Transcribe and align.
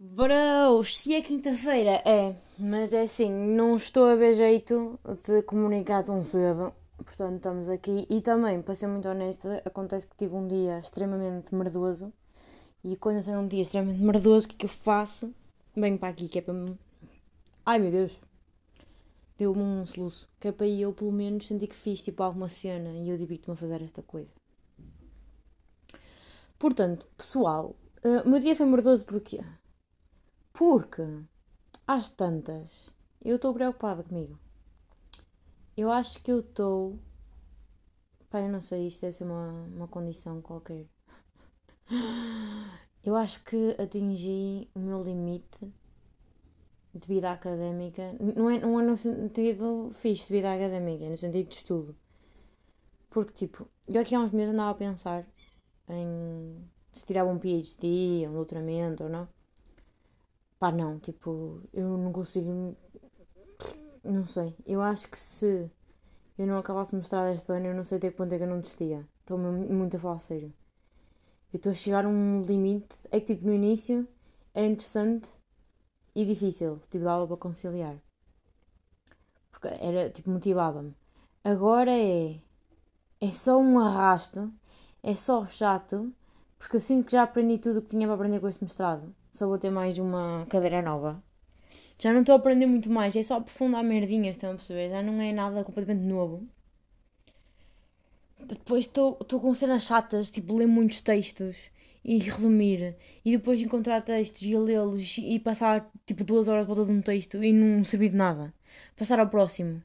Bros, 0.00 0.96
se 0.96 1.14
é 1.14 1.22
quinta-feira, 1.22 2.02
é. 2.04 2.34
Mas 2.58 2.92
é 2.92 3.02
assim, 3.02 3.30
não 3.30 3.76
estou 3.76 4.06
a 4.06 4.14
ver 4.14 4.34
jeito 4.34 4.98
de 5.26 5.42
comunicar 5.42 6.04
tão 6.04 6.24
cedo. 6.24 6.72
Portanto, 6.96 7.36
estamos 7.36 7.68
aqui. 7.68 8.06
E 8.08 8.20
também, 8.20 8.62
para 8.62 8.74
ser 8.74 8.86
muito 8.86 9.08
honesta, 9.08 9.62
acontece 9.64 10.06
que 10.06 10.16
tive 10.16 10.34
um 10.34 10.46
dia 10.46 10.78
extremamente 10.78 11.54
merdoso. 11.54 12.12
E 12.84 12.96
quando 12.96 13.18
eu 13.18 13.24
tenho 13.24 13.40
um 13.40 13.48
dia 13.48 13.62
extremamente 13.62 14.02
merdoso, 14.02 14.46
o 14.46 14.48
que 14.48 14.54
é 14.54 14.58
que 14.58 14.66
eu 14.66 14.70
faço? 14.70 15.34
Venho 15.74 15.98
para 15.98 16.08
aqui, 16.08 16.28
que 16.28 16.38
é 16.38 16.42
para 16.42 16.54
me. 16.54 16.78
Ai 17.66 17.78
meu 17.78 17.90
Deus! 17.90 18.27
Deu-me 19.38 19.62
um 19.62 19.86
soluço. 19.86 20.28
Que 20.40 20.48
é 20.48 20.52
para 20.52 20.66
eu, 20.66 20.92
pelo 20.92 21.12
menos, 21.12 21.46
sentir 21.46 21.68
que 21.68 21.76
fiz 21.76 22.02
tipo 22.02 22.22
alguma 22.22 22.48
cena 22.48 22.90
e 22.90 23.08
eu 23.08 23.16
divirto-me 23.16 23.54
a 23.54 23.56
fazer 23.56 23.80
esta 23.80 24.02
coisa. 24.02 24.34
Portanto, 26.58 27.06
pessoal, 27.16 27.76
eh, 28.02 28.22
o 28.22 28.28
meu 28.28 28.40
dia 28.40 28.56
foi 28.56 28.66
merdoso 28.66 29.04
porquê? 29.04 29.40
Porque, 30.52 31.02
às 31.86 32.08
tantas, 32.08 32.90
eu 33.24 33.36
estou 33.36 33.54
preocupada 33.54 34.02
comigo. 34.02 34.36
Eu 35.76 35.90
acho 35.90 36.20
que 36.20 36.32
eu 36.32 36.40
estou. 36.40 36.98
Pai, 38.28 38.44
eu 38.44 38.48
não 38.50 38.60
sei, 38.60 38.88
isto 38.88 39.02
deve 39.02 39.16
ser 39.16 39.24
uma, 39.24 39.52
uma 39.76 39.86
condição 39.86 40.42
qualquer. 40.42 40.86
Eu 43.04 43.14
acho 43.14 43.42
que 43.44 43.76
atingi 43.80 44.68
o 44.74 44.80
meu 44.80 45.02
limite 45.02 45.72
de 46.98 47.06
vida 47.06 47.32
académica. 47.32 48.14
Não 48.36 48.50
é, 48.50 48.60
não 48.60 48.80
é 48.80 48.82
no 48.84 48.96
sentido 48.98 49.90
fixe 49.92 50.28
de 50.28 50.34
vida 50.34 50.52
académica, 50.52 51.04
é 51.04 51.10
no 51.10 51.16
sentido 51.16 51.48
de 51.48 51.54
estudo. 51.56 51.96
Porque, 53.10 53.32
tipo, 53.32 53.68
eu 53.88 54.00
aqui 54.00 54.14
há 54.14 54.20
uns 54.20 54.32
meses 54.32 54.52
andava 54.52 54.70
a 54.70 54.74
pensar 54.74 55.26
em 55.88 56.68
se 56.92 57.06
tirava 57.06 57.30
um 57.30 57.38
PhD, 57.38 58.26
um 58.28 58.32
doutoramento 58.34 59.04
ou 59.04 59.10
não. 59.10 59.28
Pá, 60.58 60.72
não, 60.72 60.98
tipo, 60.98 61.62
eu 61.72 61.96
não 61.96 62.12
consigo. 62.12 62.76
Não 64.02 64.26
sei. 64.26 64.54
Eu 64.66 64.82
acho 64.82 65.08
que 65.08 65.18
se 65.18 65.70
eu 66.36 66.46
não 66.46 66.58
acabasse 66.58 66.94
mostrar 66.94 67.32
este 67.32 67.50
ano, 67.52 67.66
eu 67.66 67.74
não 67.74 67.84
sei 67.84 67.98
até 67.98 68.10
que 68.10 68.16
ponto 68.16 68.32
é 68.34 68.38
que 68.38 68.44
eu 68.44 68.48
não 68.48 68.60
desistia. 68.60 69.06
Estou 69.20 69.38
muito 69.38 69.96
a 69.96 70.00
falar 70.00 70.20
sério. 70.20 70.52
Eu 71.52 71.58
estou 71.58 71.72
a 71.72 71.74
chegar 71.74 72.04
a 72.04 72.08
um 72.08 72.40
limite. 72.40 72.96
É 73.10 73.20
que, 73.20 73.34
tipo, 73.34 73.46
no 73.46 73.54
início 73.54 74.06
era 74.54 74.66
interessante 74.66 75.28
e 76.14 76.24
difícil. 76.24 76.80
Tipo, 76.90 77.04
dava 77.04 77.26
para 77.26 77.36
conciliar. 77.36 77.96
Porque 79.50 79.68
era, 79.68 80.10
tipo, 80.10 80.30
motivava-me. 80.30 80.94
Agora 81.44 81.90
é. 81.90 82.40
É 83.20 83.32
só 83.32 83.58
um 83.58 83.78
arrasto. 83.78 84.52
É 85.02 85.14
só 85.14 85.44
chato. 85.46 86.12
Porque 86.58 86.76
eu 86.76 86.80
sinto 86.80 87.06
que 87.06 87.12
já 87.12 87.22
aprendi 87.22 87.58
tudo 87.58 87.78
o 87.78 87.82
que 87.82 87.88
tinha 87.88 88.06
para 88.06 88.14
aprender 88.14 88.40
com 88.40 88.48
este 88.48 88.62
mestrado. 88.62 89.14
Só 89.30 89.46
vou 89.46 89.58
ter 89.58 89.70
mais 89.70 89.98
uma 89.98 90.46
cadeira 90.48 90.82
nova. 90.82 91.22
Já 91.98 92.12
não 92.12 92.20
estou 92.20 92.34
a 92.34 92.38
aprender 92.38 92.66
muito 92.66 92.88
mais, 92.88 93.16
é 93.16 93.22
só 93.24 93.36
aprofundar 93.38 93.82
merdinhas, 93.82 94.36
estão 94.36 94.52
a 94.52 94.54
perceber? 94.54 94.90
Já 94.90 95.02
não 95.02 95.20
é 95.20 95.32
nada 95.32 95.64
completamente 95.64 96.04
novo. 96.04 96.46
Depois 98.46 98.84
estou 98.84 99.16
com 99.16 99.52
cenas 99.52 99.82
chatas, 99.82 100.30
tipo 100.30 100.54
ler 100.54 100.66
muitos 100.66 101.00
textos 101.00 101.70
e 102.04 102.18
resumir. 102.18 102.96
E 103.24 103.32
depois 103.32 103.60
encontrar 103.60 104.02
textos 104.02 104.42
e 104.42 104.56
lê-los 104.56 105.18
e 105.18 105.38
passar 105.38 105.90
tipo 106.06 106.24
duas 106.24 106.48
horas 106.48 106.66
para 106.66 106.74
todo 106.74 106.92
um 106.92 107.00
texto 107.02 107.42
e 107.42 107.52
não 107.52 107.84
saber 107.84 108.10
de 108.10 108.16
nada. 108.16 108.52
Passar 108.96 109.20
ao 109.20 109.28
próximo. 109.28 109.82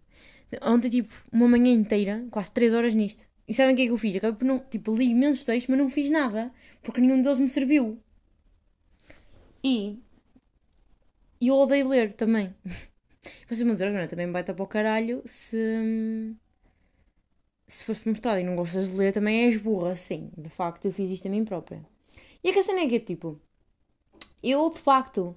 Ontem, 0.61 0.89
tipo, 0.89 1.13
uma 1.31 1.47
manhã 1.47 1.71
inteira, 1.73 2.25
quase 2.29 2.51
três 2.51 2.73
horas 2.73 2.93
nisto. 2.93 3.25
E 3.47 3.53
sabem 3.53 3.73
o 3.73 3.75
que 3.75 3.83
é 3.83 3.85
que 3.85 3.91
eu 3.91 3.97
fiz? 3.97 4.15
Acabei 4.15 4.37
por 4.37 4.45
não. 4.45 4.59
Tipo, 4.59 4.95
li 4.95 5.09
imensos 5.11 5.43
textos, 5.43 5.67
mas 5.69 5.79
não 5.79 5.89
fiz 5.89 6.09
nada. 6.09 6.51
Porque 6.81 7.01
nenhum 7.01 7.21
deles 7.21 7.39
me 7.39 7.49
serviu. 7.49 7.99
E. 9.63 9.99
Eu 11.41 11.55
odeio 11.55 11.87
ler 11.89 12.13
também. 12.13 12.53
Vocês 13.47 13.61
vão 13.61 13.73
dizer, 13.73 13.91
Joana, 13.91 14.07
também 14.07 14.31
vai 14.31 14.41
estar 14.41 14.53
para 14.53 14.63
o 14.63 14.67
caralho 14.67 15.21
se. 15.25 16.35
Se 17.67 17.83
fores 17.83 18.03
mostrado 18.05 18.39
e 18.39 18.43
não 18.43 18.55
gostas 18.55 18.89
de 18.89 18.95
ler, 18.95 19.13
também 19.13 19.45
és 19.45 19.57
burra, 19.57 19.95
sim. 19.95 20.31
De 20.37 20.49
facto, 20.49 20.85
eu 20.85 20.93
fiz 20.93 21.09
isto 21.09 21.27
a 21.27 21.31
mim 21.31 21.43
própria. 21.43 21.83
E 22.43 22.49
a 22.49 22.63
cena 22.63 22.81
é 22.81 22.87
que 22.87 22.95
é 22.95 22.99
tipo. 22.99 23.39
Eu, 24.41 24.69
de 24.69 24.79
facto, 24.79 25.35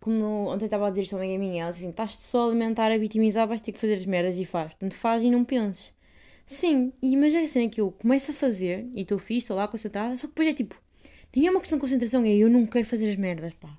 como 0.00 0.48
ontem 0.52 0.66
estava 0.66 0.86
a 0.86 0.90
dizer 0.90 1.02
isto 1.02 1.14
a 1.14 1.18
uma 1.18 1.24
amiga 1.24 1.38
minha, 1.38 1.62
ela 1.62 1.70
disse 1.70 1.82
assim: 1.82 1.90
estás-te 1.90 2.22
só 2.24 2.44
a 2.44 2.46
alimentar, 2.48 2.92
a 2.92 2.98
vitimizar, 2.98 3.48
vais 3.48 3.60
ter 3.60 3.72
que 3.72 3.78
fazer 3.78 3.94
as 3.94 4.06
merdas 4.06 4.38
e 4.38 4.44
faz. 4.44 4.68
Portanto, 4.68 4.96
faz 4.96 5.22
e 5.22 5.30
não 5.30 5.44
penses. 5.44 5.94
Sim, 6.46 6.92
e, 7.02 7.16
mas 7.16 7.34
é 7.34 7.42
a 7.42 7.48
cena 7.48 7.68
que 7.68 7.80
eu 7.80 7.90
começo 7.92 8.30
a 8.30 8.34
fazer 8.34 8.88
e 8.94 9.02
estou 9.02 9.18
fixe, 9.18 9.38
estou 9.38 9.56
lá 9.56 9.66
concentrada, 9.68 10.16
só 10.16 10.28
que 10.28 10.32
depois 10.34 10.48
é 10.48 10.54
tipo, 10.54 10.80
nem 11.34 11.46
é 11.48 11.50
uma 11.50 11.60
questão 11.60 11.76
de 11.78 11.80
concentração, 11.82 12.24
é 12.24 12.34
eu 12.36 12.48
não 12.48 12.66
quero 12.66 12.86
fazer 12.86 13.10
as 13.10 13.16
merdas, 13.16 13.52
pá. 13.54 13.78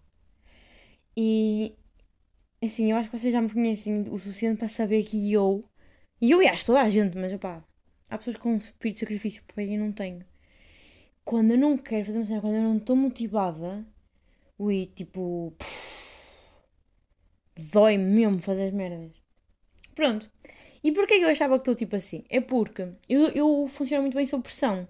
E 1.15 1.73
assim, 2.63 2.91
eu 2.91 2.97
acho 2.97 3.09
que 3.09 3.17
vocês 3.17 3.31
já 3.33 3.41
me 3.41 3.49
conhecem 3.51 4.01
o 4.09 4.19
suficiente 4.19 4.59
para 4.59 4.67
saber 4.67 5.03
que 5.03 5.31
eu, 5.31 5.63
e 6.21 6.31
eu 6.31 6.41
e 6.41 6.47
acho 6.47 6.65
toda 6.65 6.81
a 6.81 6.89
gente, 6.89 7.17
mas 7.17 7.33
pá, 7.37 7.63
há 8.09 8.17
pessoas 8.17 8.35
com 8.37 8.53
um 8.53 8.57
espírito 8.57 8.95
de 8.95 8.99
sacrifício 9.01 9.43
para 9.45 9.63
eu 9.63 9.79
não 9.79 9.91
tenho. 9.93 10.25
Quando 11.27 11.51
eu 11.51 11.57
não 11.57 11.77
quero 11.77 12.05
fazer 12.05 12.19
uma 12.19 12.25
cena, 12.25 12.39
quando 12.39 12.55
eu 12.55 12.61
não 12.61 12.77
estou 12.77 12.95
motivada, 12.95 13.85
ui, 14.57 14.85
tipo, 14.95 15.53
dói-me 17.53 18.05
mesmo 18.05 18.39
fazer 18.39 18.67
as 18.67 18.73
merdas. 18.73 19.11
Pronto. 19.93 20.31
E 20.81 20.89
porquê 20.93 21.17
que 21.17 21.25
eu 21.25 21.29
achava 21.29 21.55
que 21.55 21.63
estou 21.63 21.75
tipo 21.75 21.97
assim? 21.97 22.23
É 22.29 22.39
porque 22.39 22.93
eu, 23.09 23.27
eu 23.31 23.67
funciono 23.67 24.03
muito 24.03 24.15
bem 24.15 24.25
sob 24.25 24.41
pressão. 24.41 24.87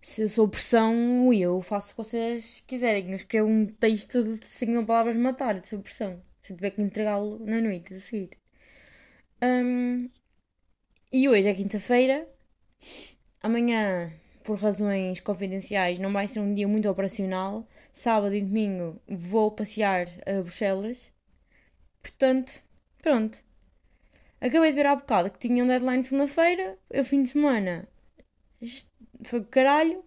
Se 0.00 0.22
eu 0.22 0.28
sou 0.28 0.48
pressão, 0.48 1.32
eu 1.32 1.62
faço 1.62 1.92
o 1.92 1.94
que 1.94 1.96
vocês 1.98 2.64
quiserem. 2.66 3.10
Eu 3.10 3.14
escrevo 3.14 3.48
um 3.48 3.66
texto 3.66 4.24
de 4.24 4.48
5 4.48 4.72
mil 4.72 4.84
palavras 4.84 5.14
de 5.14 5.20
matar, 5.20 5.60
de 5.60 5.68
sob 5.68 5.84
pressão. 5.84 6.20
Se 6.42 6.52
eu 6.52 6.56
tiver 6.56 6.70
que 6.70 6.82
entregá-lo 6.82 7.38
na 7.46 7.60
noite 7.60 7.94
a 7.94 8.00
seguir. 8.00 8.30
Um, 9.40 10.10
e 11.12 11.28
hoje 11.28 11.46
é 11.46 11.54
quinta-feira. 11.54 12.28
Amanhã, 13.40 14.12
por 14.42 14.58
razões 14.58 15.20
confidenciais, 15.20 15.98
não 15.98 16.12
vai 16.12 16.28
ser 16.28 16.40
um 16.40 16.54
dia 16.54 16.68
muito 16.68 16.88
operacional. 16.88 17.66
Sábado 17.92 18.34
e 18.34 18.40
domingo 18.40 19.00
vou 19.08 19.50
passear 19.50 20.06
a 20.26 20.42
Bruxelas. 20.42 21.10
Portanto, 22.02 22.62
pronto. 23.00 23.42
Acabei 24.40 24.70
de 24.70 24.76
ver 24.76 24.86
há 24.86 24.96
bocado 24.96 25.30
que 25.30 25.38
tinha 25.38 25.62
um 25.62 25.68
deadline 25.68 26.02
segunda-feira, 26.02 26.76
eu 26.90 27.04
fim 27.04 27.22
de 27.22 27.28
semana. 27.30 27.88
Foi 29.24 29.44
caralho. 29.44 30.02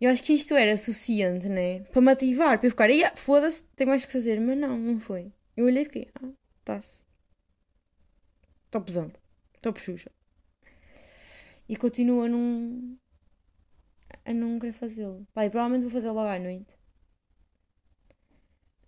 Eu 0.00 0.10
acho 0.10 0.22
que 0.22 0.34
isto 0.34 0.54
era 0.54 0.76
suficiente, 0.76 1.48
né? 1.48 1.80
Para 1.84 2.02
me 2.02 2.10
ativar, 2.10 2.58
para 2.58 2.66
eu 2.66 2.70
ficar, 2.70 2.90
ah, 2.90 3.16
foda-se, 3.16 3.64
tenho 3.74 3.88
mais 3.88 4.04
que 4.04 4.12
fazer. 4.12 4.38
Mas 4.40 4.58
não, 4.58 4.76
não 4.76 5.00
foi. 5.00 5.32
Eu 5.56 5.64
olhei 5.66 5.82
e 5.82 5.86
fiquei, 5.86 6.08
ah, 6.20 6.28
está-se. 6.60 7.02
Estou 8.66 8.82
pesando. 8.82 9.14
Estou 9.54 9.72
puxuxa. 9.72 10.10
E 11.68 11.76
continuo 11.76 12.22
a 12.22 12.28
não. 12.28 12.98
A 14.24 14.32
não 14.32 14.58
querer 14.58 14.72
fazê-lo. 14.72 15.26
Pai, 15.34 15.50
provavelmente 15.50 15.82
vou 15.82 15.90
fazer 15.90 16.10
logo 16.10 16.28
à 16.28 16.38
noite. 16.38 16.72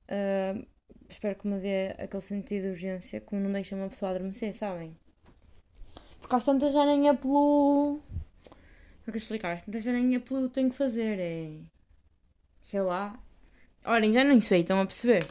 Uh, 0.09 0.67
espero 1.09 1.39
que 1.39 1.47
me 1.47 1.59
dê 1.61 1.89
aquele 1.99 2.23
sentido 2.23 2.63
de 2.65 2.69
urgência 2.71 3.21
que 3.21 3.35
não 3.35 3.53
deixa 3.53 3.75
uma 3.77 3.89
pessoa 3.89 4.11
adormecer, 4.11 4.55
sabem? 4.55 4.97
Porque 6.21 6.35
às 6.35 6.45
tantas 6.45 6.73
já 6.73 6.85
nem 6.85 7.09
é 7.09 7.15
pelo. 7.15 8.01
Como 8.01 9.09
é 9.09 9.11
que 9.11 9.17
eu 9.17 9.17
explicar? 9.17 9.53
Às 9.53 9.63
tantas 9.63 9.85
já 9.85 9.93
nem 9.93 10.15
é 10.15 10.19
pelo 10.19 10.49
tenho 10.49 10.71
que 10.71 10.77
fazer, 10.77 11.19
é. 11.21 11.61
sei 12.63 12.81
lá. 12.81 13.21
Olhem, 13.85 14.13
já 14.13 14.25
nem 14.25 14.41
sei, 14.41 14.63
estão 14.63 14.81
a 14.81 14.87
perceber? 14.87 15.25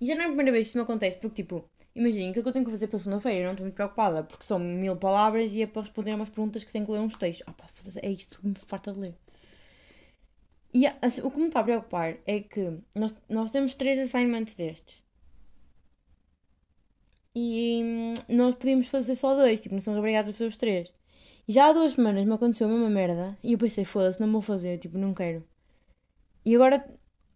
E 0.00 0.06
já 0.06 0.14
não 0.14 0.22
é 0.22 0.24
a 0.24 0.28
primeira 0.28 0.52
vez 0.52 0.64
que 0.64 0.68
isso 0.70 0.78
me 0.78 0.84
acontece, 0.84 1.18
porque 1.18 1.42
tipo, 1.42 1.68
imaginem 1.94 2.30
o 2.30 2.32
que 2.32 2.40
eu 2.40 2.52
tenho 2.52 2.64
que 2.64 2.70
fazer 2.70 2.86
para 2.88 2.98
segunda-feira, 2.98 3.40
eu 3.40 3.44
não 3.44 3.52
estou 3.52 3.64
muito 3.64 3.74
preocupada, 3.74 4.22
porque 4.24 4.44
são 4.44 4.58
mil 4.58 4.96
palavras 4.96 5.54
e 5.54 5.62
é 5.62 5.66
para 5.66 5.82
responder 5.82 6.12
a 6.12 6.16
umas 6.16 6.30
perguntas 6.30 6.64
que 6.64 6.72
tenho 6.72 6.86
que 6.86 6.92
ler 6.92 7.00
uns 7.00 7.16
textos. 7.16 7.46
Ah 7.46 7.52
pá, 7.52 7.66
é 8.02 8.10
isto 8.10 8.40
que 8.40 8.46
me 8.46 8.54
farta 8.54 8.92
de 8.92 8.98
ler. 9.00 9.14
E 10.74 10.86
assim, 11.02 11.20
o 11.22 11.30
que 11.30 11.38
me 11.38 11.46
está 11.46 11.60
a 11.60 11.64
preocupar 11.64 12.16
é 12.26 12.40
que 12.40 12.78
nós, 12.96 13.14
nós 13.28 13.50
temos 13.50 13.74
três 13.74 13.98
assignments 13.98 14.54
destes. 14.54 15.02
E 17.34 17.82
hum, 17.84 18.14
nós 18.28 18.54
podíamos 18.54 18.88
fazer 18.88 19.16
só 19.16 19.34
dois, 19.34 19.60
tipo, 19.60 19.74
não 19.74 19.82
somos 19.82 19.98
obrigados 19.98 20.30
a 20.30 20.32
fazer 20.32 20.46
os 20.46 20.56
três. 20.56 20.90
E 21.46 21.52
já 21.52 21.66
há 21.68 21.72
duas 21.72 21.92
semanas 21.94 22.24
me 22.24 22.32
aconteceu 22.32 22.68
a 22.68 22.70
mesma 22.70 22.88
merda 22.88 23.36
e 23.42 23.52
eu 23.52 23.58
pensei, 23.58 23.84
foda-se, 23.84 24.20
não 24.20 24.30
vou 24.30 24.42
fazer, 24.42 24.78
tipo, 24.78 24.96
não 24.98 25.12
quero. 25.14 25.44
E 26.44 26.54
agora 26.54 26.84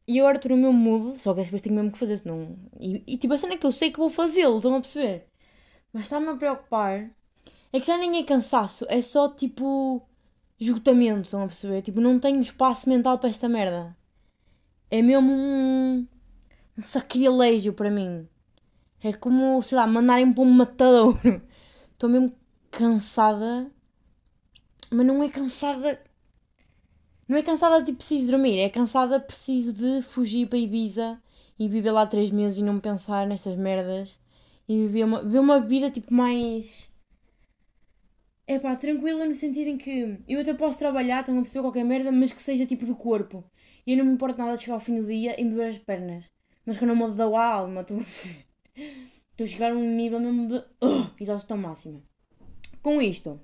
e 0.09 0.21
agora 0.21 0.37
estou 0.37 0.51
no 0.51 0.57
meu 0.57 0.73
mood, 0.73 1.19
só 1.21 1.35
que 1.35 1.43
depois 1.43 1.63
tenho 1.63 1.75
mesmo 1.75 1.93
que 1.93 1.99
fazer, 1.99 2.19
senão. 2.19 2.57
E, 2.79 3.03
e 3.07 3.17
tipo, 3.17 3.35
a 3.35 3.39
cena 3.39 3.55
é 3.55 3.57
que 3.57 3.67
eu 3.67 3.73
sei 3.73 3.91
que 3.91 3.99
vou 3.99 4.11
fazê-lo, 4.11 4.57
estão 4.57 4.75
a 4.75 4.81
perceber? 4.81 5.27
Mas 5.93 6.05
está-me 6.05 6.29
a 6.29 6.37
preocupar 6.37 7.11
é 7.77 7.81
que 7.81 7.87
já 7.87 7.99
nem 7.99 8.19
é 8.19 8.25
cansaço, 8.25 8.87
é 8.89 9.03
só 9.03 9.29
tipo 9.29 10.03
esgotamento, 10.59 11.23
estão 11.23 11.43
a 11.43 11.47
perceber? 11.47 11.83
Tipo, 11.83 12.01
não 12.01 12.19
tenho 12.19 12.41
espaço 12.41 12.89
mental 12.89 13.19
para 13.19 13.29
esta 13.29 13.49
merda. 13.49 13.95
É 14.91 15.03
mesmo 15.03 15.31
um, 15.31 16.07
um 16.79 16.83
sacrilégio 16.83 17.75
para 17.75 17.91
mim. 17.91 18.27
É 19.03 19.13
como, 19.13 19.63
sei 19.63 19.77
lá, 19.77 19.87
mandarem 19.87 20.33
para 20.33 20.43
um 20.43 20.51
matadouro. 20.51 21.43
Estou 21.93 22.09
mesmo 22.09 22.33
cansada. 22.71 23.71
Mas 24.91 25.07
não 25.07 25.23
é 25.23 25.29
cansada. 25.29 26.01
Não 27.29 27.37
é 27.37 27.43
cansada 27.43 27.85
tipo 27.85 27.99
preciso 27.99 28.29
dormir, 28.29 28.59
é 28.59 28.69
cansada 28.69 29.19
preciso 29.19 29.73
de 29.73 30.01
fugir 30.03 30.49
para 30.49 30.59
Ibiza 30.59 31.21
e 31.59 31.69
viver 31.69 31.91
lá 31.91 32.07
três 32.07 32.31
meses 32.31 32.59
e 32.59 32.63
não 32.63 32.79
pensar 32.79 33.27
nestas 33.27 33.57
merdas 33.57 34.19
e 34.69 34.77
viver 34.87 35.05
uma, 35.05 35.23
viver 35.23 35.39
uma 35.41 35.61
vida 35.61 35.91
tipo 35.91 36.13
mais. 36.15 36.89
É 38.47 38.61
pá, 38.61 38.77
tranquila 38.77 39.27
no 39.27 39.35
sentido 39.35 39.69
em 39.69 39.77
que 39.77 40.21
eu 40.29 40.41
até 40.41 40.55
posso 40.55 40.79
trabalhar, 40.79 41.21
estou 41.21 41.37
a 41.37 41.41
perceber 41.41 41.63
qualquer 41.63 41.85
merda, 41.85 42.13
mas 42.13 42.33
que 42.33 42.41
seja 42.41 42.65
tipo 42.65 42.87
do 42.87 42.95
corpo. 42.95 43.43
E 43.85 43.93
eu 43.93 43.99
não 43.99 44.05
me 44.05 44.13
importo 44.13 44.39
nada 44.39 44.55
de 44.55 44.61
chegar 44.61 44.75
ao 44.75 44.81
fim 44.81 44.97
do 45.01 45.07
dia 45.07 45.41
e 45.41 45.45
me 45.45 45.51
doer 45.51 45.69
as 45.69 45.79
pernas. 45.79 46.31
Mas 46.65 46.79
que 46.79 46.85
eu 46.85 46.89
não 46.89 46.95
me 46.95 47.13
dou 47.15 47.37
a 47.37 47.45
alma, 47.45 47.81
estou 47.83 47.97
a 47.97 48.01
perceber. 48.01 48.47
Estou 49.33 49.45
a 49.45 49.49
chegar 49.49 49.73
a 49.73 49.75
um 49.75 49.97
nível 49.97 50.21
mesmo 50.21 50.49
de 50.49 50.57
uh, 50.59 51.11
exaustão 51.21 51.57
máxima. 51.57 52.01
Com 52.83 53.03
isto, 53.03 53.41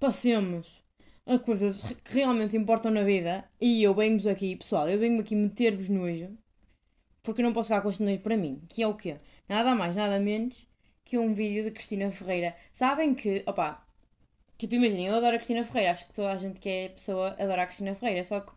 passemos 0.00 0.82
a 1.28 1.38
coisas 1.38 1.92
que 2.04 2.14
realmente 2.14 2.56
importam 2.56 2.90
na 2.90 3.02
vida. 3.02 3.44
E 3.60 3.82
eu 3.82 3.94
venho-vos 3.94 4.26
aqui, 4.26 4.56
pessoal, 4.56 4.88
eu 4.88 4.98
venho 4.98 5.20
aqui 5.20 5.36
meter-vos 5.36 5.88
nojo. 5.88 6.36
Porque 7.22 7.42
eu 7.42 7.44
não 7.44 7.52
posso 7.52 7.68
ficar 7.68 7.82
com 7.82 7.90
este 7.90 8.02
nojo 8.02 8.20
para 8.20 8.36
mim. 8.36 8.62
Que 8.68 8.82
é 8.82 8.86
o 8.86 8.94
quê? 8.96 9.18
Nada 9.48 9.74
mais, 9.74 9.94
nada 9.94 10.18
menos 10.18 10.66
que 11.04 11.18
um 11.18 11.34
vídeo 11.34 11.64
de 11.64 11.70
Cristina 11.70 12.10
Ferreira. 12.10 12.56
Sabem 12.72 13.14
que, 13.14 13.42
opa, 13.46 13.86
tipo, 14.58 14.74
imaginem, 14.74 15.06
eu 15.06 15.16
adoro 15.16 15.36
a 15.36 15.38
Cristina 15.38 15.64
Ferreira. 15.64 15.92
Acho 15.92 16.06
que 16.06 16.14
toda 16.14 16.32
a 16.32 16.36
gente 16.36 16.60
que 16.60 16.68
é 16.68 16.88
pessoa 16.90 17.30
adora 17.38 17.62
a 17.62 17.66
Cristina 17.66 17.94
Ferreira. 17.94 18.24
Só 18.24 18.40
que, 18.40 18.52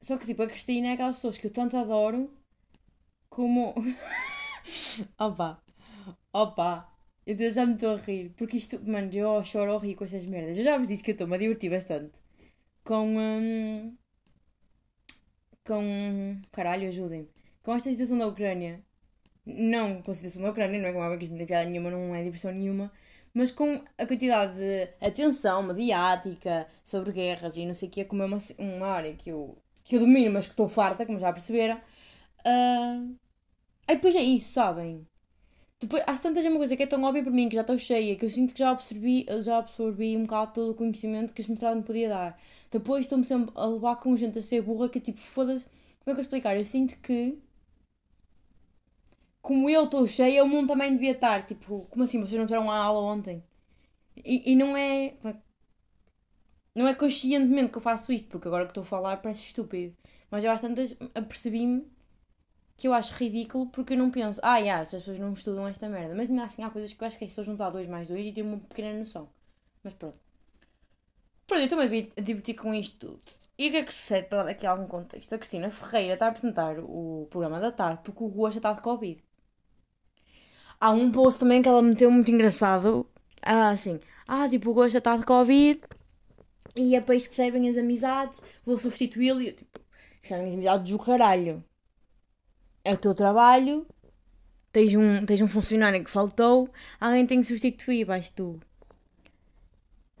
só 0.00 0.18
que 0.18 0.26
tipo, 0.26 0.42
a 0.42 0.46
Cristina 0.46 0.88
é 0.88 0.92
aquelas 0.92 1.16
pessoas 1.16 1.38
que 1.38 1.46
eu 1.46 1.52
tanto 1.52 1.76
adoro 1.76 2.30
como. 3.30 3.74
opa, 5.18 5.62
opa. 6.32 6.93
Eu 7.26 7.50
já 7.50 7.64
me 7.66 7.74
estou 7.74 7.94
a 7.94 7.96
rir, 7.96 8.30
porque 8.36 8.56
isto, 8.58 8.80
mano, 8.86 9.10
eu 9.14 9.42
choro 9.44 9.72
ou 9.72 9.78
rir 9.78 9.94
com 9.94 10.04
estas 10.04 10.26
merdas. 10.26 10.58
Eu 10.58 10.64
já 10.64 10.76
vos 10.78 10.88
disse 10.88 11.02
que 11.02 11.10
eu 11.10 11.14
estou-me 11.14 11.34
a 11.34 11.38
divertir 11.38 11.70
bastante 11.70 12.12
com. 12.84 13.16
Hum, 13.18 13.96
com. 15.64 16.40
Caralho, 16.52 16.88
ajudem-me. 16.88 17.28
Com 17.62 17.74
esta 17.74 17.90
situação 17.90 18.18
da 18.18 18.26
Ucrânia. 18.28 18.82
Não 19.46 20.02
com 20.02 20.10
a 20.10 20.14
situação 20.14 20.42
da 20.42 20.50
Ucrânia, 20.50 20.80
não 20.80 20.88
é 20.88 20.92
como 20.92 21.04
a 21.04 21.16
que 21.16 21.24
isto 21.24 21.32
não 21.32 21.38
tem 21.38 21.46
piada 21.46 21.68
nenhuma, 21.68 21.90
não 21.90 22.14
é 22.14 22.22
diversão 22.22 22.52
nenhuma. 22.52 22.92
Mas 23.34 23.50
com 23.50 23.84
a 23.98 24.06
quantidade 24.06 24.56
de 24.56 24.88
atenção 25.00 25.62
mediática 25.62 26.68
sobre 26.84 27.12
guerras 27.12 27.56
e 27.56 27.66
não 27.66 27.74
sei 27.74 27.88
o 27.88 27.92
que, 27.92 28.04
como 28.04 28.22
é 28.22 28.26
uma, 28.26 28.38
uma 28.58 28.86
área 28.88 29.14
que 29.14 29.30
eu, 29.30 29.58
que 29.84 29.96
eu 29.96 30.00
domino, 30.00 30.32
mas 30.34 30.46
que 30.46 30.52
estou 30.52 30.68
farta, 30.68 31.04
como 31.06 31.18
já 31.18 31.32
perceberam. 31.32 31.78
Uh... 32.46 33.16
Aí 33.86 33.96
depois 33.96 34.14
é 34.16 34.22
isso, 34.22 34.52
sabem? 34.52 35.06
Depois, 35.84 36.02
às 36.06 36.18
tantas 36.18 36.42
é 36.42 36.48
uma 36.48 36.56
coisa 36.56 36.74
que 36.78 36.82
é 36.82 36.86
tão 36.86 37.02
óbvia 37.04 37.22
para 37.22 37.30
mim, 37.30 37.46
que 37.46 37.56
já 37.56 37.60
estou 37.60 37.76
cheia, 37.76 38.16
que 38.16 38.24
eu 38.24 38.30
sinto 38.30 38.54
que 38.54 38.58
já 38.58 38.70
absorvi, 38.70 39.26
já 39.42 39.58
absorvi 39.58 40.16
um 40.16 40.22
bocado 40.22 40.54
todo 40.54 40.70
o 40.70 40.74
conhecimento 40.74 41.30
que 41.34 41.42
este 41.42 41.50
mestrado 41.50 41.76
me 41.76 41.82
podia 41.82 42.08
dar. 42.08 42.40
Depois 42.70 43.04
estou-me 43.04 43.22
sempre 43.22 43.52
a 43.54 43.66
levar 43.66 43.96
com 43.96 44.16
gente 44.16 44.38
a 44.38 44.42
ser 44.42 44.62
burra, 44.62 44.88
que 44.88 44.98
tipo, 44.98 45.20
foda-se. 45.20 45.66
Como 46.02 46.12
é 46.12 46.14
que 46.14 46.20
eu 46.20 46.22
explicar? 46.22 46.56
Eu 46.56 46.64
sinto 46.64 46.98
que. 47.02 47.38
Como 49.42 49.68
eu 49.68 49.84
estou 49.84 50.06
cheia, 50.06 50.42
o 50.42 50.48
mundo 50.48 50.68
também 50.68 50.90
devia 50.94 51.12
estar. 51.12 51.44
Tipo, 51.44 51.86
como 51.90 52.04
assim? 52.04 52.18
Vocês 52.18 52.38
não 52.38 52.46
tiveram 52.46 52.62
uma 52.64 52.78
aula 52.78 53.00
ontem? 53.12 53.44
E, 54.24 54.52
e 54.52 54.56
não 54.56 54.74
é. 54.74 55.14
Não 56.74 56.88
é 56.88 56.94
conscientemente 56.94 57.70
que 57.70 57.76
eu 57.78 57.82
faço 57.82 58.10
isto, 58.10 58.28
porque 58.30 58.48
agora 58.48 58.64
que 58.64 58.70
estou 58.70 58.82
a 58.82 58.86
falar 58.86 59.18
parece 59.18 59.44
estúpido. 59.44 59.94
Mas 60.30 60.44
eu 60.44 60.50
às 60.50 60.62
tantas 60.62 60.96
apercebi-me 61.14 61.84
que 62.76 62.88
eu 62.88 62.94
acho 62.94 63.14
ridículo 63.14 63.68
porque 63.68 63.94
eu 63.94 63.98
não 63.98 64.10
penso, 64.10 64.40
ah, 64.42 64.58
yeah, 64.58 64.82
as 64.82 64.90
pessoas 64.90 65.18
não 65.18 65.32
estudam 65.32 65.66
esta 65.68 65.88
merda. 65.88 66.14
Mas 66.14 66.28
ainda 66.28 66.44
assim 66.44 66.62
há 66.62 66.70
coisas 66.70 66.92
que 66.92 67.02
eu 67.02 67.06
acho 67.06 67.18
que 67.18 67.24
é 67.24 67.28
só 67.30 67.42
juntar 67.42 67.70
2 67.70 67.86
mais 67.88 68.08
2 68.08 68.26
e 68.26 68.32
ter 68.32 68.42
uma 68.42 68.58
pequena 68.58 68.98
noção. 68.98 69.28
Mas 69.82 69.94
pronto. 69.94 70.18
Pronto, 71.46 71.60
eu 71.60 71.64
estou-me 71.64 71.84
a 71.84 72.20
divertir 72.20 72.54
com 72.54 72.74
isto 72.74 73.06
tudo. 73.06 73.20
E 73.56 73.68
o 73.68 73.70
que 73.70 73.76
é 73.76 73.82
que 73.84 73.94
sucede 73.94 74.28
para 74.28 74.42
dar 74.44 74.50
aqui 74.50 74.66
algum 74.66 74.86
contexto? 74.86 75.34
A 75.34 75.38
Cristina 75.38 75.70
Ferreira 75.70 76.14
está 76.14 76.26
a 76.26 76.28
apresentar 76.30 76.78
o 76.80 77.28
programa 77.30 77.60
da 77.60 77.70
tarde 77.70 78.00
porque 78.02 78.24
o 78.24 78.26
Rua 78.26 78.50
já 78.50 78.58
está 78.58 78.72
de 78.72 78.80
Covid. 78.80 79.22
Há 80.80 80.90
um 80.90 81.12
post 81.12 81.40
também 81.40 81.62
que 81.62 81.68
ela 81.68 81.82
meteu 81.82 82.10
muito 82.10 82.30
engraçado. 82.30 83.08
Ah, 83.42 83.70
assim. 83.70 84.00
Ah, 84.26 84.48
tipo, 84.48 84.70
o 84.70 84.74
Gosta 84.74 84.98
está 84.98 85.16
de 85.16 85.24
Covid 85.24 85.80
e 86.76 86.96
é 86.96 87.00
para 87.00 87.14
isto 87.14 87.30
que 87.30 87.36
servem 87.36 87.68
as 87.68 87.76
amizades, 87.76 88.42
vou 88.64 88.78
substituí-lo. 88.78 89.40
Tipo, 89.52 89.80
que 90.20 90.28
servem 90.28 90.48
as 90.48 90.54
amizades 90.54 90.90
do 90.90 90.98
caralho 90.98 91.64
é 92.84 92.92
o 92.92 92.98
teu 92.98 93.14
trabalho, 93.14 93.86
tens 94.72 94.94
um, 94.94 95.24
tens 95.24 95.40
um 95.40 95.48
funcionário 95.48 96.04
que 96.04 96.10
faltou, 96.10 96.70
alguém 97.00 97.26
tem 97.26 97.40
que 97.40 97.46
substituir, 97.46 98.04
vais 98.04 98.28
tu. 98.28 98.60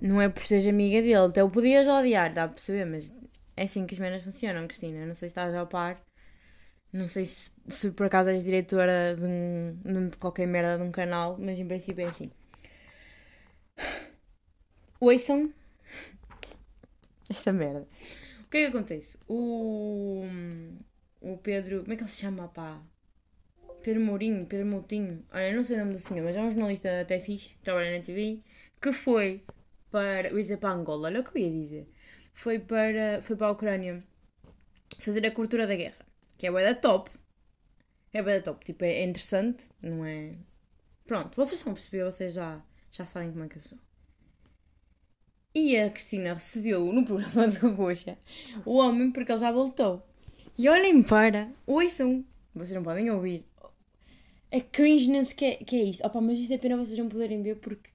Não 0.00 0.20
é 0.20 0.28
por 0.28 0.42
seres 0.42 0.66
amiga 0.66 1.00
dele, 1.02 1.16
até 1.16 1.42
o 1.44 1.50
podias 1.50 1.86
odiar, 1.86 2.32
dá 2.32 2.44
a 2.44 2.48
perceber, 2.48 2.84
mas 2.84 3.14
é 3.56 3.64
assim 3.64 3.86
que 3.86 3.94
as 3.94 4.00
menas 4.00 4.22
funcionam, 4.22 4.66
Cristina. 4.66 5.06
Não 5.06 5.14
sei 5.14 5.28
se 5.28 5.32
estás 5.32 5.54
a 5.54 5.66
par, 5.66 6.00
não 6.92 7.08
sei 7.08 7.26
se, 7.26 7.52
se 7.68 7.90
por 7.90 8.06
acaso 8.06 8.30
és 8.30 8.44
diretora 8.44 9.16
de, 9.16 9.24
um, 9.24 10.08
de 10.08 10.16
qualquer 10.16 10.46
merda 10.46 10.78
de 10.78 10.88
um 10.88 10.92
canal, 10.92 11.36
mas 11.38 11.58
em 11.58 11.66
princípio 11.66 12.04
é 12.04 12.08
assim. 12.08 12.30
Ouçam 15.00 15.52
esta 17.28 17.52
merda. 17.52 17.86
O 18.46 18.50
que 18.50 18.58
é 18.58 18.60
que 18.62 18.76
acontece? 18.76 19.18
O 19.28 20.24
o 21.32 21.38
Pedro. 21.38 21.80
Como 21.80 21.92
é 21.92 21.96
que 21.96 22.02
ele 22.02 22.10
se 22.10 22.20
chama, 22.22 22.48
pá? 22.48 22.82
Pedro 23.82 24.00
Mourinho, 24.00 24.46
Pedro 24.46 24.66
Moutinho. 24.66 25.24
Olha, 25.32 25.54
não 25.54 25.62
sei 25.62 25.76
o 25.76 25.80
nome 25.80 25.92
do 25.92 25.98
senhor, 25.98 26.24
mas 26.24 26.36
é 26.36 26.40
um 26.40 26.50
jornalista 26.50 27.00
até 27.00 27.20
fixe, 27.20 27.56
trabalha 27.62 27.98
na 27.98 28.04
TV, 28.04 28.40
que 28.80 28.92
foi 28.92 29.44
para. 29.90 30.28
Eu 30.28 30.36
ia 30.36 30.42
dizer 30.42 30.56
para 30.58 30.70
Angola, 30.70 31.08
olha 31.08 31.20
o 31.20 31.24
que 31.24 31.38
eu 31.38 31.42
ia 31.42 31.50
dizer. 31.50 31.88
Foi 32.32 32.58
para, 32.58 33.20
foi 33.22 33.36
para 33.36 33.48
a 33.48 33.50
Ucrânia 33.50 34.02
fazer 34.98 35.26
a 35.26 35.30
cultura 35.30 35.66
da 35.66 35.76
guerra, 35.76 36.04
que 36.38 36.46
é 36.46 36.52
da 36.52 36.74
top. 36.74 37.10
É 38.12 38.22
da 38.22 38.40
top, 38.40 38.64
tipo, 38.64 38.84
é 38.84 39.04
interessante, 39.04 39.64
não 39.82 40.04
é. 40.04 40.32
Pronto, 41.06 41.36
vocês 41.36 41.58
estão 41.60 41.72
a 41.72 41.74
perceber, 41.74 42.04
vocês 42.04 42.32
já, 42.32 42.62
já 42.90 43.04
sabem 43.04 43.32
como 43.32 43.44
é 43.44 43.48
que 43.48 43.58
eu 43.58 43.62
sou. 43.62 43.78
E 45.54 45.76
a 45.76 45.90
Cristina 45.90 46.34
recebeu 46.34 46.84
no 46.92 47.04
programa 47.04 47.46
do 47.52 47.74
Goxa 47.74 48.18
o 48.64 48.78
homem 48.78 49.12
porque 49.12 49.30
ele 49.30 49.38
já 49.38 49.52
voltou. 49.52 50.02
E 50.56 50.68
olhem 50.68 51.02
para, 51.02 51.50
ouçam, 51.66 52.24
vocês 52.54 52.76
não 52.76 52.84
podem 52.84 53.10
ouvir. 53.10 53.44
A 54.52 54.60
cringeness 54.60 55.32
que 55.32 55.44
é, 55.44 55.56
que 55.56 55.74
é 55.74 55.82
isto. 55.82 56.06
Opa, 56.06 56.20
mas 56.20 56.38
isto 56.38 56.54
é 56.54 56.58
pena 56.58 56.76
vocês 56.76 56.96
não 56.96 57.08
poderem 57.08 57.42
ver 57.42 57.56
porque 57.56 57.90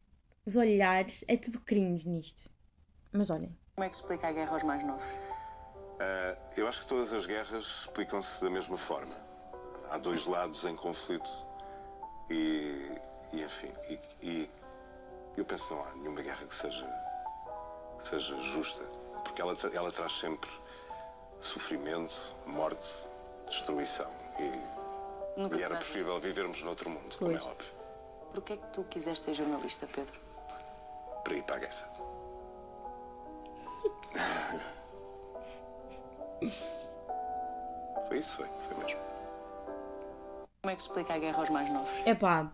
os 0.46 0.58
olhares, 0.58 1.24
é 1.30 1.38
tudo 1.38 1.62
cringe 1.62 2.06
nisto. 2.06 2.50
Mas 3.14 3.30
olhem. 3.30 3.58
Como 3.76 3.86
é 3.86 3.90
que 3.90 3.96
se 3.96 4.02
explica 4.02 4.28
a 4.28 4.34
guerra 4.34 4.52
aos 4.52 4.64
mais 4.64 4.84
novos? 4.84 5.06
Uh, 5.06 6.38
eu 6.58 6.68
acho 6.68 6.82
que 6.82 6.88
todas 6.88 7.14
as 7.14 7.26
guerras 7.26 7.64
explicam-se 7.64 8.42
da 8.42 8.50
mesma 8.50 8.78
forma. 8.78 9.16
Há 9.90 9.98
dois 9.98 10.26
lados 10.26 10.66
em 10.66 10.76
conflito 10.76 11.32
e, 12.30 12.92
e 13.32 13.42
enfim, 13.42 13.72
e, 13.90 14.00
e, 14.22 14.50
eu 15.38 15.46
penso 15.46 15.70
que 15.70 15.74
não 15.74 15.84
há 15.86 15.96
nenhuma 15.96 16.22
guerra 16.22 16.46
que 16.46 16.56
seja, 16.56 16.86
que 18.00 18.08
seja 18.10 18.36
justa, 18.42 18.84
porque 19.24 19.42
ela, 19.42 19.58
ela 19.74 19.92
traz 19.94 20.12
sempre 20.20 20.50
sofrimento, 21.42 22.36
morte, 22.46 22.94
destruição. 23.48 24.10
E, 24.40 25.58
e 25.58 25.64
era 25.64 25.76
preferível 25.76 26.20
vivermos 26.20 26.62
noutro 26.64 26.90
mundo, 26.90 27.18
como 27.18 27.32
é 27.32 27.36
óbvio. 27.36 27.80
Porquê 28.34 28.54
é 28.54 28.58
que 28.58 28.68
tu 28.68 28.84
quiseste 28.84 29.26
ser 29.26 29.34
jornalista, 29.34 29.88
Pedro? 29.88 30.20
Para 31.24 31.36
ir 31.36 31.44
para 31.44 31.56
a 31.56 31.60
guerra. 31.60 31.90
foi 38.08 38.20
isso, 38.20 38.38
foi, 38.38 38.48
foi 38.68 38.84
mesmo. 38.84 39.00
Como 40.62 40.72
é 40.72 40.76
que 40.76 40.82
se 40.82 40.88
explica 40.88 41.14
a 41.14 41.20
guerra 41.20 41.40
aos 41.40 41.50
mais 41.50 41.70
novos? 41.70 42.02
É 42.06 42.14
pá, 42.14 42.52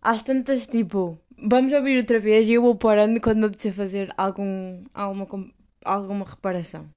às 0.00 0.22
tantas, 0.22 0.66
tipo, 0.66 1.18
vamos 1.36 1.72
ouvir 1.72 1.98
outra 1.98 2.20
vez 2.20 2.48
e 2.48 2.54
eu 2.54 2.62
vou 2.62 2.76
parando 2.76 3.20
quando 3.20 3.38
me 3.38 3.46
apetecer 3.46 3.72
fazer 3.72 4.14
algum, 4.16 4.82
alguma, 4.94 5.50
alguma 5.84 6.24
reparação. 6.24 6.88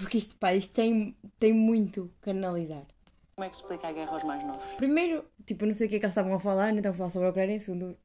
Porque 0.00 0.16
isto, 0.16 0.34
pá, 0.36 0.54
isto 0.54 0.72
tem, 0.72 1.14
tem 1.38 1.52
muito 1.52 2.10
que 2.22 2.30
analisar. 2.30 2.86
Como 3.34 3.44
é 3.44 3.50
que 3.50 3.56
se 3.56 3.62
explica 3.62 3.88
a 3.88 3.92
guerra 3.92 4.12
aos 4.12 4.24
mais 4.24 4.42
novos? 4.42 4.74
Primeiro, 4.74 5.24
tipo, 5.44 5.64
eu 5.64 5.68
não 5.68 5.74
sei 5.74 5.86
o 5.86 5.90
que 5.90 5.96
é 5.96 5.98
que 5.98 6.04
eles 6.06 6.12
estavam 6.12 6.34
a 6.34 6.40
falar, 6.40 6.74
então 6.74 6.90
a 6.90 6.94
falar 6.94 7.10
sobre 7.10 7.28
a 7.28 7.30
Ucrânia. 7.30 7.60
Segundo, 7.60 7.96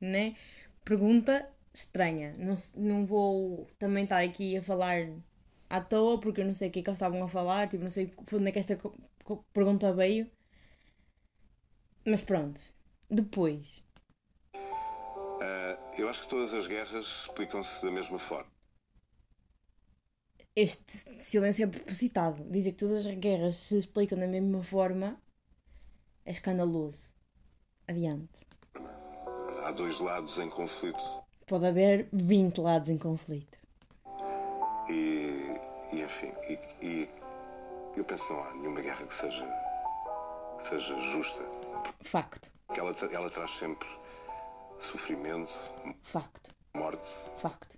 né? 0.00 0.36
Pergunta 0.84 1.50
estranha. 1.74 2.34
Não, 2.38 2.56
não 2.76 3.06
vou 3.06 3.68
também 3.78 4.04
estar 4.04 4.22
aqui 4.22 4.56
a 4.56 4.62
falar 4.62 5.08
à 5.68 5.80
toa, 5.80 6.18
porque 6.20 6.40
eu 6.42 6.46
não 6.46 6.54
sei 6.54 6.68
o 6.68 6.70
que 6.70 6.78
é 6.78 6.82
que 6.82 6.88
eles 6.88 6.96
estavam 6.96 7.22
a 7.24 7.28
falar, 7.28 7.68
tipo, 7.68 7.82
não 7.82 7.90
sei 7.90 8.12
onde 8.32 8.48
é 8.48 8.52
que 8.52 8.58
esta 8.60 8.78
pergunta 9.52 9.92
veio. 9.92 10.30
Mas 12.04 12.20
pronto. 12.20 12.60
Depois. 13.10 13.82
Uh, 14.54 15.98
eu 15.98 16.08
acho 16.08 16.22
que 16.22 16.28
todas 16.28 16.54
as 16.54 16.68
guerras 16.68 17.26
explicam-se 17.26 17.84
da 17.84 17.90
mesma 17.90 18.18
forma 18.18 18.59
este 20.62 21.22
silêncio 21.22 21.64
é 21.64 21.66
propositado. 21.66 22.42
Dizer 22.50 22.72
que 22.72 22.78
todas 22.78 23.06
as 23.06 23.14
guerras 23.14 23.56
se 23.56 23.78
explicam 23.78 24.18
da 24.18 24.26
mesma 24.26 24.62
forma 24.62 25.16
É 26.24 26.32
escandaloso. 26.32 27.10
Adiante. 27.88 28.28
Há 29.64 29.72
dois 29.72 29.98
lados 30.00 30.38
em 30.38 30.48
conflito 30.48 30.98
Pode 31.46 31.66
haver 31.66 32.08
20 32.12 32.58
lados 32.60 32.88
em 32.88 32.96
conflito. 32.98 33.58
e, 34.88 35.54
e 35.92 36.00
enfim, 36.02 36.32
e, 36.48 36.58
e 36.86 37.08
eu 37.96 38.04
penso 38.04 38.26
que 38.28 38.32
não 38.32 38.42
há 38.44 38.54
nenhuma 38.54 38.80
guerra 38.80 39.04
que 39.04 39.14
seja, 39.14 39.44
que 40.58 40.64
seja 40.66 41.00
justa. 41.00 41.42
Facto. 42.02 42.50
Porque 42.66 42.80
ela, 42.80 42.94
ela 43.12 43.28
traz 43.30 43.50
sempre 43.50 43.88
sofrimento, 44.78 45.52
Facto. 46.04 46.50
morte, 46.74 47.02
Facto. 47.42 47.76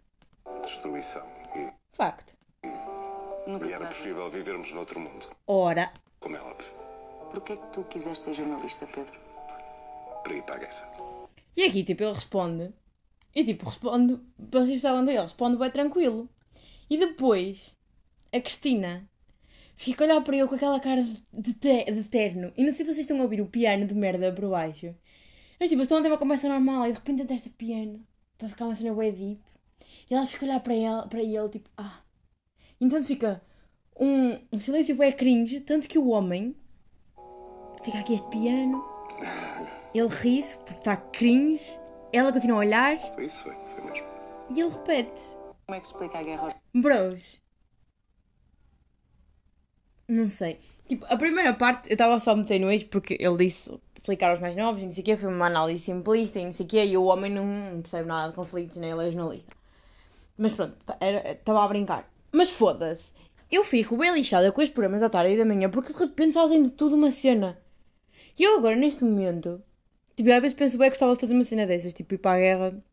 destruição. 0.65 1.27
E, 1.57 1.73
Facto. 1.97 2.35
Nunca 3.47 3.67
e 3.69 3.73
era 3.73 3.87
preferível 3.87 4.31
vivermos 4.31 4.73
noutro 4.73 5.01
mundo, 5.01 5.29
Ora, 5.47 5.93
como 6.21 6.37
é 6.37 6.41
óbvio, 6.41 6.71
Porquê 7.31 7.55
é 7.55 7.57
que 7.57 7.67
tu 7.73 7.85
quiseste 7.85 8.25
ser 8.25 8.35
jornalista, 8.35 8.87
Pedro? 8.87 9.21
para 10.23 10.35
ir 10.37 10.43
para 10.43 10.55
a 10.55 10.59
guerra. 10.59 10.93
E 11.57 11.65
aqui, 11.65 11.83
tipo, 11.83 12.03
ele 12.05 12.13
responde. 12.13 12.73
E, 13.35 13.43
tipo, 13.45 13.67
responde. 13.67 14.15
Vocês 14.39 14.69
precisavam 14.69 15.05
dele, 15.05 15.21
responde 15.21 15.57
bem 15.57 15.71
tranquilo. 15.71 16.29
E 16.89 16.97
depois, 16.97 17.77
a 18.33 18.41
Cristina 18.41 19.09
fica 19.75 20.05
a 20.05 20.07
olhar 20.07 20.21
para 20.23 20.37
ele 20.37 20.47
com 20.47 20.55
aquela 20.55 20.79
cara 20.79 21.03
de, 21.33 21.55
te- 21.55 21.85
de 21.91 22.05
terno. 22.05 22.53
E 22.57 22.63
não 22.63 22.71
sei 22.71 22.79
se 22.79 22.85
vocês 22.85 22.99
estão 23.01 23.19
a 23.19 23.23
ouvir 23.23 23.41
o 23.41 23.47
piano 23.49 23.85
de 23.87 23.95
merda 23.95 24.31
por 24.33 24.49
baixo. 24.49 24.95
Mas, 25.59 25.71
tipo, 25.71 25.83
estão 25.83 25.99
a 25.99 26.03
ter 26.03 26.09
uma 26.09 26.19
conversa 26.19 26.49
normal 26.49 26.85
e 26.87 26.93
de 26.93 26.99
repente 26.99 27.23
entra 27.23 27.35
este 27.35 27.51
piano 27.51 28.07
para 28.39 28.49
ficar 28.49 28.67
uma 28.67 28.75
cena 28.77 28.95
way 28.95 29.11
deep. 29.11 29.43
E 30.09 30.15
ela 30.15 30.27
fica 30.27 30.45
a 30.47 30.49
olhar 30.51 30.61
para 30.61 30.75
ele, 30.75 31.09
para 31.09 31.21
ele 31.21 31.49
tipo, 31.49 31.69
ah. 31.77 32.02
E 32.83 32.85
então 32.85 33.01
fica 33.01 33.41
um, 33.97 34.41
um 34.51 34.59
silêncio 34.59 34.97
bem 34.97 35.13
cringe, 35.13 35.61
tanto 35.61 35.87
que 35.87 36.01
o 36.01 36.09
homem 36.09 36.53
fica 37.85 38.01
aqui 38.01 38.13
este 38.13 38.29
piano. 38.29 38.85
Ele 39.95 40.09
ri-se 40.09 40.57
porque 40.59 40.81
está 40.81 40.97
cringe. 40.97 41.79
Ela 42.13 42.33
continua 42.33 42.57
a 42.57 42.59
olhar 42.59 42.99
Foi 43.15 43.27
isso, 43.27 43.45
foi, 43.45 43.55
foi 43.55 43.85
mesmo. 43.85 44.07
e 44.51 44.61
ele 44.61 44.71
repete: 44.71 45.23
Como 45.65 45.77
é 45.77 45.79
que 45.79 45.87
se 45.87 45.93
explica 45.93 46.19
a 46.19 46.23
guerra 46.25 46.43
aos... 46.43 46.55
Bros. 46.75 47.41
Não 50.09 50.29
sei. 50.29 50.59
Tipo, 50.89 51.07
a 51.09 51.17
primeira 51.17 51.55
parte 51.55 51.89
eu 51.89 51.93
estava 51.95 52.19
só 52.19 52.33
a 52.33 52.37
meter 52.37 52.59
no 52.59 52.69
eixo 52.69 52.89
porque 52.89 53.17
ele 53.21 53.37
disse 53.37 53.71
explicar 53.95 54.31
aos 54.33 54.41
mais 54.41 54.57
novos 54.57 54.83
e 54.83 54.87
não 54.87 54.91
sei 54.91 55.03
o 55.03 55.05
quê. 55.05 55.17
Foi 55.17 55.33
uma 55.33 55.47
análise 55.47 55.85
simplista 55.85 56.41
e 56.41 56.45
não 56.47 56.53
sei 56.53 56.67
o 56.67 56.69
quê. 56.69 56.85
E 56.85 56.97
o 56.97 57.05
homem 57.05 57.31
não 57.31 57.81
percebe 57.81 58.09
nada 58.09 58.31
de 58.31 58.35
conflitos, 58.35 58.77
nem 58.79 58.91
ele 58.91 59.07
é 59.07 59.13
jornalista. 59.13 59.57
Mas 60.37 60.53
pronto, 60.53 60.77
estava 60.81 61.65
a 61.65 61.69
brincar. 61.69 62.12
Mas 62.33 62.51
foda-se. 62.51 63.13
Eu 63.51 63.63
fico 63.63 63.97
bem 63.97 64.13
lixada 64.13 64.51
com 64.51 64.63
estes 64.63 64.75
programas 64.75 65.03
da 65.03 65.11
tarde 65.11 65.35
e 65.35 65.37
da 65.37 65.45
manhã 65.45 65.69
porque 65.69 65.93
de 65.93 65.99
repente 65.99 66.33
fazem 66.33 66.63
de 66.63 66.71
tudo 66.71 66.97
uma 66.97 67.11
cena. 67.11 67.59
E 68.39 68.43
eu 68.43 68.57
agora, 68.57 68.75
neste 68.75 69.05
momento, 69.05 69.63
tipo, 70.17 70.33
às 70.33 70.41
vezes 70.41 70.57
penso 70.57 70.79
bem 70.79 70.87
que 70.87 70.93
gostava 70.93 71.15
de 71.15 71.21
fazer 71.21 71.35
uma 71.35 71.45
cena 71.45 71.67
dessas, 71.67 71.93
tipo, 71.93 72.15
ir 72.15 72.19
para 72.19 72.37
a 72.37 72.39
guerra, 72.39 72.85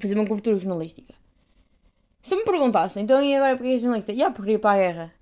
fazer 0.00 0.16
uma 0.16 0.26
cobertura 0.26 0.56
jornalística. 0.56 1.14
Se 2.20 2.34
me 2.34 2.44
perguntassem, 2.44 3.04
então 3.04 3.22
e 3.22 3.34
agora 3.34 3.56
porque 3.56 3.70
és 3.70 3.80
jornalista? 3.80 4.12
Yeah, 4.12 4.34
porque 4.34 4.52
ir 4.52 4.58
para 4.58 4.72
a 4.72 4.76
guerra. 4.76 5.14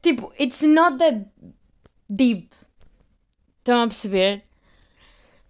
Tipo, 0.00 0.32
it's 0.40 0.62
not 0.62 0.96
that 0.98 1.26
deep. 2.08 2.54
Estão 3.58 3.82
a 3.82 3.88
perceber? 3.88 4.44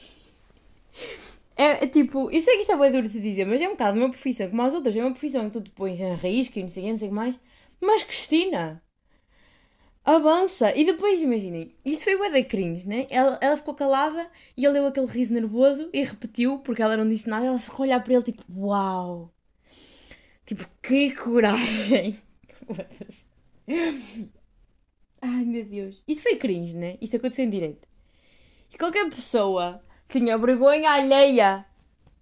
É, 1.57 1.83
é 1.83 1.87
tipo, 1.87 2.29
eu 2.29 2.39
sei 2.39 2.55
que 2.55 2.61
isto 2.61 2.71
é 2.71 2.77
bem 2.77 2.91
duro 2.91 3.03
de 3.03 3.09
se 3.09 3.19
dizer, 3.19 3.45
mas 3.45 3.59
é 3.61 3.67
um 3.67 3.71
bocado 3.71 3.97
uma 3.97 4.09
profissão 4.09 4.49
como 4.49 4.61
as 4.61 4.73
outras. 4.75 4.95
É 4.95 5.01
uma 5.01 5.11
profissão 5.11 5.45
que 5.49 5.59
tu 5.59 5.61
te 5.61 5.71
pões 5.71 5.99
em 5.99 6.13
risco 6.15 6.59
e 6.59 6.61
não 6.61 6.69
sei 6.69 6.83
o 6.83 6.85
que, 6.85 6.91
não 6.91 6.99
sei 6.99 7.07
o 7.07 7.11
que 7.11 7.15
mais. 7.15 7.39
Mas 7.81 8.03
Cristina, 8.03 8.81
avança. 10.05 10.73
E 10.75 10.85
depois, 10.85 11.21
imaginem, 11.21 11.75
isto 11.83 12.03
foi 12.03 12.15
o 12.15 12.31
da 12.31 12.43
cringe, 12.43 12.87
né? 12.87 13.07
Ela, 13.09 13.37
ela 13.41 13.57
ficou 13.57 13.73
calada 13.73 14.29
e 14.55 14.63
ele 14.63 14.75
deu 14.75 14.85
aquele 14.87 15.07
riso 15.07 15.33
nervoso 15.33 15.89
e 15.91 16.03
repetiu, 16.03 16.59
porque 16.59 16.81
ela 16.81 16.95
não 16.95 17.09
disse 17.09 17.27
nada. 17.27 17.45
Ela 17.47 17.59
ficou 17.59 17.83
a 17.83 17.87
olhar 17.87 18.03
para 18.03 18.13
ele 18.13 18.23
tipo, 18.23 18.43
uau. 18.55 19.33
Tipo, 20.45 20.65
que 20.81 21.11
coragem. 21.15 22.17
Ai 25.21 25.43
meu 25.43 25.65
Deus. 25.65 26.03
Isto 26.07 26.23
foi 26.23 26.35
cringe, 26.37 26.75
né? 26.75 26.97
Isto 27.01 27.17
aconteceu 27.17 27.45
em 27.45 27.49
direito. 27.49 27.87
E 28.73 28.77
qualquer 28.77 29.09
pessoa 29.09 29.81
tinha 30.07 30.37
vergonha 30.37 30.91
alheia 30.91 31.65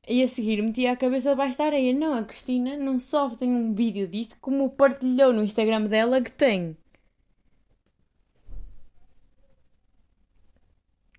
e 0.07 0.21
a 0.23 0.27
seguir 0.27 0.61
metia 0.61 0.91
a 0.91 0.95
cabeça 0.95 1.31
debaixo 1.31 1.57
da 1.57 1.65
areia. 1.65 1.93
Não, 1.93 2.13
a 2.13 2.23
Cristina 2.23 2.77
não 2.77 2.99
só 2.99 3.29
tem 3.29 3.49
um 3.49 3.73
vídeo 3.73 4.07
disto, 4.07 4.37
como 4.39 4.69
partilhou 4.69 5.33
no 5.33 5.43
Instagram 5.43 5.83
dela 5.83 6.21
que 6.21 6.31
tem 6.31 6.77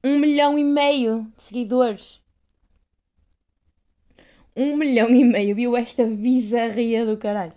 um 0.04 0.18
milhão 0.18 0.58
e 0.58 0.64
meio 0.64 1.30
de 1.36 1.42
seguidores. 1.42 2.22
Um 4.54 4.76
milhão 4.76 5.10
e 5.10 5.24
meio. 5.24 5.54
Viu 5.54 5.76
esta 5.76 6.04
bizarria 6.06 7.04
do 7.04 7.16
caralho. 7.18 7.52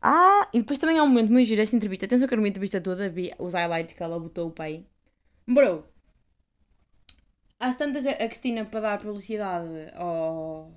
Ah, 0.00 0.48
e 0.52 0.58
depois 0.58 0.78
também 0.78 0.98
há 0.98 1.02
um 1.02 1.08
momento 1.08 1.32
muito 1.32 1.46
giro 1.46 1.62
esta 1.62 1.76
entrevista. 1.76 2.04
Atenção 2.06 2.26
eu 2.28 2.36
não 2.36 2.42
vi 2.42 2.48
a 2.48 2.50
entrevista 2.50 2.80
toda, 2.80 3.08
vi 3.08 3.32
os 3.38 3.54
highlights 3.54 3.94
que 3.96 4.02
ela 4.02 4.18
botou 4.18 4.48
o 4.48 4.50
pai. 4.50 4.84
Bro, 5.46 5.84
às 7.66 7.74
tantas 7.80 8.04
a 8.06 8.14
Cristina 8.30 8.62
para 8.70 8.80
dar 8.86 8.98
publicidade 9.04 9.70
ao, 9.94 10.70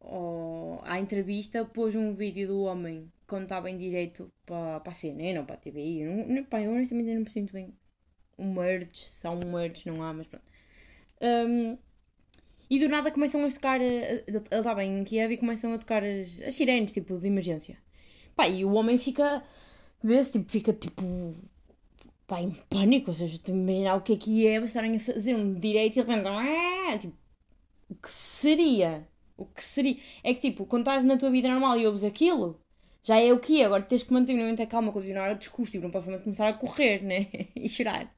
ao- 0.00 0.82
à 0.84 0.98
entrevista 0.98 1.64
pôs 1.64 1.94
um 1.94 2.14
vídeo 2.14 2.48
do 2.48 2.62
homem 2.62 3.10
quando 3.26 3.44
estava 3.44 3.70
em 3.70 3.76
direito 3.76 4.30
para, 4.46 4.80
para 4.80 4.92
a 4.92 4.94
CNN 4.94 5.38
ou 5.40 5.44
para 5.44 5.54
a 5.56 5.58
TVI. 5.58 6.00
Eu 6.02 6.12
Não, 6.16 6.26
não, 6.36 6.44
pá, 6.44 6.60
eu 6.62 6.72
honestamente 6.72 7.12
não 7.12 7.20
me 7.22 7.30
sinto 7.30 7.52
bem. 7.52 7.74
Um 8.38 8.52
merge, 8.54 8.90
há 9.24 9.30
um 9.30 9.52
merge, 9.52 9.88
não 9.90 10.02
há, 10.02 10.12
mas 10.14 10.26
pronto. 10.26 10.44
Um, 11.22 11.78
e 12.70 12.78
do 12.78 12.88
nada 12.88 13.10
começam 13.12 13.44
a 13.44 13.50
tocar. 13.50 13.80
eh, 13.80 14.24
Ele 14.26 14.38
estava 14.50 14.84
em 14.84 15.04
Kiev 15.04 15.32
e 15.32 15.38
começam 15.38 15.72
a 15.74 15.78
tocar 15.78 16.04
as, 16.04 16.40
as 16.42 16.54
sirenes, 16.54 16.92
tipo, 16.92 17.18
de 17.18 17.26
emergência. 17.28 17.78
Pá, 18.36 18.48
e 18.48 18.64
o 18.64 18.72
homem 18.74 18.98
fica. 18.98 19.42
Vê-se, 20.02 20.32
tipo, 20.32 20.50
fica 20.52 20.72
tipo. 20.72 21.34
Pá, 22.28 22.40
em 22.42 22.52
pânico. 22.70 23.10
Ou 23.10 23.14
seja, 23.16 23.40
tu 23.42 23.50
imaginar 23.50 23.96
o 23.96 24.02
que 24.02 24.12
é 24.12 24.16
que 24.16 24.46
é 24.46 24.58
estarem 24.62 24.96
a 24.96 25.00
fazer 25.00 25.34
um 25.34 25.54
direito 25.54 25.98
e 25.98 26.02
de 26.04 26.08
repente. 26.08 26.28
"Ah", 26.28 26.98
Tipo, 26.98 27.16
o 27.90 27.94
que 27.96 28.10
seria? 28.10 29.08
O 29.36 29.46
que 29.46 29.64
seria? 29.64 29.98
É 30.24 30.34
que, 30.34 30.40
tipo, 30.50 30.66
quando 30.66 30.82
estás 30.82 31.04
na 31.04 31.16
tua 31.18 31.30
vida 31.30 31.48
normal 31.50 31.78
e 31.78 31.86
ouves 31.86 32.04
aquilo, 32.04 32.60
já 33.04 33.18
é 33.18 33.32
o 33.32 33.40
que 33.40 33.62
é. 33.62 33.66
Agora 33.66 33.82
tens 33.84 34.04
que 34.04 34.12
manter 34.14 34.32
minimamente 34.34 34.62
a 34.62 34.66
calma, 34.68 34.92
continuar 34.92 35.32
o 35.34 35.38
discurso, 35.38 35.72
tipo, 35.72 35.84
não 35.84 35.92
podes 35.92 36.22
começar 36.22 36.48
a 36.48 36.54
correr, 36.54 37.02
né? 37.04 37.28
e 37.56 37.68
chorar. 37.68 38.12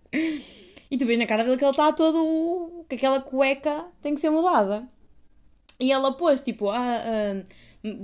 E 0.91 0.99
tu 0.99 1.07
vês 1.07 1.19
na 1.19 1.27
cara 1.27 1.45
dele 1.45 1.57
que 1.59 1.65
ele 1.65 1.71
está 1.71 1.93
todo. 1.93 2.85
que 2.89 2.97
aquela 2.97 3.21
cueca 3.23 3.87
tem 4.03 4.15
que 4.15 4.21
ser 4.21 4.31
mudada. 4.31 4.89
E 5.81 5.91
ela 5.93 6.13
pôs, 6.13 6.43
tipo, 6.43 6.69
a, 6.71 6.79
a- 6.79 7.43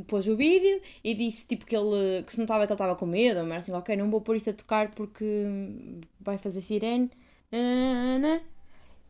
pôs 0.06 0.26
o 0.26 0.36
vídeo 0.36 0.80
e 1.04 1.14
disse, 1.14 1.46
tipo, 1.46 1.66
que 1.66 1.76
ele, 1.76 2.22
que 2.24 2.32
se 2.32 2.40
notava 2.40 2.66
que 2.66 2.72
ele 2.72 2.74
estava 2.74 2.96
com 2.96 3.06
medo, 3.06 3.44
mas 3.46 3.58
assim, 3.58 3.72
ok, 3.72 3.96
não 3.96 4.10
vou 4.10 4.20
pôr 4.20 4.36
isto 4.36 4.50
a 4.50 4.52
tocar 4.52 4.90
porque 4.92 5.46
vai 6.20 6.38
fazer 6.38 6.60
sirene. 6.60 7.10
Nananana. 7.50 8.42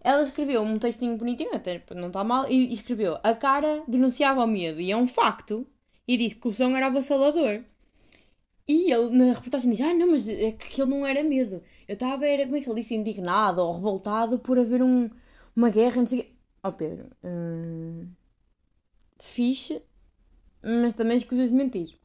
Ela 0.01 0.23
escreveu 0.23 0.63
um 0.63 0.79
textinho 0.79 1.17
bonitinho, 1.17 1.55
até 1.55 1.83
não 1.95 2.09
está 2.09 2.23
mal, 2.23 2.49
e 2.51 2.73
escreveu, 2.73 3.19
a 3.25 3.35
cara 3.35 3.83
denunciava 3.89 4.45
o 4.45 4.47
medo, 4.47 4.81
e 4.81 4.93
é 4.93 4.97
um 4.97 5.07
facto, 5.07 5.67
e 6.07 6.17
disse 6.17 6.37
que 6.37 6.49
o 6.49 6.53
som 6.53 6.77
era 6.77 6.87
avassalador. 6.87 7.65
E 8.69 8.93
ele 8.93 9.17
na 9.17 9.33
reportagem 9.35 9.71
diz: 9.71 9.81
Ah, 9.81 9.95
não, 9.95 10.11
mas 10.13 10.29
é 10.29 10.53
que 10.53 10.67
aquilo 10.67 10.89
não 10.89 11.07
era 11.07 11.23
medo. 11.23 11.63
Eu 11.87 11.95
estava, 11.95 12.27
era, 12.27 12.45
como 12.45 12.57
é 12.57 12.61
que 12.61 12.69
ele 12.69 12.81
disse, 12.81 12.95
indignado 12.95 13.61
ou 13.63 13.75
revoltado 13.75 14.39
por 14.39 14.59
haver 14.59 14.83
um, 14.83 15.09
uma 15.55 15.71
guerra, 15.71 15.97
não 15.97 16.07
sei 16.07 16.21
o 16.21 16.23
quê. 16.25 16.31
Oh, 16.65 16.73
Pedro, 16.73 17.07
hum, 17.25 18.09
fixe, 19.21 19.83
mas 20.67 20.95
também 20.95 21.17
escusas 21.17 21.51
de 21.51 21.55
mentir. 21.55 21.97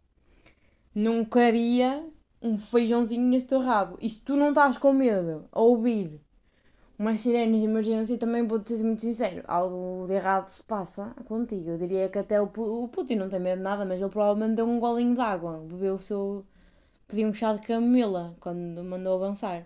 Não 0.94 1.26
cabia 1.26 2.08
um 2.42 2.58
feijãozinho 2.58 3.24
nesse 3.24 3.48
teu 3.48 3.60
rabo. 3.60 3.98
E 4.00 4.10
se 4.10 4.20
tu 4.20 4.36
não 4.36 4.50
estás 4.50 4.78
com 4.78 4.94
medo 4.94 5.48
a 5.52 5.62
ouvir 5.62 6.22
umas 6.98 7.22
sirenes 7.22 7.62
de 7.62 7.68
emergência, 7.68 8.18
também 8.20 8.46
vou-te 8.46 8.78
ser 8.78 8.84
muito 8.84 9.02
sincero, 9.02 9.44
algo 9.48 10.06
de 10.06 10.14
errado 10.14 10.48
se 10.48 10.62
passa 10.64 11.16
contigo. 11.26 11.72
Eu 11.72 11.78
diria 11.78 12.08
que 12.08 12.20
até 12.20 12.40
o, 12.40 12.46
o 12.46 12.88
Putin 12.90 13.16
não 13.16 13.30
tem 13.30 13.40
medo 13.40 13.58
de 13.58 13.64
nada, 13.64 13.84
mas 13.84 14.00
ele 14.00 14.12
provavelmente 14.12 14.56
deu 14.58 14.68
um 14.70 14.80
golinho 14.80 15.16
de 15.16 15.22
água, 15.22 15.58
bebeu 15.68 15.96
o 15.96 16.00
seu. 16.00 16.46
pediu 17.08 17.28
um 17.28 17.34
chá 17.34 17.54
de 17.54 17.62
camomila 17.62 18.36
quando 18.40 18.84
mandou 18.84 19.16
avançar. 19.16 19.66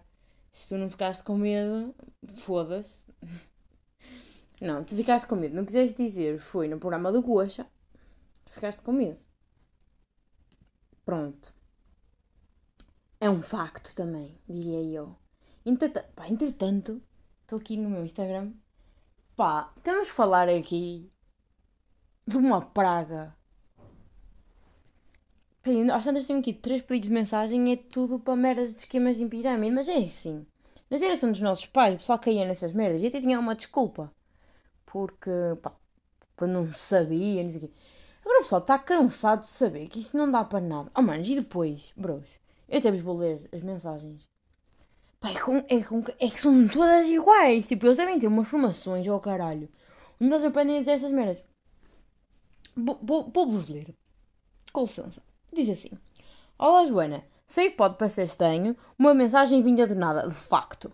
Se 0.52 0.70
tu 0.70 0.78
não 0.78 0.90
ficaste 0.90 1.24
com 1.24 1.36
medo, 1.38 1.94
foda-se. 2.38 3.04
Não, 4.62 4.86
tu 4.86 4.96
ficaste 4.96 5.28
com 5.28 5.36
medo. 5.36 5.54
Não 5.54 5.66
quiseste 5.66 6.02
dizer, 6.02 6.40
foi 6.40 6.70
no 6.70 6.80
programa 6.80 7.12
do 7.12 7.22
Gocha, 7.22 7.66
ficaste 8.54 8.82
com 8.82 8.92
medo. 8.92 9.20
Pronto. 11.04 11.54
É 13.20 13.30
um 13.30 13.42
facto 13.42 13.96
também, 13.96 14.40
diria 14.48 14.82
eu. 14.82 15.16
Entretanto, 15.66 16.14
pá, 16.14 16.28
entretanto, 16.28 17.02
estou 17.42 17.60
aqui 17.60 17.78
no 17.78 17.90
meu 17.90 18.06
Instagram. 18.06 18.54
Pá, 19.36 19.74
temos 19.84 20.10
que 20.10 20.14
falar 20.16 20.48
aqui 20.48 21.12
de 22.28 22.38
uma 22.38 22.62
praga. 22.62 23.36
Peraí, 25.62 25.90
às 25.90 26.04
tantas 26.04 26.28
tenho 26.28 26.40
aqui 26.40 26.54
três 26.54 26.82
pedidos 26.82 27.08
de 27.08 27.14
mensagem 27.14 27.72
é 27.72 27.76
tudo 27.76 28.20
para 28.20 28.36
merdas 28.36 28.74
de 28.74 28.80
esquemas 28.80 29.20
em 29.20 29.28
pirâmide, 29.28 29.74
mas 29.74 29.88
é 29.88 29.98
assim. 29.98 30.46
Na 30.90 30.98
geração 30.98 31.32
dos 31.32 31.42
nossos 31.42 31.66
pais, 31.66 31.96
o 31.96 31.98
pessoal 31.98 32.20
caía 32.20 32.46
nessas 32.46 32.72
merdas 32.74 33.02
e 33.02 33.08
até 33.08 33.20
tinha 33.20 33.40
uma 33.40 33.56
desculpa. 33.56 34.14
Porque, 34.86 35.32
pá, 35.62 35.76
porque 36.36 36.52
não 36.52 36.72
sabia, 36.72 37.44
não 37.44 37.50
sei 37.50 37.64
o 37.64 37.68
quê. 37.68 37.74
Agora 38.26 38.40
o 38.40 38.42
pessoal 38.42 38.62
está 38.62 38.80
cansado 38.80 39.42
de 39.42 39.48
saber 39.50 39.88
que 39.88 40.00
isto 40.00 40.18
não 40.18 40.30
dá 40.30 40.44
para 40.44 40.60
nada. 40.60 40.92
Oh, 40.98 41.02
manos, 41.04 41.30
e 41.30 41.36
depois, 41.36 41.94
bros, 41.96 42.26
eu 42.68 42.80
até 42.80 42.90
vos 42.90 43.02
vou 43.02 43.16
ler 43.16 43.48
as 43.54 43.62
mensagens. 43.62 44.28
Pá, 45.20 45.30
é, 45.30 45.40
com, 45.40 45.58
é, 45.58 45.84
com, 45.84 46.04
é 46.20 46.30
que 46.30 46.42
são 46.42 46.68
todas 46.68 47.08
iguais. 47.08 47.68
Tipo, 47.68 47.86
eles 47.86 47.98
devem 47.98 48.18
ter 48.18 48.26
umas 48.26 48.48
formações, 48.48 49.08
ao 49.08 49.18
oh, 49.18 49.20
caralho. 49.20 49.70
Onde 50.20 50.34
eles 50.34 50.44
aprendem 50.44 50.78
a 50.78 50.80
dizer 50.80 50.94
estas 50.94 51.12
merdas. 51.12 51.44
Vou-vos 52.76 53.70
ler. 53.70 53.94
Com 54.74 54.82
licença. 54.82 55.22
Diz 55.54 55.70
assim. 55.70 55.92
Olá, 56.58 56.84
Joana. 56.86 57.24
Sei 57.46 57.70
que 57.70 57.78
pode 57.78 57.98
parecer 57.98 58.24
estranho 58.24 58.76
uma 58.98 59.14
mensagem 59.14 59.62
vinda 59.62 59.86
do 59.86 59.94
nada, 59.94 60.28
de 60.28 60.34
facto. 60.34 60.92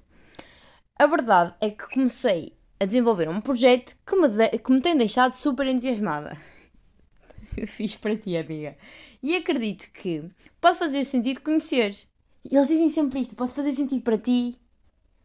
A 0.99 1.07
verdade 1.07 1.55
é 1.61 1.69
que 1.69 1.87
comecei 1.93 2.57
a 2.77 2.85
desenvolver 2.85 3.29
um 3.29 3.39
projeto 3.39 3.95
que 4.05 4.15
me, 4.17 4.27
de, 4.27 4.49
que 4.57 4.71
me 4.71 4.81
tem 4.81 4.97
deixado 4.97 5.33
super 5.33 5.65
entusiasmada. 5.65 6.37
Fiz 7.67 7.95
para 7.95 8.15
ti, 8.15 8.35
amiga. 8.37 8.77
E 9.21 9.35
acredito 9.35 9.91
que 9.91 10.23
pode 10.59 10.77
fazer 10.77 11.05
sentido 11.05 11.41
conheceres. 11.41 12.07
Eles 12.43 12.67
dizem 12.67 12.89
sempre 12.89 13.19
isto: 13.19 13.35
pode 13.35 13.51
fazer 13.51 13.71
sentido 13.71 14.01
para 14.01 14.17
ti, 14.17 14.57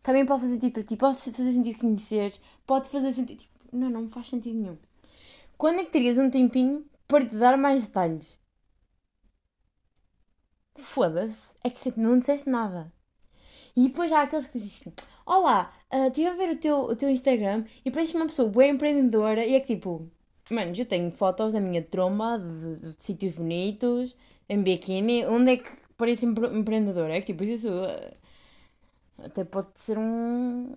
também 0.03 0.27
pode 0.27 0.43
fazer 0.43 0.55
sentido 0.55 0.73
para 0.73 0.83
ti, 0.83 0.97
pode 0.97 1.19
fazer 1.19 1.53
sentido 1.53 1.79
conheceres, 1.79 2.41
pode 2.67 2.89
fazer 2.89 3.13
sentido. 3.13 3.39
Tipo, 3.39 3.53
não, 3.73 3.91
não 3.91 4.09
faz 4.09 4.29
sentido 4.29 4.59
nenhum. 4.59 4.79
Quando 5.57 5.81
é 5.81 5.85
que 5.85 5.91
terias 5.91 6.19
um 6.19 6.31
tempinho 6.31 6.85
para 7.09 7.25
te 7.25 7.37
dar 7.37 7.57
mais 7.57 7.87
detalhes? 7.87 8.39
Foda-se, 10.77 11.51
é 11.65 11.71
que 11.71 11.99
não 11.99 12.19
disseste 12.19 12.49
nada. 12.49 12.93
E 13.75 13.89
depois 13.89 14.13
há 14.13 14.23
aqueles 14.23 14.47
que 14.47 14.59
dizem 14.59 14.93
assim: 14.93 15.07
Olá, 15.25 15.73
uh, 15.93 16.07
estive 16.09 16.29
a 16.29 16.35
ver 16.35 16.51
o 16.51 16.57
teu, 16.57 16.79
o 16.81 16.97
teu 16.97 17.11
Instagram 17.11 17.65
e 17.85 17.91
pareces 17.91 18.15
uma 18.15 18.27
pessoa 18.27 18.49
bem 18.49 18.71
empreendedora. 18.73 19.45
E 19.45 19.55
é 19.55 19.61
que 19.61 19.75
tipo, 19.75 20.11
mano, 20.55 20.75
eu 20.77 20.87
tenho 20.87 21.11
fotos 21.11 21.53
da 21.53 21.61
minha 21.61 21.83
tromba 21.83 22.39
de, 22.39 22.77
de, 22.77 22.93
de 22.93 23.03
sítios 23.03 23.35
bonitos, 23.35 24.17
em 24.49 24.63
biquíni. 24.63 25.25
Onde 25.27 25.53
é 25.53 25.57
que 25.59 25.71
parece 25.97 26.27
empre 26.27 26.47
empreendedora? 26.57 27.15
É 27.17 27.21
que 27.21 27.33
tipo, 27.33 27.45
isso 27.45 27.69
uh, 27.69 28.17
até 29.19 29.45
pode 29.45 29.69
ser 29.75 29.99
um. 29.99 30.75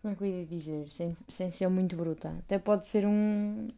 Como 0.00 0.14
é 0.14 0.16
que 0.16 0.22
eu 0.24 0.28
ia 0.28 0.46
dizer? 0.46 0.88
Sem, 0.88 1.14
sem 1.28 1.50
ser 1.50 1.68
muito 1.68 1.96
bruta. 1.96 2.30
Até 2.38 2.58
pode 2.58 2.86
ser 2.86 3.06
um 3.06 3.68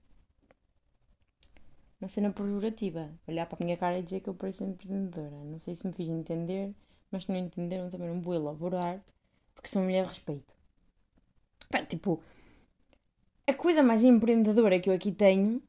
uma 2.01 2.09
cena 2.09 2.31
pejorativa. 2.31 3.11
Olhar 3.27 3.47
para 3.47 3.59
a 3.61 3.65
minha 3.65 3.77
cara 3.77 3.99
e 3.99 4.03
dizer 4.03 4.21
que 4.21 4.29
eu 4.29 4.35
pareço 4.35 4.65
empreendedora. 4.65 5.37
Não 5.45 5.59
sei 5.59 5.75
se 5.75 5.87
me 5.87 5.93
fiz 5.93 6.09
entender, 6.09 6.75
mas 7.11 7.25
se 7.25 7.33
não 7.33 7.39
entenderam 7.39 7.91
também 7.91 8.09
não 8.09 8.21
vou 8.21 8.35
elaborar, 8.35 9.01
porque 9.55 9.69
sou 9.69 9.83
mulher 9.83 10.05
de 10.05 10.11
respeito. 10.11 10.55
Pá, 11.71 11.85
tipo, 11.85 12.23
a 13.51 13.55
coisa 13.55 13.83
mais 13.83 14.05
empreendedora 14.05 14.81
que 14.81 14.91
eu 14.91 14.95
aqui 14.95 15.13
tenho 15.13 15.63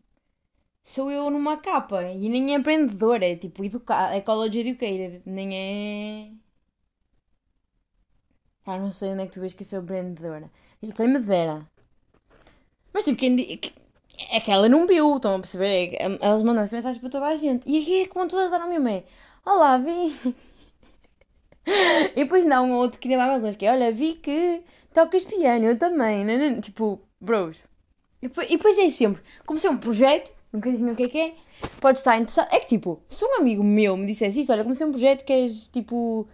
sou 0.84 1.12
eu 1.12 1.30
numa 1.30 1.58
capa. 1.58 2.04
E 2.04 2.30
nem 2.30 2.54
é 2.54 2.58
empreendedora, 2.58 3.26
é 3.26 3.36
tipo 3.36 3.64
educa 3.64 4.12
é 4.14 4.22
college 4.22 4.60
educated, 4.60 5.22
nem 5.26 5.56
é. 5.56 6.32
Pá, 8.64 8.78
não 8.78 8.92
sei 8.92 9.10
onde 9.12 9.24
é 9.24 9.26
que 9.28 9.34
tu 9.34 9.40
vês 9.40 9.54
que 9.54 9.64
eu 9.64 9.68
sou 9.68 9.80
empreendedora. 9.82 10.50
E 10.82 10.92
quem 10.94 11.08
me 11.08 11.20
dera. 11.20 11.68
Mas 12.94 13.04
tipo, 13.04 13.18
quem, 13.18 13.60
é 14.32 14.40
que 14.40 14.52
ela 14.52 14.68
não 14.70 14.88
viu, 14.88 15.16
estão 15.16 15.36
a 15.36 15.40
perceber? 15.40 15.96
É 15.96 16.06
elas 16.22 16.44
mandam 16.44 16.64
essa 16.64 16.76
mensagem 16.76 17.00
para 17.00 17.10
toda 17.10 17.26
a 17.28 17.36
gente. 17.36 17.64
E 17.70 17.82
aqui 17.82 18.02
é 18.04 18.08
como 18.08 18.28
todas 18.30 18.52
deram 18.52 18.66
ao 18.66 18.80
meu 18.80 19.04
Olá, 19.46 19.78
vi. 19.78 20.16
e 22.16 22.24
depois 22.24 22.46
não, 22.46 22.70
um 22.70 22.76
outro 22.76 23.00
que 23.00 23.08
ainda 23.08 23.18
vai 23.18 23.30
mais 23.30 23.44
longe, 23.44 23.58
que 23.58 23.66
é, 23.66 23.72
olha, 23.72 23.92
vi 23.92 24.16
que 24.16 24.64
tocas 24.94 25.24
piano, 25.24 25.66
eu 25.66 25.78
também. 25.78 26.60
Tipo, 26.62 27.02
bros. 27.20 27.69
E 28.22 28.28
depois, 28.28 28.78
é 28.78 28.90
sempre, 28.90 29.22
como 29.46 29.60
se 29.60 29.68
é 29.68 29.70
um 29.70 29.78
projeto, 29.78 30.34
nunca 30.52 30.70
dizem 30.70 30.92
o 30.92 30.96
que 30.96 31.04
é 31.04 31.08
que 31.08 31.18
é, 31.18 31.36
pode 31.80 32.00
estar 32.00 32.18
interessado. 32.18 32.54
É 32.54 32.60
que 32.60 32.68
tipo, 32.68 33.02
se 33.08 33.24
um 33.24 33.38
amigo 33.38 33.64
meu 33.64 33.96
me 33.96 34.06
dissesse 34.06 34.42
isso, 34.42 34.52
olha, 34.52 34.64
como 34.64 34.76
se 34.76 34.84
é 34.84 34.86
um 34.86 34.92
projeto, 34.92 35.24
queres 35.24 35.68
tipo. 35.68 36.28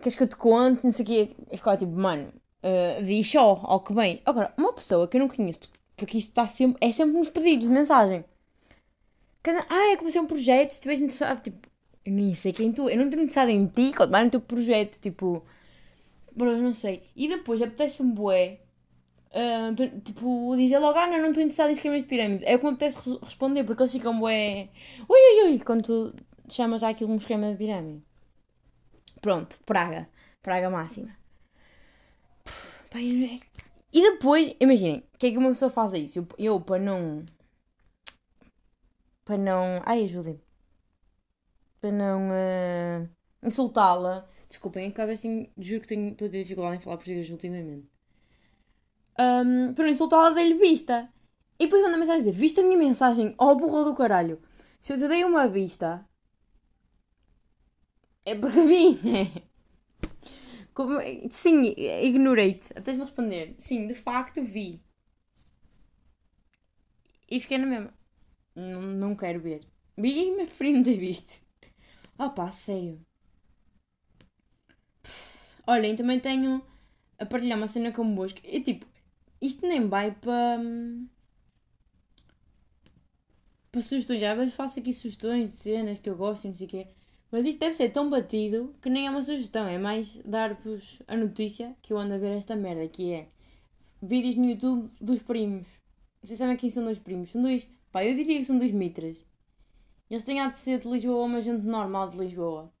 Queres 0.00 0.16
que 0.16 0.22
eu 0.22 0.28
te 0.28 0.36
conte, 0.36 0.84
não 0.84 0.92
sei 0.92 1.04
o 1.04 1.08
quê, 1.08 1.36
eu 1.50 1.56
ficava 1.56 1.78
tipo, 1.78 1.92
mano, 1.92 2.30
uh, 2.62 3.04
diz 3.04 3.30
só, 3.30 3.60
ó 3.64 3.78
que 3.78 3.94
bem. 3.94 4.20
Agora, 4.26 4.52
uma 4.58 4.72
pessoa 4.74 5.08
que 5.08 5.16
eu 5.16 5.20
não 5.20 5.28
conheço, 5.28 5.60
porque 5.96 6.18
isto 6.18 6.28
está 6.28 6.46
sempre, 6.46 6.86
é 6.86 6.92
sempre 6.92 7.16
nos 7.16 7.30
pedidos 7.30 7.66
de 7.66 7.72
mensagem. 7.72 8.22
Cada, 9.42 9.64
ah, 9.68 9.92
é 9.92 9.96
como 9.96 10.10
se 10.10 10.18
é 10.18 10.20
um 10.20 10.26
projeto, 10.26 10.70
se 10.70 10.76
estiveres 10.76 11.00
interessado, 11.00 11.42
tipo, 11.42 11.68
eu 12.04 12.12
nem 12.12 12.34
sei 12.34 12.52
quem 12.52 12.72
tu, 12.72 12.88
eu 12.88 12.96
não 12.98 13.04
estou 13.04 13.20
interessada 13.20 13.50
em 13.50 13.66
ti, 13.66 13.92
quanto 13.96 14.10
mais 14.10 14.24
no 14.24 14.30
teu 14.30 14.40
projeto, 14.40 15.00
tipo, 15.00 15.42
bro, 16.34 16.56
não 16.58 16.74
sei. 16.74 17.02
E 17.16 17.28
depois 17.28 17.62
apetece-me 17.62 18.12
bué, 18.12 18.60
uh, 19.34 20.00
tipo, 20.00 20.56
dizer 20.56 20.78
logo, 20.78 20.98
ah, 20.98 21.06
não, 21.06 21.18
não 21.18 21.28
estou 21.28 21.42
interessada 21.42 21.70
em 21.70 21.74
escrever 21.74 22.00
de 22.00 22.06
pirâmide. 22.06 22.44
É 22.44 22.56
como 22.58 22.72
apetece 22.72 23.18
responder, 23.22 23.64
porque 23.64 23.82
eles 23.82 23.92
ficam 23.92 24.18
bué, 24.18 24.68
ui, 25.08 25.18
ui, 25.18 25.50
ui, 25.50 25.58
quando 25.60 25.82
tu 25.82 26.16
chamas 26.48 26.80
já 26.80 26.90
aquilo 26.90 27.12
um 27.12 27.16
esquema 27.16 27.50
de 27.50 27.56
pirâmide. 27.56 28.02
Pronto, 29.20 29.58
praga, 29.66 30.08
praga 30.42 30.70
máxima. 30.70 31.16
Pai, 32.90 33.40
e 33.94 34.02
depois, 34.02 34.52
imaginem, 34.58 35.04
o 35.14 35.18
que 35.18 35.28
é 35.28 35.30
que 35.30 35.38
uma 35.38 35.50
pessoa 35.50 35.70
faz 35.70 35.94
a 35.94 35.98
isso? 35.98 36.18
Eu, 36.18 36.26
eu 36.36 36.60
para 36.60 36.82
não. 36.82 37.24
Para 39.24 39.38
não. 39.38 39.80
Ai, 39.86 40.02
ajudem. 40.02 40.40
Para 41.80 41.92
não 41.92 42.28
uh, 42.28 43.08
insultá-la. 43.40 44.28
Desculpem, 44.48 44.88
acabo 44.88 45.12
assim. 45.12 45.48
Juro 45.56 45.80
que 45.80 45.86
tenho, 45.86 46.12
a 46.12 46.16
ter 46.16 46.28
dificuldade 46.28 46.76
em 46.76 46.80
falar 46.80 46.96
português 46.96 47.30
ultimamente. 47.30 47.88
Um, 49.18 49.74
para 49.74 49.84
não 49.84 49.90
insultá-la, 49.90 50.30
dei-lhe 50.30 50.58
vista. 50.58 51.08
E 51.58 51.64
depois 51.64 51.82
manda 51.82 51.96
mensagem 51.96 52.24
dizer: 52.24 52.32
Viste 52.32 52.60
a 52.60 52.62
minha 52.62 52.78
mensagem? 52.78 53.34
Oh, 53.38 53.54
burro 53.54 53.84
do 53.84 53.94
caralho. 53.94 54.40
Se 54.80 54.92
eu 54.92 54.98
te 54.98 55.08
dei 55.08 55.24
uma 55.24 55.48
vista. 55.48 56.08
É 58.24 58.34
porque 58.34 58.60
vi. 58.60 58.98
Como... 60.74 60.98
Sim, 61.30 61.74
ignorei-te. 61.76 62.72
Até 62.76 62.92
me 62.92 63.00
responder. 63.00 63.54
Sim, 63.58 63.86
de 63.86 63.94
facto 63.94 64.42
vi. 64.42 64.82
E 67.30 67.40
fiquei 67.40 67.58
na 67.58 67.66
mesma. 67.66 67.94
Não, 68.54 68.82
não 68.82 69.16
quero 69.16 69.40
ver. 69.40 69.66
Vi, 69.96 70.32
mas 70.32 70.48
preferi 70.48 70.72
não 70.72 70.82
ter 70.82 70.96
visto. 70.98 71.44
Ah 72.18 72.30
pá, 72.30 72.50
sério. 72.50 73.00
Olhem, 75.66 75.96
também 75.96 76.20
tenho 76.20 76.64
a 77.18 77.26
partilhar 77.26 77.58
uma 77.58 77.68
cena 77.68 77.92
convosco. 77.92 78.40
Eu 78.44 78.62
tipo, 78.62 78.86
isto 79.46 79.66
nem 79.66 79.88
vai 79.88 80.12
para. 80.12 80.60
para 83.70 83.82
sugestões. 83.82 84.20
Já 84.20 84.34
vezes 84.34 84.54
faço 84.54 84.80
aqui 84.80 84.92
sugestões 84.92 85.52
de 85.52 85.58
cenas 85.58 85.98
que 85.98 86.08
eu 86.08 86.16
gosto 86.16 86.44
e 86.44 86.48
não 86.48 86.54
sei 86.54 86.66
o 86.66 86.70
quê. 86.70 86.86
Mas 87.30 87.46
isto 87.46 87.58
deve 87.58 87.74
ser 87.74 87.90
tão 87.90 88.08
batido 88.08 88.74
que 88.80 88.88
nem 88.88 89.06
é 89.06 89.10
uma 89.10 89.22
sugestão, 89.22 89.66
é 89.66 89.76
mais 89.76 90.16
dar-vos 90.24 91.02
a 91.08 91.16
notícia 91.16 91.74
que 91.82 91.92
eu 91.92 91.98
ando 91.98 92.14
a 92.14 92.18
ver 92.18 92.30
esta 92.36 92.54
merda, 92.54 92.86
que 92.86 93.12
é 93.12 93.28
vídeos 94.00 94.36
no 94.36 94.44
YouTube 94.44 94.88
dos 95.00 95.20
primos. 95.20 95.80
Vocês 96.22 96.38
sabem 96.38 96.56
quem 96.56 96.70
são 96.70 96.84
dois 96.84 96.98
primos? 96.98 97.30
São 97.30 97.42
dois, 97.42 97.66
pá, 97.90 98.04
eu 98.04 98.14
diria 98.14 98.38
que 98.38 98.44
são 98.44 98.56
dois 98.56 98.70
mitras. 98.70 99.16
Eles 100.08 100.22
têm 100.22 100.40
a 100.40 100.48
de 100.48 100.58
ser 100.58 100.78
de 100.78 100.88
Lisboa, 100.88 101.24
uma 101.24 101.40
gente 101.40 101.66
normal 101.66 102.08
de 102.08 102.18
Lisboa. 102.18 102.72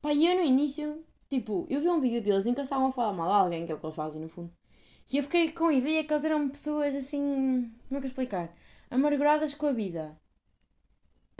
Pá, 0.00 0.12
e 0.12 0.26
eu 0.26 0.36
no 0.36 0.44
início, 0.44 1.04
tipo, 1.28 1.66
eu 1.68 1.80
vi 1.80 1.88
um 1.88 2.00
vídeo 2.00 2.22
deles 2.22 2.46
em 2.46 2.54
que 2.54 2.60
eles 2.60 2.66
estavam 2.66 2.86
a 2.86 2.92
falar 2.92 3.12
mal 3.12 3.28
de 3.28 3.34
alguém, 3.34 3.66
que 3.66 3.72
é 3.72 3.74
o 3.74 3.78
que 3.80 3.86
eles 3.86 3.96
fazem 3.96 4.22
no 4.22 4.28
fundo. 4.28 4.52
E 5.12 5.16
eu 5.18 5.22
fiquei 5.22 5.52
com 5.52 5.66
a 5.68 5.74
ideia 5.74 6.04
que 6.04 6.12
eles 6.12 6.24
eram 6.24 6.48
pessoas 6.48 6.94
assim. 6.94 7.70
Como 7.88 7.98
é 7.98 8.00
que 8.00 8.06
eu 8.06 8.08
explicar? 8.08 8.54
Amarguradas 8.90 9.54
com 9.54 9.66
a 9.66 9.72
vida. 9.72 10.18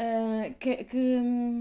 Uh, 0.01 0.55
que, 0.59 0.85
que 0.85 0.97
hum, 1.17 1.59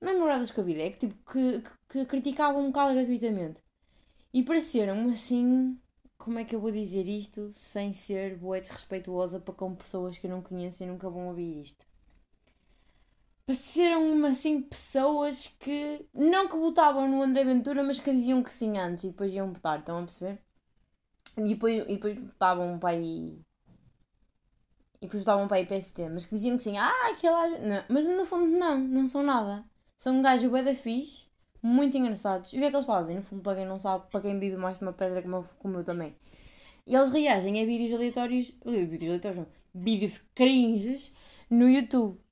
namoradas 0.00 0.50
com 0.50 0.60
a 0.60 0.64
vida, 0.64 0.82
é 0.82 0.90
que 0.90 0.98
tipo, 1.00 1.32
que, 1.32 1.62
que, 1.62 1.70
que 1.88 2.04
criticavam 2.06 2.62
um 2.62 2.66
bocado 2.68 2.94
gratuitamente. 2.94 3.62
E 4.32 4.42
pareceram 4.42 5.08
assim, 5.10 5.78
como 6.18 6.38
é 6.38 6.44
que 6.44 6.54
eu 6.54 6.60
vou 6.60 6.72
dizer 6.72 7.08
isto 7.08 7.52
sem 7.52 7.92
ser 7.92 8.36
boa 8.38 8.60
desrespeituosa 8.60 9.40
para 9.40 9.54
com 9.54 9.74
pessoas 9.74 10.18
que 10.18 10.26
eu 10.26 10.30
não 10.30 10.42
conheço 10.42 10.82
e 10.84 10.86
nunca 10.86 11.10
vão 11.10 11.28
ouvir 11.28 11.62
isto? 11.62 11.86
Pareceram 13.46 14.24
assim 14.24 14.62
pessoas 14.62 15.48
que 15.60 16.06
não 16.14 16.48
que 16.48 16.56
votavam 16.56 17.06
no 17.08 17.22
André 17.22 17.44
Ventura, 17.44 17.82
mas 17.82 17.98
que 17.98 18.10
diziam 18.10 18.42
que 18.42 18.52
sim 18.52 18.78
antes 18.78 19.04
e 19.04 19.08
depois 19.08 19.34
iam 19.34 19.52
votar, 19.52 19.80
estão 19.80 19.98
a 19.98 20.02
perceber? 20.02 20.40
E 21.36 21.42
depois, 21.42 21.84
e 21.84 21.94
depois 21.94 22.14
votavam 22.14 22.78
para 22.78 22.90
aí. 22.90 23.38
E 25.00 25.06
depois 25.06 25.22
votavam 25.22 25.46
para 25.46 25.58
aí 25.58 25.66
PSD, 25.66 26.08
mas 26.08 26.24
que 26.24 26.34
diziam 26.34 26.56
que 26.56 26.62
sim, 26.62 26.78
ah, 26.78 27.10
aquela. 27.10 27.48
Não. 27.58 27.84
Mas 27.90 28.06
no 28.06 28.24
fundo 28.24 28.46
não, 28.46 28.78
não 28.78 29.06
são 29.06 29.22
nada. 29.22 29.64
São 29.98 30.16
um 30.16 30.22
gajo 30.22 30.50
da 30.50 30.74
fixe, 30.74 31.28
muito 31.62 31.96
engraçados. 31.98 32.52
E 32.52 32.56
o 32.56 32.58
que 32.60 32.64
é 32.64 32.70
que 32.70 32.76
eles 32.76 32.86
fazem? 32.86 33.16
No 33.16 33.22
fundo, 33.22 33.42
para 33.42 33.56
quem 33.56 33.66
não 33.66 33.78
sabe, 33.78 34.10
para 34.10 34.20
quem 34.22 34.38
vive 34.38 34.56
mais 34.56 34.78
de 34.78 34.84
uma 34.84 34.92
pedra 34.92 35.20
como 35.20 35.36
eu, 35.36 35.44
como 35.58 35.78
eu 35.78 35.84
também. 35.84 36.16
E 36.86 36.94
eles 36.94 37.10
reagem 37.10 37.62
a 37.62 37.66
vídeos 37.66 37.92
aleatórios, 37.92 38.56
vídeos 38.64 39.10
aleatórios 39.10 39.36
não, 39.36 39.46
vídeos 39.74 40.20
cringes 40.34 41.12
no 41.50 41.68
YouTube. 41.68 42.23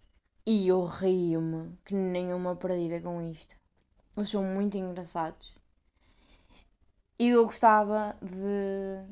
E 0.44 0.66
eu 0.68 0.84
rio-me 0.84 1.76
que 1.84 1.94
nem 1.94 2.34
uma 2.34 2.56
perdida 2.56 3.00
com 3.00 3.22
isto. 3.30 3.54
Eles 4.16 4.28
são 4.28 4.42
muito 4.42 4.76
engraçados. 4.76 5.54
E 7.18 7.28
eu 7.28 7.44
gostava 7.44 8.16
de. 8.20 9.06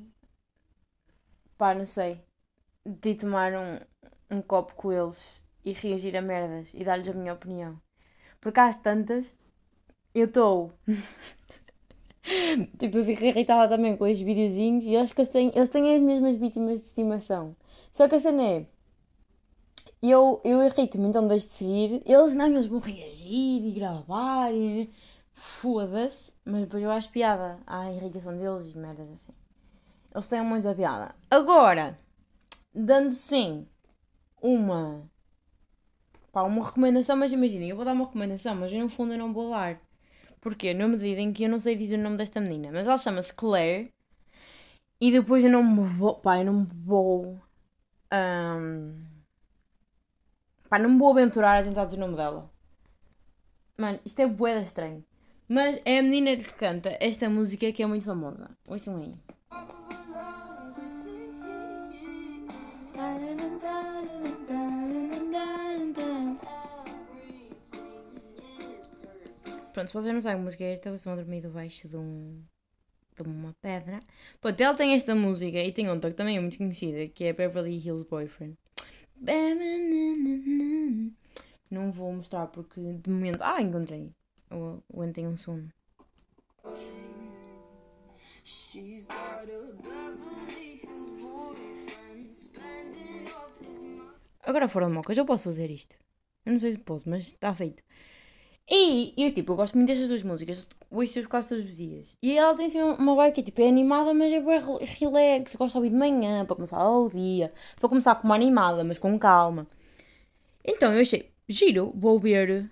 pá, 1.57 1.75
não 1.75 1.87
sei. 1.87 2.21
De 2.85 3.15
tomar 3.15 3.53
um, 3.55 3.79
um 4.39 4.43
copo 4.43 4.75
com 4.75 4.93
eles 4.93 5.41
e 5.65 5.73
reagir 5.73 6.17
a 6.17 6.23
merdas 6.23 6.73
e 6.75 6.85
dar-lhes 6.85 7.09
a 7.09 7.15
minha 7.15 7.35
opinião. 7.35 7.81
Porque 8.41 8.61
há 8.61 8.73
tantas. 8.75 9.33
Eu 10.15 10.27
estou. 10.27 10.73
tipo, 12.79 12.99
eu 12.99 13.05
fico 13.05 13.25
irritada 13.25 13.69
também 13.77 13.97
com 13.97 14.07
estes 14.07 14.27
videozinhos 14.27 14.85
e 14.87 14.97
acho 14.97 15.15
que 15.15 15.21
eles 15.21 15.31
têm, 15.31 15.53
eles 15.55 15.69
têm 15.69 15.95
as 15.95 16.03
mesmas 16.03 16.37
vítimas 16.37 16.81
de 16.81 16.87
estimação. 16.89 17.57
Só 17.93 18.09
que 18.09 18.17
a 18.17 18.21
cena 18.21 18.43
é. 18.43 18.67
Eu, 20.03 20.41
eu 20.45 20.63
irrito-me, 20.63 21.09
então 21.09 21.27
deixo 21.29 21.49
de 21.49 21.55
seguir. 21.55 22.03
Eles 22.07 22.35
não, 22.35 22.47
eles 22.47 22.67
vão 22.67 22.81
reagir 22.81 23.67
e 23.67 23.73
gravar 23.73 24.53
e. 24.53 24.91
Foda-se. 25.35 26.33
Mas 26.45 26.63
depois 26.63 26.83
eu 26.83 26.91
acho 26.91 27.11
piada 27.11 27.59
à 27.67 27.91
irritação 27.91 28.37
deles 28.37 28.67
e 28.67 28.79
merdas 28.79 29.11
assim. 29.11 29.33
Eles 30.13 30.27
têm 30.27 30.43
muita 30.43 30.75
piada. 30.75 31.15
Agora, 31.31 31.99
dando 32.75 33.13
sim 33.13 33.67
uma. 34.43 35.03
Pá, 36.33 36.43
uma 36.45 36.65
recomendação, 36.65 37.17
mas 37.17 37.33
imaginem, 37.33 37.71
eu 37.71 37.77
vou 37.77 37.85
dar 37.85 37.93
uma 37.93 38.05
recomendação, 38.07 38.55
mas 38.55 38.73
no 38.73 38.89
fundo 38.89 39.13
eu 39.15 39.19
não 39.19 39.33
vou 39.33 39.51
dar. 39.51 39.81
Porquê? 40.41 40.73
Na 40.73 40.89
medida 40.89 41.21
em 41.21 41.33
que 41.33 41.45
eu 41.45 41.49
não 41.51 41.61
sei 41.61 41.77
dizer 41.77 41.99
o 41.99 42.03
nome 42.03 42.17
desta 42.17 42.41
menina, 42.41 42.71
mas 42.73 42.87
ela 42.87 42.97
chama-se 42.97 43.35
Claire 43.35 43.93
e 45.01 45.11
depois 45.11 45.45
eu 45.45 45.51
não 45.51 45.63
me 45.63 45.83
vou. 45.83 46.15
Pá, 46.17 46.39
eu 46.39 46.45
não 46.45 46.61
me 46.61 46.67
vou. 46.67 47.39
Um, 48.13 49.10
pá, 50.71 50.79
não 50.79 50.91
me 50.91 50.99
vou 50.99 51.11
aventurar 51.11 51.59
a 51.59 51.65
tentar 51.65 51.85
dizer 51.85 51.97
o 51.97 52.01
nome 52.01 52.17
dela. 52.17 52.49
Mano, 53.77 53.99
isto 54.05 54.21
é 54.21 54.27
bué 54.27 54.63
estranho. 54.63 55.05
Mas 55.49 55.81
é 55.85 55.99
a 55.99 56.03
menina 56.03 56.37
que 56.37 56.53
canta 56.53 56.97
esta 57.01 57.29
música 57.29 57.73
que 57.73 57.83
é 57.83 57.87
muito 57.87 58.05
famosa. 58.05 58.51
Ouçam 58.69 58.99
aí. 58.99 59.15
Pronto, 69.73 69.89
se 69.89 69.95
vocês 69.95 70.15
não 70.15 70.21
sabem 70.21 70.39
que 70.39 70.45
música 70.45 70.65
é 70.65 70.73
esta, 70.73 70.91
vocês 70.91 71.07
a 71.07 71.17
dormir 71.17 71.41
debaixo 71.41 71.89
de, 71.89 71.97
um, 71.97 72.43
de 73.17 73.23
uma 73.23 73.55
pedra. 73.61 74.01
Pronto, 74.41 74.61
ela 74.61 74.75
tem 74.75 74.95
esta 74.95 75.15
música 75.15 75.59
e 75.59 75.73
tem 75.73 75.89
outra 75.89 76.11
que 76.11 76.17
também 76.17 76.37
é 76.37 76.41
muito 76.41 76.59
conhecida, 76.59 77.09
que 77.09 77.25
é 77.25 77.33
Beverly 77.33 77.77
Hills 77.77 78.05
Boyfriend. 78.05 78.57
Não 81.71 81.93
vou 81.93 82.13
mostrar 82.13 82.47
porque 82.47 82.81
de 82.81 83.11
momento. 83.11 83.43
Ah, 83.43 83.61
encontrei. 83.61 84.13
O, 84.51 84.83
o 84.89 85.03
Ant 85.03 85.13
tem 85.13 85.27
um 85.27 85.37
sono. 85.37 85.71
Agora 94.43 94.69
fora 94.69 94.87
de 94.87 94.93
mocas, 94.93 95.17
eu 95.17 95.27
posso 95.27 95.45
fazer 95.45 95.71
isto. 95.71 95.97
Eu 96.45 96.55
não 96.55 96.61
sei 96.61 96.73
se 96.73 96.79
posso, 96.79 97.09
mas 97.09 97.27
está 97.27 97.55
feito. 97.55 97.83
E 98.73 99.13
eu, 99.17 99.35
tipo, 99.35 99.53
eu 99.53 99.57
gosto 99.57 99.75
muito 99.75 99.89
destas 99.89 100.09
duas 100.09 100.23
músicas, 100.23 100.69
ouço-as 100.89 101.27
quase 101.27 101.49
todos 101.49 101.65
os 101.65 101.77
dias. 101.77 102.17
E 102.23 102.39
ela 102.39 102.57
tem 102.57 102.67
assim 102.67 102.81
uma 102.81 103.17
vibe 103.17 103.35
que 103.35 103.43
tipo, 103.43 103.61
é 103.61 103.69
animada, 103.69 104.15
mas 104.15 104.33
é 104.33 104.41
bem 104.41 104.61
relax. 104.99 105.55
Eu 105.55 105.59
gosto 105.59 105.73
de 105.73 105.79
ouvir 105.79 105.91
de 105.91 105.97
manhã, 105.97 106.45
para 106.45 106.55
começar 106.55 106.89
o 106.89 107.09
dia. 107.09 107.53
Para 107.81 107.89
começar 107.89 108.15
com 108.15 108.29
uma 108.29 108.37
animada, 108.37 108.85
mas 108.85 108.97
com 108.97 109.19
calma. 109.19 109.67
Então 110.65 110.93
eu 110.95 111.01
achei, 111.01 111.33
giro, 111.49 111.93
vou 111.97 112.21
ver 112.21 112.71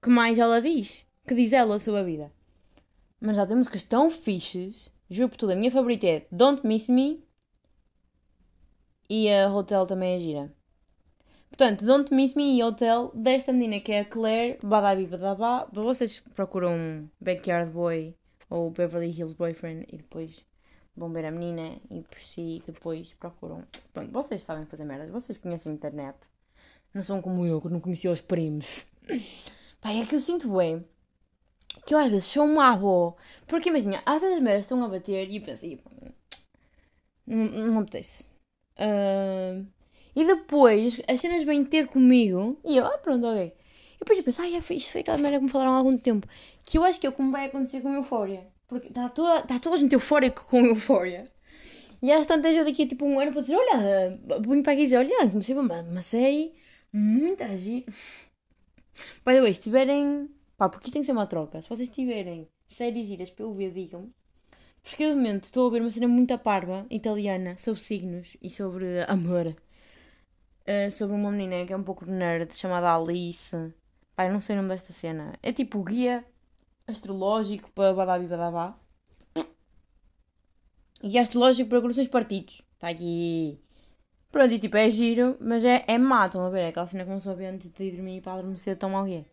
que 0.00 0.08
mais 0.08 0.38
ela 0.38 0.62
diz. 0.62 1.04
Que 1.26 1.34
diz 1.34 1.52
ela 1.52 1.80
sobre 1.80 2.00
a 2.00 2.04
vida. 2.04 2.32
Mas 3.20 3.36
já 3.36 3.44
tem 3.44 3.56
músicas 3.56 3.82
tão 3.82 4.10
fixes. 4.10 4.88
Juro 5.10 5.30
por 5.30 5.36
tudo, 5.36 5.52
a 5.52 5.56
minha 5.56 5.70
favorita 5.70 6.06
é 6.06 6.26
Don't 6.30 6.64
Miss 6.64 6.88
Me. 6.88 7.24
E 9.10 9.28
a 9.30 9.52
Hotel 9.52 9.84
também 9.84 10.14
é 10.14 10.18
gira. 10.20 10.54
Portanto, 11.56 11.84
Don't 11.84 12.12
Miss 12.12 12.34
Me 12.34 12.58
e 12.58 12.64
Hotel 12.64 13.12
desta 13.14 13.52
menina 13.52 13.78
que 13.78 13.92
é 13.92 14.00
a 14.00 14.04
Claire 14.04 14.58
Badabi 14.60 15.06
Badabá. 15.06 15.68
Vocês 15.72 16.18
procuram 16.34 17.08
Backyard 17.20 17.70
Boy 17.70 18.12
ou 18.50 18.72
Beverly 18.72 19.10
Hills 19.10 19.36
Boyfriend 19.36 19.86
e 19.88 19.98
depois 19.98 20.44
vão 20.96 21.12
ver 21.12 21.24
a 21.26 21.30
menina 21.30 21.78
e 21.88 22.02
por 22.02 22.18
si 22.18 22.60
depois 22.66 23.12
procuram. 23.12 23.62
Pronto, 23.92 24.10
vocês 24.10 24.42
sabem 24.42 24.66
fazer 24.66 24.84
merdas, 24.84 25.10
vocês 25.10 25.38
conhecem 25.38 25.70
a 25.70 25.74
internet. 25.76 26.18
Não 26.92 27.04
são 27.04 27.22
como 27.22 27.46
eu, 27.46 27.60
que 27.60 27.68
não 27.68 27.78
conhecia 27.78 28.10
os 28.10 28.20
primos. 28.20 28.84
Pai, 29.80 30.00
é 30.00 30.06
que 30.06 30.16
eu 30.16 30.20
sinto 30.20 30.52
bem 30.56 30.84
que 31.86 31.94
eu 31.94 31.98
às 31.98 32.10
vezes 32.10 32.24
sou 32.24 32.46
uma 32.46 32.72
avó. 32.72 33.14
Porque 33.46 33.68
imagina, 33.68 34.02
às 34.04 34.20
vezes 34.20 34.38
as 34.38 34.42
merdas 34.42 34.62
estão 34.62 34.82
a 34.82 34.88
bater 34.88 35.30
e 35.30 35.36
eu 35.36 35.42
penso, 35.42 35.66
não, 37.24 37.46
não 37.46 37.78
apetece. 37.78 38.32
Uh, 38.76 39.64
e 40.16 40.24
depois 40.24 41.00
as 41.08 41.20
cenas 41.20 41.42
vêm 41.42 41.64
ter 41.64 41.88
comigo 41.88 42.58
e 42.64 42.76
eu, 42.76 42.86
ah, 42.86 42.98
pronto, 42.98 43.26
ok. 43.26 43.52
E 43.94 43.98
depois 43.98 44.18
eu 44.18 44.24
penso, 44.24 44.42
ah, 44.42 44.48
isto 44.48 44.92
foi 44.92 45.00
aquela 45.00 45.18
merda 45.18 45.38
que 45.38 45.44
me 45.44 45.50
falaram 45.50 45.72
há 45.72 45.76
algum 45.76 45.96
tempo. 45.96 46.26
Que 46.64 46.78
eu 46.78 46.84
acho 46.84 47.00
que 47.00 47.06
é 47.06 47.10
como 47.10 47.32
vai 47.32 47.46
acontecer 47.46 47.80
com 47.80 47.92
Eufória. 47.94 48.46
Porque 48.66 48.88
está 48.88 49.08
toda, 49.08 49.40
está 49.40 49.58
toda 49.58 49.76
a 49.76 49.78
gente 49.78 49.92
eufórica 49.92 50.42
com 50.42 50.64
Eufória. 50.64 51.24
E 52.02 52.12
às 52.12 52.26
tantas 52.26 52.54
eu 52.54 52.64
daqui 52.64 52.82
a 52.82 52.88
tipo 52.88 53.04
um 53.06 53.18
ano 53.18 53.32
para 53.32 53.40
dizer, 53.40 53.56
olha, 53.56 54.18
vim 54.46 54.62
para 54.62 54.72
aqui 54.72 54.82
dizer, 54.82 54.98
olha, 54.98 55.30
comecei 55.30 55.56
uma, 55.56 55.80
uma 55.82 56.02
série 56.02 56.52
muito 56.92 57.42
agir. 57.42 57.84
By 59.24 59.32
the 59.32 59.40
way, 59.40 59.54
se 59.54 59.62
tiverem. 59.62 60.28
Pá, 60.56 60.68
porque 60.68 60.86
isto 60.86 60.92
tem 60.92 61.02
que 61.02 61.06
ser 61.06 61.12
uma 61.12 61.26
troca. 61.26 61.60
Se 61.60 61.68
vocês 61.68 61.88
tiverem 61.88 62.48
séries 62.68 63.06
giras 63.06 63.30
para 63.30 63.44
eu 63.44 63.54
ver, 63.54 63.72
digam-me. 63.72 64.12
Porque 64.82 65.08
de 65.08 65.14
momento 65.14 65.44
estou 65.44 65.66
a 65.66 65.70
ver 65.70 65.80
uma 65.80 65.90
cena 65.90 66.06
muito 66.06 66.36
parva 66.38 66.86
italiana 66.90 67.56
sobre 67.56 67.80
signos 67.80 68.36
e 68.42 68.50
sobre 68.50 69.02
amor. 69.08 69.56
Uh, 70.66 70.90
sobre 70.90 71.14
uma 71.14 71.30
menina 71.30 71.66
que 71.66 71.72
é 71.72 71.76
um 71.76 71.82
pouco 71.82 72.06
nerd 72.06 72.54
chamada 72.54 72.94
Alice. 72.94 73.54
Eu 73.54 74.32
não 74.32 74.40
sei 74.40 74.54
o 74.54 74.56
nome 74.56 74.70
desta 74.70 74.92
cena. 74.92 75.34
É 75.42 75.52
tipo 75.52 75.82
guia 75.82 76.24
astrológico 76.86 77.70
para 77.72 77.92
Badabi 77.92 78.26
Badabá. 78.26 78.74
E 81.02 81.18
astrológico 81.18 81.68
para 81.68 81.82
cruzes 81.82 82.08
partidos. 82.08 82.62
Está 82.74 82.88
aqui. 82.88 83.58
Pronto, 84.30 84.52
e 84.52 84.58
tipo, 84.58 84.76
é 84.76 84.90
giro, 84.90 85.36
mas 85.40 85.64
é, 85.64 85.84
é 85.86 85.96
má, 85.98 86.26
estão 86.26 86.44
a 86.44 86.50
ver? 86.50 86.60
É 86.62 86.68
aquela 86.68 86.86
cena 86.86 87.04
que 87.04 87.10
não 87.10 87.20
soube 87.20 87.44
antes 87.44 87.68
de 87.68 87.84
ir 87.84 87.92
dormir 87.92 88.20
para 88.20 88.32
adormecer 88.32 88.76
tão 88.76 88.96
alguém. 88.96 89.24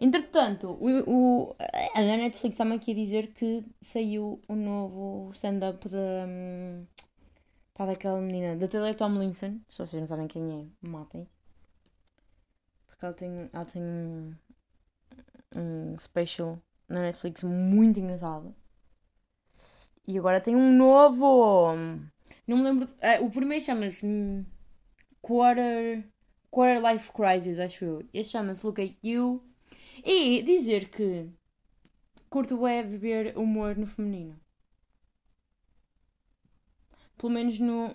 Entretanto, 0.00 0.78
o, 0.80 0.88
o, 1.06 1.56
a 1.94 2.00
Netflix 2.00 2.54
está-me 2.54 2.76
aqui 2.76 2.92
a 2.92 2.94
dizer 2.94 3.28
que 3.34 3.64
saiu 3.82 4.40
o 4.48 4.54
novo 4.54 5.30
stand-up 5.32 5.88
da. 5.88 6.26
Pá, 7.80 7.86
daquela 7.86 8.20
menina, 8.20 8.54
da 8.56 8.68
Taylor 8.68 8.94
Tomlinson. 8.94 9.58
Se 9.66 9.78
vocês 9.78 9.98
não 9.98 10.06
sabem 10.06 10.28
quem 10.28 10.42
é, 10.82 10.86
matem. 10.86 11.26
Porque 12.86 13.06
ela 13.06 13.14
tem, 13.14 13.50
ela 13.50 13.64
tem 13.64 13.82
um, 13.82 14.34
um 15.56 15.98
special 15.98 16.58
na 16.86 17.00
Netflix 17.00 17.42
muito 17.42 17.98
engraçado. 17.98 18.54
E 20.06 20.18
agora 20.18 20.42
tem 20.42 20.54
um 20.54 20.76
novo. 20.76 21.74
Não 22.46 22.58
me 22.58 22.62
lembro. 22.64 22.86
Uh, 22.86 23.24
o 23.24 23.30
primeiro 23.30 23.64
chama-se 23.64 24.44
Quarter, 25.22 26.04
Quarter 26.50 26.86
Life 26.86 27.10
Crisis, 27.14 27.58
acho 27.58 27.82
eu. 27.86 28.04
Este 28.12 28.32
chama-se 28.32 28.66
Look 28.66 28.82
at 28.82 28.94
You. 29.02 29.42
E 30.04 30.42
dizer 30.42 30.90
que 30.90 31.30
curto 32.28 32.66
é 32.66 32.82
ver 32.82 33.38
humor 33.38 33.74
no 33.74 33.86
feminino. 33.86 34.38
Pelo 37.20 37.34
menos 37.34 37.58
no, 37.58 37.94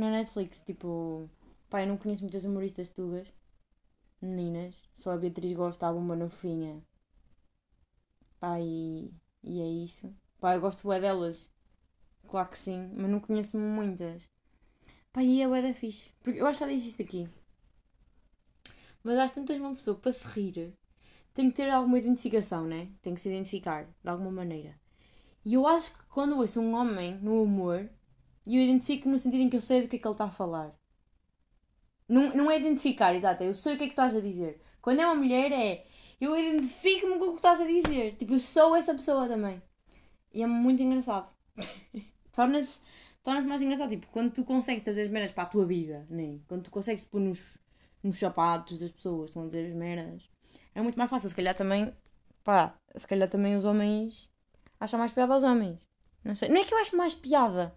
na 0.00 0.10
Netflix. 0.10 0.62
Tipo, 0.62 1.28
pá, 1.68 1.82
eu 1.82 1.86
não 1.86 1.98
conheço 1.98 2.22
muitas 2.22 2.46
humoristas 2.46 2.88
tugas. 2.88 3.28
Meninas. 4.22 4.74
Só 4.94 5.10
a 5.10 5.18
Beatriz 5.18 5.52
gosta, 5.52 5.90
uma 5.90 6.16
novinha. 6.16 6.82
Pá, 8.40 8.58
e, 8.58 9.12
e 9.42 9.60
é 9.60 9.66
isso. 9.66 10.14
Pá, 10.40 10.54
eu 10.54 10.62
gosto 10.62 10.88
bem 10.88 10.98
delas. 10.98 11.50
Claro 12.26 12.48
que 12.48 12.58
sim, 12.58 12.90
mas 12.96 13.10
não 13.10 13.20
conheço 13.20 13.58
muitas. 13.58 14.26
Pá, 15.12 15.22
e 15.22 15.42
é 15.42 15.46
bué 15.46 15.60
da 15.60 15.74
fixe. 15.74 16.10
Porque 16.22 16.40
eu 16.40 16.46
acho 16.46 16.56
que 16.56 16.64
ela 16.64 16.72
existe 16.72 17.02
aqui. 17.02 17.28
Mas 19.02 19.18
às 19.18 19.32
tantas 19.32 19.58
uma 19.58 19.74
pessoa 19.74 19.98
para 19.98 20.10
se 20.10 20.26
rir 20.28 20.72
tem 21.34 21.50
que 21.50 21.56
ter 21.56 21.68
alguma 21.68 21.98
identificação, 21.98 22.64
né? 22.64 22.88
Tem 23.02 23.12
que 23.12 23.20
se 23.20 23.28
identificar 23.28 23.84
de 23.84 24.08
alguma 24.08 24.30
maneira. 24.30 24.74
E 25.44 25.52
eu 25.52 25.66
acho 25.66 25.92
que 25.92 26.06
quando 26.06 26.38
ouço 26.38 26.60
um 26.60 26.74
homem 26.74 27.18
no 27.18 27.42
humor, 27.42 27.90
eu 28.46 28.60
identifico 28.60 29.08
no 29.08 29.18
sentido 29.18 29.42
em 29.42 29.48
que 29.48 29.56
eu 29.56 29.62
sei 29.62 29.82
do 29.82 29.88
que 29.88 29.96
é 29.96 29.98
que 29.98 30.06
ele 30.06 30.14
está 30.14 30.24
a 30.24 30.30
falar. 30.30 30.72
Não, 32.08 32.34
não 32.34 32.50
é 32.50 32.58
identificar, 32.58 33.14
exato, 33.14 33.42
eu 33.42 33.54
sei 33.54 33.74
o 33.74 33.78
que 33.78 33.84
é 33.84 33.86
que 33.86 33.92
estás 33.92 34.14
a 34.14 34.20
dizer. 34.20 34.60
Quando 34.82 35.00
é 35.00 35.06
uma 35.06 35.14
mulher 35.14 35.52
é 35.52 35.86
eu 36.20 36.36
identifico-me 36.36 37.18
com 37.18 37.26
o 37.26 37.30
que 37.30 37.36
estás 37.36 37.60
a 37.60 37.66
dizer. 37.66 38.16
Tipo, 38.16 38.34
eu 38.34 38.38
sou 38.38 38.76
essa 38.76 38.94
pessoa 38.94 39.26
também. 39.26 39.60
E 40.32 40.42
é 40.42 40.46
muito 40.46 40.82
engraçado. 40.82 41.28
torna-se 42.32 42.80
torna 43.22 43.40
mais 43.42 43.62
engraçado. 43.62 43.90
Tipo, 43.90 44.06
quando 44.08 44.32
tu 44.32 44.44
consegues 44.44 44.82
trazer 44.82 45.02
as 45.02 45.08
merdas 45.08 45.32
para 45.32 45.44
a 45.44 45.46
tua 45.46 45.64
vida, 45.64 46.06
né? 46.10 46.38
quando 46.46 46.64
tu 46.64 46.70
consegues 46.70 47.04
pôr 47.04 47.20
nos, 47.20 47.58
nos 48.02 48.18
sapatos 48.18 48.80
das 48.80 48.90
pessoas, 48.90 49.30
estão 49.30 49.44
a 49.44 49.46
dizer 49.46 49.68
as 49.68 49.74
merdas, 49.74 50.28
é 50.74 50.82
muito 50.82 50.98
mais 50.98 51.10
fácil. 51.10 51.28
Se 51.28 51.34
calhar 51.34 51.54
também 51.54 51.92
Pá, 52.44 52.74
se 52.94 53.06
calhar 53.06 53.28
também 53.28 53.56
os 53.56 53.64
homens 53.64 54.28
acham 54.78 54.98
mais 54.98 55.12
piada 55.12 55.32
aos 55.32 55.42
homens. 55.42 55.78
Não 56.22 56.34
sei. 56.34 56.50
Não 56.50 56.60
é 56.60 56.64
que 56.64 56.74
eu 56.74 56.78
acho 56.78 56.94
mais 56.94 57.14
piada, 57.14 57.74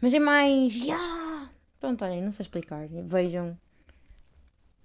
mas 0.00 0.14
é 0.14 0.18
mais. 0.18 0.76
Yeah! 0.84 1.50
Pronto, 1.80 2.04
olhem, 2.04 2.22
não 2.22 2.32
sei 2.32 2.44
explicar. 2.44 2.86
Vejam, 2.88 3.58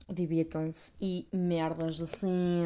divirtam-se 0.09 0.95
e 1.01 1.27
merdas 1.33 1.99
assim. 2.01 2.61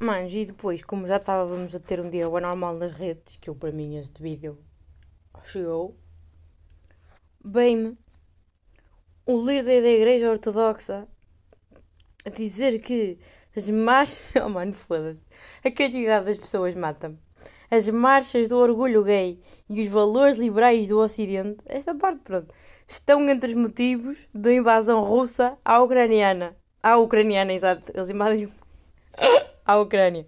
Manos, 0.00 0.34
e 0.34 0.44
depois, 0.44 0.82
como 0.82 1.06
já 1.06 1.16
estávamos 1.18 1.74
a 1.74 1.80
ter 1.80 2.00
um 2.00 2.10
dia 2.10 2.26
anormal 2.26 2.74
nas 2.74 2.90
redes, 2.92 3.36
que 3.36 3.48
eu 3.48 3.54
para 3.54 3.70
mim 3.70 3.96
este 3.96 4.20
vídeo 4.20 4.58
chegou, 5.44 5.96
bem-me 7.44 7.96
o 9.24 9.38
líder 9.38 9.82
da 9.82 9.88
Igreja 9.88 10.30
Ortodoxa 10.30 11.08
a 12.24 12.30
dizer 12.30 12.80
que 12.80 13.18
as 13.56 13.68
marchas. 13.68 14.32
Oh 14.44 14.48
mano, 14.48 14.72
foda-se. 14.72 15.24
A 15.64 15.70
criatividade 15.70 16.26
das 16.26 16.38
pessoas 16.38 16.74
mata-me. 16.74 17.18
As 17.70 17.88
marchas 17.88 18.48
do 18.48 18.58
orgulho 18.58 19.02
gay 19.02 19.40
e 19.68 19.82
os 19.82 19.88
valores 19.88 20.36
liberais 20.36 20.88
do 20.88 20.98
Ocidente, 20.98 21.58
esta 21.66 21.94
parte, 21.94 22.20
pronto, 22.20 22.54
estão 22.86 23.28
entre 23.28 23.52
os 23.52 23.56
motivos 23.56 24.18
da 24.34 24.52
invasão 24.52 25.02
russa 25.02 25.56
à 25.64 25.80
ucraniana. 25.80 26.56
À 26.82 26.96
ucraniana, 26.96 27.52
exato. 27.52 27.92
Eles 27.94 28.10
invadem 28.10 28.52
à 29.64 29.76
Ucrânia. 29.78 30.24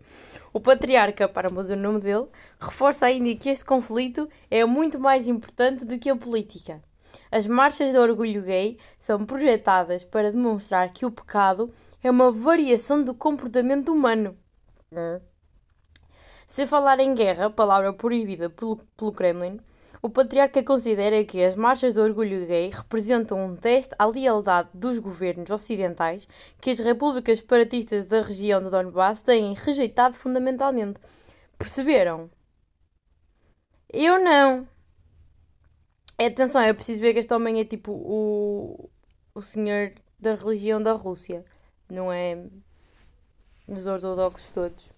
O 0.53 0.61
patriarca, 0.61 1.29
para 1.29 1.51
não 1.51 1.62
o 1.62 1.77
nome 1.77 2.01
dele, 2.01 2.27
reforça 2.59 3.07
ainda 3.07 3.35
que 3.35 3.51
este 3.51 3.64
conflito 3.64 4.29
é 4.51 4.64
muito 4.64 4.99
mais 4.99 5.29
importante 5.29 5.85
do 5.85 5.99
que 5.99 6.09
a 6.09 6.16
política. 6.16 6.83
As 7.31 7.46
marchas 7.46 7.92
de 7.92 7.99
orgulho 7.99 8.42
gay 8.42 8.79
são 8.99 9.27
projetadas 9.27 10.05
para 10.05 10.33
demonstrar 10.33 10.92
que 10.92 11.05
o 11.05 11.11
pecado 11.11 11.70
é 12.03 12.11
uma 12.11 12.31
variação 12.31 13.03
do 13.03 13.14
comportamento 13.14 13.92
humano. 13.92 14.37
Se 16.46 16.64
falar 16.64 17.00
em 17.00 17.12
guerra, 17.12 17.50
palavra 17.50 17.92
proibida 17.92 18.48
pelo, 18.48 18.76
pelo 18.96 19.11
Kremlin, 19.11 19.61
o 20.00 20.09
patriarca 20.09 20.62
considera 20.62 21.24
que 21.24 21.44
as 21.44 21.56
marchas 21.56 21.94
de 21.94 22.00
orgulho 22.00 22.46
gay 22.46 22.70
representam 22.70 23.44
um 23.44 23.56
teste 23.56 23.96
à 23.98 24.06
lealdade 24.06 24.68
dos 24.72 25.00
governos 25.00 25.50
ocidentais 25.50 26.28
que 26.61 26.70
as 26.70 26.78
repúblicas 26.78 27.40
separatistas 27.40 28.04
da 28.04 28.22
região 28.22 28.62
de 28.62 28.70
Donbass 28.70 29.22
têm 29.22 29.54
rejeitado 29.54 30.14
fundamentalmente. 30.14 31.00
Perceberam? 31.59 32.30
Eu 33.92 34.22
não. 34.22 34.68
Atenção, 36.16 36.61
é 36.62 36.72
preciso 36.72 37.00
ver 37.00 37.12
que 37.12 37.18
este 37.18 37.35
homem 37.35 37.59
é 37.59 37.64
tipo 37.64 37.90
o, 37.90 38.88
o 39.35 39.42
senhor 39.42 39.94
da 40.18 40.37
religião 40.37 40.80
da 40.80 40.92
Rússia, 40.92 41.44
não 41.90 42.12
é 42.12 42.38
os 43.66 43.87
ortodoxos 43.87 44.52
todos. 44.52 44.95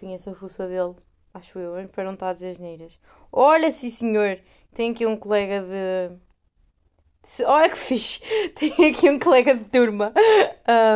Conheço 0.00 0.30
a 0.30 0.34
fuça 0.34 0.66
dele, 0.66 0.94
acho 1.34 1.58
eu, 1.58 1.86
para 1.90 2.04
não 2.04 2.14
estar 2.14 2.30
a 2.30 2.32
dizer 2.32 2.58
neiras. 2.58 2.98
Olha, 3.30 3.70
sim 3.70 3.90
senhor, 3.90 4.40
tem 4.72 4.92
aqui 4.92 5.04
um 5.04 5.14
colega 5.14 5.60
de. 5.60 6.16
Olha 7.44 7.68
que 7.68 7.76
fixe! 7.76 8.22
Tem 8.56 8.72
aqui 8.90 9.10
um 9.10 9.18
colega 9.18 9.54
de 9.54 9.64
turma. 9.64 10.10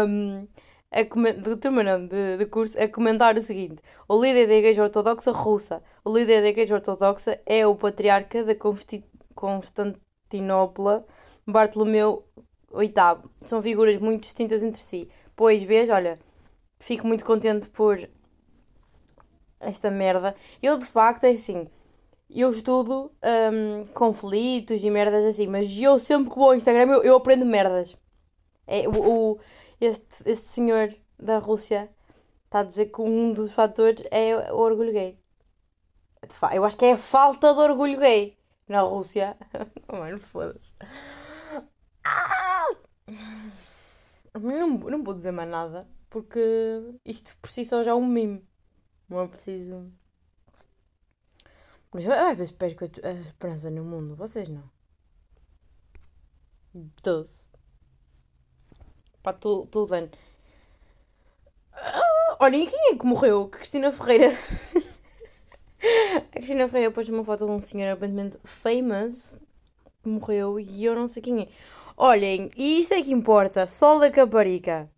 Um, 0.08 0.48
a 0.90 1.02
de 1.02 1.56
turma 1.56 1.82
não, 1.82 2.06
de, 2.06 2.38
de 2.38 2.46
curso, 2.46 2.80
a 2.80 2.88
comentar 2.88 3.36
o 3.36 3.40
seguinte: 3.42 3.82
o 4.08 4.18
líder 4.18 4.48
da 4.48 4.54
Igreja 4.54 4.82
Ortodoxa 4.82 5.32
russa, 5.32 5.82
o 6.02 6.16
líder 6.16 6.40
da 6.40 6.48
Igreja 6.48 6.74
Ortodoxa 6.74 7.38
é 7.44 7.66
o 7.66 7.76
patriarca 7.76 8.42
da 8.42 8.54
Consti 8.54 9.04
Constantinopla, 9.34 11.06
Bartolomeu 11.46 12.24
VIII. 12.72 13.30
São 13.44 13.60
figuras 13.60 13.98
muito 13.98 14.22
distintas 14.22 14.62
entre 14.62 14.80
si. 14.80 15.10
Pois 15.36 15.62
vês, 15.62 15.90
olha, 15.90 16.18
fico 16.78 17.06
muito 17.06 17.24
contente 17.24 17.68
por 17.68 17.98
esta 19.64 19.90
merda. 19.90 20.34
Eu 20.62 20.78
de 20.78 20.84
facto 20.84 21.24
é 21.24 21.30
assim 21.30 21.68
eu 22.34 22.50
estudo 22.50 23.12
um, 23.52 23.84
conflitos 23.94 24.82
e 24.82 24.90
merdas 24.90 25.24
assim, 25.24 25.46
mas 25.46 25.78
eu 25.78 25.98
sempre 25.98 26.30
que 26.30 26.36
vou 26.36 26.48
ao 26.48 26.56
Instagram 26.56 26.92
eu, 26.94 27.02
eu 27.02 27.16
aprendo 27.16 27.46
merdas. 27.46 27.96
É, 28.66 28.88
o, 28.88 29.32
o, 29.32 29.40
este, 29.80 30.06
este 30.26 30.48
senhor 30.48 30.94
da 31.18 31.38
Rússia 31.38 31.88
está 32.46 32.60
a 32.60 32.64
dizer 32.64 32.86
que 32.86 33.00
um 33.00 33.32
dos 33.32 33.52
fatores 33.52 34.04
é 34.10 34.52
o 34.52 34.56
orgulho 34.56 34.92
gay. 34.92 35.16
Eu 36.52 36.64
acho 36.64 36.76
que 36.76 36.86
é 36.86 36.92
a 36.92 36.98
falta 36.98 37.52
de 37.52 37.60
orgulho 37.60 37.98
gay 37.98 38.36
na 38.68 38.80
Rússia. 38.82 39.36
Oh, 39.86 39.96
mano, 39.98 40.18
foda-se. 40.18 40.72
Ah! 42.04 42.66
Não, 44.40 44.68
não 44.70 45.04
vou 45.04 45.14
dizer 45.14 45.30
mais 45.30 45.48
nada, 45.48 45.86
porque 46.10 46.40
isto 47.04 47.36
por 47.40 47.50
si 47.50 47.64
só 47.64 47.82
já 47.82 47.92
é 47.92 47.94
um 47.94 48.06
mime. 48.06 48.42
Não 49.08 49.22
é 49.22 49.28
preciso. 49.28 49.92
Mas 51.92 52.08
às 52.08 52.36
vezes 52.36 52.52
perco 52.52 52.84
a 52.84 53.10
esperança 53.10 53.70
no 53.70 53.84
mundo, 53.84 54.16
vocês 54.16 54.48
não. 54.48 54.68
Doce. 57.02 57.48
Pá, 59.22 59.30
estou 59.30 59.86
dando. 59.86 60.10
Ah, 61.72 62.36
olha, 62.40 62.56
e 62.56 62.66
quem 62.66 62.92
é 62.92 62.98
que 62.98 63.06
morreu? 63.06 63.48
Cristina 63.48 63.92
Ferreira. 63.92 64.32
a 66.16 66.20
Cristina 66.32 66.68
Ferreira 66.68 66.92
pôs 66.92 67.08
uma 67.08 67.24
foto 67.24 67.46
de 67.46 67.52
um 67.52 67.60
senhor 67.60 67.92
aparentemente 67.92 68.38
famous 68.42 69.38
que 70.02 70.08
morreu 70.08 70.58
e 70.58 70.84
eu 70.84 70.94
não 70.94 71.06
sei 71.06 71.22
quem 71.22 71.42
é. 71.42 71.48
Olhem, 71.96 72.50
e 72.56 72.80
isto 72.80 72.92
é 72.92 73.02
que 73.02 73.12
importa. 73.12 73.68
Sol 73.68 74.00
da 74.00 74.10
Caparica. 74.10 74.90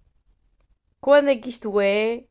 Quando 0.98 1.28
é 1.28 1.36
que 1.36 1.50
isto 1.50 1.78
é? 1.78 2.24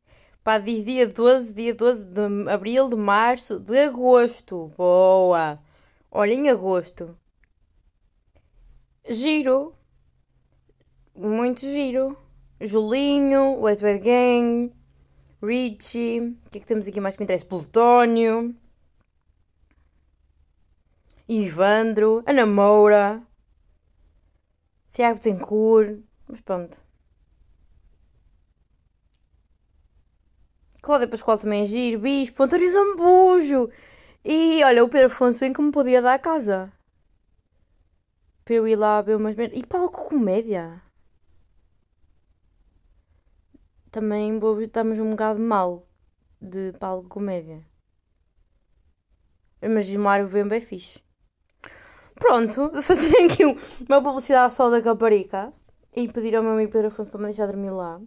Pá, 0.46 0.60
diz 0.60 0.86
dia 0.86 1.08
12, 1.08 1.54
dia 1.56 1.74
12 1.74 2.06
de 2.06 2.50
abril, 2.52 2.88
de 2.88 2.96
março, 2.96 3.60
de 3.60 3.80
agosto. 3.80 4.72
Boa! 4.78 5.60
Olha, 6.12 6.34
em 6.34 6.50
agosto. 6.52 7.18
Giro. 9.10 9.74
Muito 11.16 11.62
giro. 11.62 12.16
Julinho, 12.62 13.60
Wet 13.60 13.82
Gang, 13.82 14.72
Richie. 15.42 16.38
O 16.46 16.50
que 16.52 16.60
é 16.60 16.62
que 16.62 16.68
temos 16.68 16.88
aqui 16.88 17.02
mais 17.02 17.16
que 17.16 17.22
me 17.22 17.24
interessa? 17.24 17.46
Plutónio. 17.48 18.56
Ivandro. 21.28 22.24
Ana 22.28 22.46
Moura. 22.46 23.24
Tiago 24.90 25.20
Tencourt. 25.20 26.04
Mas 26.28 26.40
pronto. 26.42 26.85
Cláudia 30.86 31.08
Pascoal 31.08 31.40
também 31.40 31.64
é 31.64 31.66
giro, 31.66 32.00
Bispo, 32.00 32.44
António 32.44 32.70
Zambujo. 32.70 33.72
E 34.24 34.64
olha, 34.64 34.84
o 34.84 34.88
Pedro 34.88 35.08
Afonso 35.08 35.40
bem 35.40 35.52
que 35.52 35.60
me 35.60 35.72
podia 35.72 36.00
dar 36.00 36.14
a 36.14 36.20
casa. 36.20 36.72
Para 38.44 38.54
eu 38.54 38.68
ir 38.68 38.76
lá 38.76 39.02
ver 39.02 39.16
umas 39.16 39.36
merdas. 39.36 39.58
E 39.58 39.66
palco 39.66 40.10
comédia. 40.10 40.80
Também 43.90 44.38
vou, 44.38 44.62
estamos 44.62 45.00
um 45.00 45.10
bocado 45.10 45.42
mal 45.42 45.88
de 46.40 46.72
palco 46.74 47.10
comédia. 47.10 47.66
Mas 49.68 49.92
Mário 49.96 50.28
Vemba 50.28 50.56
é 50.56 50.60
fixe. 50.60 51.02
Pronto, 52.14 52.80
fazer 52.84 53.18
aqui 53.26 53.44
uma 53.90 54.04
publicidade 54.04 54.54
só 54.54 54.70
da 54.70 54.80
Caparica 54.84 55.52
e 55.96 56.08
pedir 56.08 56.36
ao 56.36 56.44
meu 56.44 56.52
amigo 56.52 56.72
Pedro 56.72 56.90
Afonso 56.90 57.10
para 57.10 57.22
me 57.22 57.26
deixar 57.26 57.48
dormir 57.48 57.72
lá. 57.72 58.00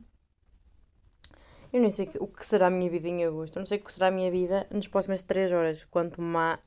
Eu 1.73 1.81
nem 1.81 1.91
sei 1.91 2.09
o 2.19 2.27
que 2.27 2.47
será 2.47 2.69
a 2.69 2.71
minha 2.71 2.91
vida 2.91 3.09
em 3.09 3.25
agosto. 3.25 3.57
Eu 3.57 3.61
não 3.61 3.67
sei 3.67 3.79
o 3.79 3.85
que 3.85 3.93
será 3.93 4.09
a 4.09 4.11
minha 4.11 4.31
vida 4.31 4.67
nas 4.71 4.87
próximas 4.87 5.23
3 5.23 5.53
horas. 5.53 5.85
Quanto 5.85 6.21
má 6.23 6.59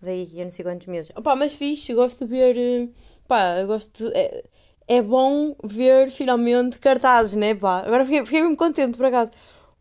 daqui 0.00 0.40
a 0.40 0.44
não 0.44 0.50
sei 0.50 0.64
quantos 0.64 0.86
meses. 0.86 1.10
Opá, 1.16 1.34
mas 1.36 1.52
fixe, 1.52 1.94
gosto 1.94 2.26
de 2.26 2.30
ver. 2.30 2.56
Eh, 2.56 2.88
pá, 3.26 3.62
gosto 3.64 4.04
de, 4.04 4.16
é, 4.16 4.44
é 4.86 5.02
bom 5.02 5.54
ver 5.64 6.10
finalmente 6.10 6.78
cartazes, 6.78 7.34
né? 7.34 7.54
Pá, 7.54 7.80
agora 7.80 8.04
fiquei, 8.04 8.24
fiquei 8.24 8.42
mesmo 8.42 8.56
contente 8.56 8.96
por 8.96 9.06
acaso. 9.06 9.32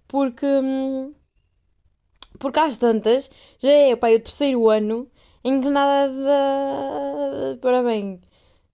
Porque. 0.08 0.46
Hum, 0.46 1.14
porque 2.40 2.60
às 2.60 2.78
tantas 2.78 3.30
já 3.60 3.70
é 3.70 3.96
pá, 3.96 4.10
o 4.10 4.20
terceiro 4.20 4.70
ano 4.70 5.10
em 5.44 5.62
que 5.62 5.70
nada 5.70 6.10
de. 7.54 7.58
Parabéns. 7.60 8.20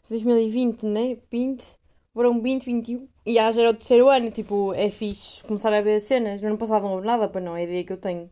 2020, 0.09 0.83
né? 0.85 1.17
20. 1.31 1.63
Foram 2.13 2.41
20, 2.41 2.65
21. 2.65 3.07
E 3.25 3.33
já 3.33 3.49
era 3.49 3.71
o 3.71 3.73
terceiro 3.73 4.07
ano, 4.07 4.29
tipo, 4.31 4.73
é 4.73 4.91
fixe 4.91 5.43
começar 5.43 5.73
a 5.73 5.81
ver 5.81 5.99
cenas. 5.99 6.41
No 6.41 6.49
ano 6.49 6.57
passado 6.57 6.83
não 6.83 6.93
houve 6.93 7.07
nada, 7.07 7.27
para 7.27 7.41
não, 7.41 7.55
é 7.57 7.61
a 7.61 7.63
ideia 7.63 7.83
que 7.83 7.93
eu 7.93 7.97
tenho. 7.97 8.29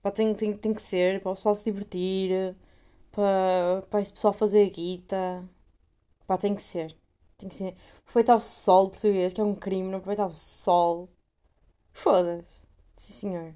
Pá, 0.00 0.12
tem, 0.12 0.32
tem, 0.34 0.56
tem 0.56 0.72
que 0.72 0.80
ser, 0.80 1.20
para 1.20 1.32
o 1.32 1.34
pessoal 1.34 1.54
se 1.54 1.64
divertir, 1.64 2.54
para, 3.10 3.82
para 3.90 4.00
este 4.00 4.14
pessoal 4.14 4.32
fazer 4.32 4.70
guita. 4.70 5.44
Pá, 6.26 6.38
tem 6.38 6.54
que 6.54 6.62
ser. 6.62 6.96
Tem 7.38 7.48
que 7.48 7.54
ser. 7.56 7.74
Aproveitar 8.00 8.36
o 8.36 8.40
sol 8.40 8.90
português, 8.90 9.32
que 9.32 9.40
é 9.40 9.44
um 9.44 9.54
crime, 9.54 9.90
não 9.90 9.98
aproveitar 9.98 10.26
o 10.26 10.32
sol. 10.32 11.08
Foda-se. 11.92 12.66
Sim, 12.96 13.12
senhor. 13.12 13.54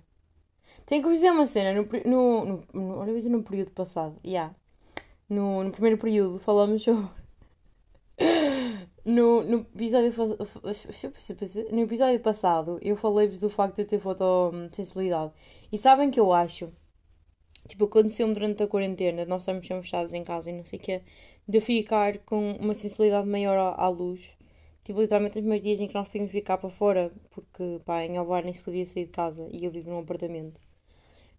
Tenho 0.86 1.02
que 1.02 1.08
vos 1.08 1.18
dizer 1.18 1.30
uma 1.30 1.46
cena, 1.46 1.72
no, 1.72 1.88
no, 2.04 2.44
no, 2.44 2.64
no, 2.74 2.98
olha, 2.98 3.12
no 3.28 3.42
período 3.44 3.72
passado. 3.72 4.16
Yeah. 4.24 4.54
No, 5.28 5.62
no 5.62 5.70
primeiro 5.70 5.98
período 5.98 6.40
falamos 6.40 6.82
sobre 6.82 7.08
no, 9.10 9.42
no, 9.42 9.66
episódio, 9.74 10.12
no 11.72 11.80
episódio 11.80 12.20
passado 12.20 12.78
eu 12.80 12.96
falei-vos 12.96 13.38
do 13.38 13.48
facto 13.48 13.76
de 13.76 13.82
eu 13.82 13.86
ter 13.86 13.98
fotossensibilidade. 13.98 15.32
E 15.72 15.78
sabem 15.78 16.10
que 16.10 16.20
eu 16.20 16.32
acho? 16.32 16.72
Tipo, 17.68 17.84
aconteceu-me 17.84 18.34
durante 18.34 18.62
a 18.62 18.66
quarentena, 18.66 19.24
nós 19.24 19.42
estamos 19.42 19.66
fechados 19.66 20.12
em 20.12 20.24
casa 20.24 20.50
e 20.50 20.52
não 20.52 20.64
sei 20.64 20.78
o 20.78 20.82
quê, 20.82 21.02
de 21.46 21.58
eu 21.58 21.62
ficar 21.62 22.18
com 22.18 22.52
uma 22.52 22.74
sensibilidade 22.74 23.28
maior 23.28 23.74
à, 23.76 23.88
luz. 23.88 24.36
Tipo, 24.82 25.00
literalmente 25.00 25.38
os 25.38 25.44
meus 25.44 25.60
dias 25.60 25.80
em 25.80 25.86
que 25.86 25.94
nós 25.94 26.06
podíamos 26.06 26.32
ficar 26.32 26.58
para 26.58 26.70
fora, 26.70 27.12
porque 27.30 27.80
pá, 27.84 28.02
em 28.04 28.16
Alvar 28.16 28.42
nem 28.42 28.54
se 28.54 28.62
podia 28.62 28.86
sair 28.86 29.04
de 29.04 29.12
casa 29.12 29.48
e 29.52 29.64
eu 29.64 29.70
vivo 29.70 29.90
num 29.90 29.98
apartamento. 29.98 30.60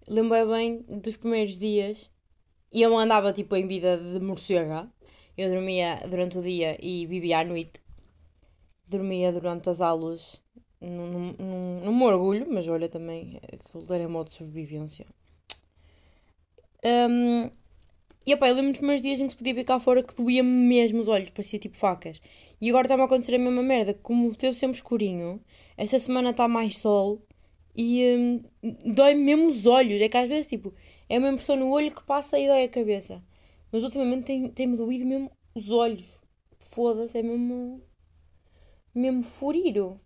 Lembro 0.07 0.47
bem 0.49 0.83
dos 0.87 1.17
primeiros 1.17 1.57
dias 1.57 2.09
e 2.71 2.81
eu 2.81 2.97
andava 2.97 3.33
tipo 3.33 3.55
em 3.55 3.67
vida 3.67 3.97
de 3.97 4.19
morcega. 4.19 4.89
Eu 5.37 5.49
dormia 5.49 5.99
durante 6.09 6.37
o 6.37 6.41
dia 6.41 6.77
e 6.81 7.05
vivia 7.05 7.39
à 7.39 7.43
noite. 7.43 7.79
Dormia 8.87 9.31
durante 9.31 9.69
as 9.69 9.81
aulas 9.81 10.41
num, 10.81 11.33
num, 11.37 11.79
num 11.85 12.03
orgulho, 12.03 12.47
mas 12.49 12.67
olha 12.67 12.89
também, 12.89 13.39
aquilo 13.43 13.93
era 13.93 14.07
modo 14.09 14.27
de 14.27 14.33
sobrevivência. 14.33 15.05
Um, 16.83 17.49
e 18.25 18.33
opa, 18.33 18.47
eu 18.47 18.55
lembro 18.55 18.71
dos 18.71 18.77
primeiros 18.77 19.01
dias 19.01 19.19
em 19.19 19.25
que 19.25 19.31
se 19.31 19.37
podia 19.37 19.55
ficar 19.55 19.79
fora 19.79 20.03
que 20.03 20.15
doía-me 20.15 20.49
mesmo 20.49 20.99
os 20.99 21.07
olhos, 21.07 21.29
parecia 21.29 21.59
tipo 21.59 21.77
facas. 21.77 22.21
E 22.59 22.69
agora 22.69 22.85
está-me 22.85 23.01
a 23.01 23.05
acontecer 23.05 23.35
a 23.35 23.39
mesma 23.39 23.63
merda, 23.63 23.93
como 23.93 24.33
teve 24.35 24.55
sempre 24.55 24.77
escurinho, 24.77 25.41
esta 25.77 25.99
semana 25.99 26.31
está 26.31 26.47
mais 26.47 26.77
sol 26.77 27.21
e 27.75 28.15
hum, 28.15 28.43
dói-me 28.85 29.23
mesmo 29.23 29.47
os 29.47 29.65
olhos. 29.65 30.01
É 30.01 30.09
que 30.09 30.17
às 30.17 30.27
vezes 30.27 30.47
tipo, 30.47 30.73
é 31.09 31.17
uma 31.17 31.29
impressão 31.29 31.55
no 31.55 31.69
olho 31.71 31.91
que 31.91 32.03
passa 32.03 32.37
e 32.37 32.47
dói 32.47 32.63
a 32.63 32.69
cabeça. 32.69 33.23
Mas 33.71 33.83
ultimamente 33.83 34.25
tem- 34.25 34.49
tem-me 34.51 34.75
doído 34.77 35.05
mesmo 35.05 35.31
os 35.55 35.71
olhos. 35.71 36.05
Foda-se, 36.59 37.17
é 37.17 37.23
mesmo. 37.23 37.81
mesmo 38.93 39.23
furiro. 39.23 39.99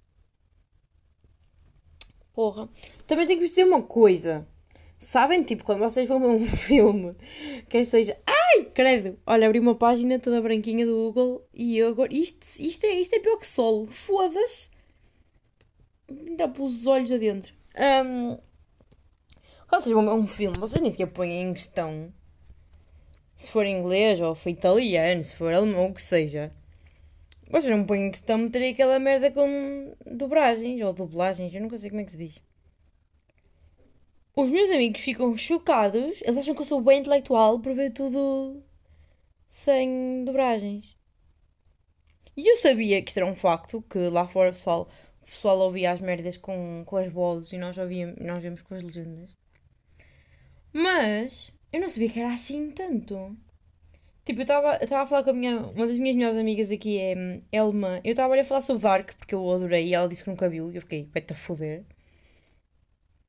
Porra. 2.34 2.70
Também 3.08 3.26
tenho 3.26 3.40
que 3.40 3.46
vos 3.46 3.56
dizer 3.56 3.64
uma 3.66 3.82
coisa. 3.82 4.48
Sabem, 4.98 5.44
tipo, 5.44 5.64
quando 5.64 5.80
vocês 5.80 6.08
vão 6.08 6.20
ver 6.20 6.28
um 6.28 6.46
filme, 6.46 7.16
quer 7.70 7.84
seja. 7.86 8.18
Ai, 8.26 8.66
credo! 8.66 9.20
Olha, 9.26 9.48
abri 9.48 9.60
uma 9.60 9.76
página 9.76 10.20
toda 10.20 10.42
branquinha 10.42 10.86
do 10.86 10.94
Google 10.94 11.48
e 11.54 11.78
eu 11.78 11.90
agora. 11.90 12.14
Isto, 12.14 12.46
isto, 12.62 12.86
é, 12.86 12.94
isto 13.00 13.14
é 13.16 13.20
pior 13.20 13.38
que 13.38 13.48
sol. 13.48 13.86
Foda-se! 13.88 14.70
Dá 16.38 16.48
pelos 16.48 16.86
olhos 16.86 17.12
adentro. 17.12 17.54
Um, 17.78 18.38
quando 19.68 19.84
vocês 19.84 19.94
vão 19.94 20.06
ver 20.06 20.12
um 20.12 20.28
filme, 20.28 20.58
vocês 20.58 20.82
nem 20.82 20.92
sequer 20.92 21.08
põem 21.08 21.42
em 21.42 21.54
questão 21.54 22.14
se 23.36 23.50
for 23.52 23.66
inglês 23.66 24.22
ou 24.22 24.36
for 24.36 24.50
italiano, 24.50 25.24
se 25.24 25.36
for 25.36 25.54
alemão, 25.54 25.88
o 25.88 25.94
que 25.94 26.02
seja. 26.02 26.52
Vocês 27.50 27.76
não 27.76 27.86
põem 27.86 28.08
em 28.08 28.12
questão 28.12 28.38
meter 28.38 28.72
aquela 28.72 28.98
merda 29.00 29.30
com 29.32 29.96
dobragens 30.06 30.82
ou 30.82 30.94
dublagens, 30.94 31.54
eu 31.54 31.62
nunca 31.62 31.78
sei 31.78 31.90
como 31.90 32.02
é 32.02 32.06
que 32.06 32.12
se 32.12 32.18
diz. 32.18 32.42
Os 34.36 34.52
meus 34.52 34.70
amigos 34.70 35.02
ficam 35.02 35.36
chocados, 35.38 36.22
eles 36.22 36.38
acham 36.38 36.54
que 36.54 36.62
eu 36.62 36.66
sou 36.66 36.82
bem 36.82 37.00
intelectual 37.00 37.60
por 37.60 37.74
ver 37.74 37.92
tudo 37.92 38.62
sem 39.48 40.26
dobragens. 40.26 40.96
E 42.36 42.52
eu 42.52 42.58
sabia 42.58 43.02
que 43.02 43.10
isto 43.10 43.18
era 43.18 43.26
um 43.26 43.36
facto, 43.36 43.82
que 43.90 43.98
lá 44.10 44.28
fora 44.28 44.50
o 44.50 44.54
pessoal, 44.54 44.90
o 45.22 45.26
pessoal 45.26 45.58
ouvia 45.60 45.92
as 45.92 46.02
merdas 46.02 46.38
com, 46.38 46.84
com 46.86 46.98
as 46.98 47.08
vozes 47.08 47.54
e 47.54 47.58
nós, 47.58 47.78
ouvíamos, 47.78 48.18
nós 48.20 48.44
vemos 48.44 48.62
com 48.62 48.76
as 48.76 48.84
legendas. 48.84 49.34
Mas 50.74 51.54
eu 51.76 51.82
não 51.82 51.90
sabia 51.90 52.10
que 52.10 52.20
era 52.20 52.34
assim 52.34 52.72
tanto. 52.72 53.36
Tipo, 54.24 54.40
eu 54.40 54.44
estava 54.44 55.04
a 55.04 55.06
falar 55.06 55.24
com 55.24 55.30
a 55.30 55.34
minha, 55.34 55.58
uma 55.58 55.86
das 55.86 56.00
minhas 56.00 56.16
melhores 56.16 56.38
amigas 56.38 56.72
aqui, 56.72 56.98
é 56.98 57.16
hum, 57.16 57.42
Elma. 57.52 58.02
Eu 58.04 58.12
estava 58.12 58.40
a 58.40 58.44
falar 58.44 58.62
sobre 58.62 58.82
Dark, 58.82 59.12
porque 59.18 59.36
eu 59.36 59.52
adorei 59.52 59.88
e 59.88 59.94
ela 59.94 60.08
disse 60.08 60.24
que 60.24 60.30
nunca 60.30 60.50
viu. 60.50 60.72
E 60.72 60.76
eu 60.76 60.82
fiquei, 60.82 61.10
vai-te 61.14 61.34
a 61.34 61.36
foder. 61.36 61.84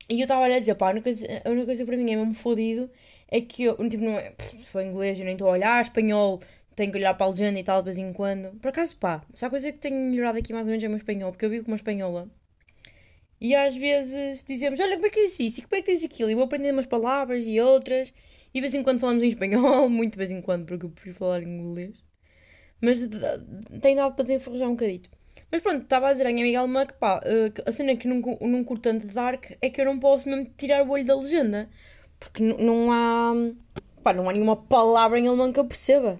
E 0.09 0.19
eu 0.19 0.23
estava 0.23 0.45
a 0.45 0.59
dizer, 0.59 0.75
pá, 0.75 0.87
a 0.87 0.91
única, 0.91 1.03
coisa, 1.03 1.27
a 1.45 1.49
única 1.49 1.65
coisa 1.65 1.85
para 1.85 1.97
mim 1.97 2.11
é 2.11 2.15
mesmo 2.15 2.33
fodido 2.33 2.89
é 3.27 3.41
que 3.41 3.63
eu, 3.63 3.75
tipo, 3.89 4.03
não 4.03 4.17
é, 4.17 4.33
se 4.39 4.65
for 4.65 4.81
inglês 4.81 5.19
eu 5.19 5.25
nem 5.25 5.33
estou 5.33 5.49
a 5.49 5.51
olhar, 5.51 5.81
espanhol 5.81 6.39
tenho 6.75 6.91
que 6.91 6.97
olhar 6.97 7.13
para 7.15 7.25
a 7.25 7.29
legenda 7.29 7.59
e 7.59 7.63
tal 7.63 7.81
de 7.81 7.85
vez 7.85 7.97
em 7.97 8.13
quando. 8.13 8.51
Por 8.59 8.69
acaso, 8.69 8.95
pá, 8.97 9.23
se 9.33 9.43
há 9.45 9.49
coisa 9.49 9.71
que 9.71 9.79
tenho 9.79 9.95
melhorado 10.11 10.37
aqui 10.37 10.53
mais 10.53 10.65
ou 10.65 10.69
menos 10.69 10.83
é 10.83 10.87
o 10.87 10.89
meu 10.89 10.97
espanhol, 10.97 11.31
porque 11.31 11.45
eu 11.45 11.49
vivo 11.49 11.65
com 11.65 11.71
uma 11.71 11.75
espanhola. 11.75 12.29
E 13.39 13.55
às 13.55 13.75
vezes 13.75 14.43
dizemos, 14.43 14.79
olha, 14.79 14.95
como 14.95 15.07
é 15.07 15.09
que 15.09 15.25
diz 15.25 15.39
isto? 15.39 15.59
E 15.59 15.61
como 15.63 15.75
é 15.75 15.81
que 15.81 15.93
diz 15.93 16.03
aquilo? 16.03 16.29
E 16.29 16.35
vou 16.35 16.45
aprendendo 16.45 16.75
umas 16.75 16.85
palavras 16.85 17.45
e 17.45 17.59
outras. 17.59 18.13
E 18.53 18.59
de 18.59 18.61
vez 18.61 18.73
em 18.73 18.83
quando 18.83 18.99
falamos 18.99 19.23
em 19.23 19.27
espanhol, 19.29 19.89
muito 19.89 20.13
de 20.13 20.17
vez 20.17 20.31
em 20.31 20.41
quando, 20.41 20.65
porque 20.65 20.85
eu 20.85 20.89
prefiro 20.89 21.15
falar 21.15 21.43
em 21.43 21.47
inglês. 21.47 21.95
Mas 22.81 22.99
tem 23.81 23.95
dado 23.95 24.15
para 24.15 24.23
desenferrujar 24.23 24.67
um 24.67 24.73
bocadito. 24.73 25.09
Mas 25.51 25.61
pronto, 25.61 25.83
estava 25.83 26.09
a 26.09 26.11
dizer 26.11 26.27
à 26.27 26.29
minha 26.31 26.43
amiga 26.43 26.59
alemã 26.59 26.85
que 26.85 26.93
pá, 26.93 27.21
eh, 27.23 27.51
a 27.65 27.71
cena 27.71 27.95
que 27.95 28.07
não, 28.07 28.19
não 28.41 28.63
curto 28.63 28.83
tanto 28.83 29.07
de 29.07 29.13
Dark 29.13 29.51
é 29.61 29.69
que 29.69 29.79
eu 29.79 29.85
não 29.85 29.99
posso 29.99 30.27
mesmo 30.29 30.51
tirar 30.57 30.83
o 30.85 30.89
olho 30.89 31.05
da 31.05 31.15
legenda. 31.15 31.69
Porque 32.19 32.43
não 32.43 32.91
há. 32.91 33.33
pá, 34.03 34.13
não 34.13 34.29
há 34.29 34.33
nenhuma 34.33 34.55
palavra 34.55 35.19
em 35.19 35.27
alemão 35.27 35.51
que 35.53 35.59
eu 35.59 35.65
perceba. 35.65 36.19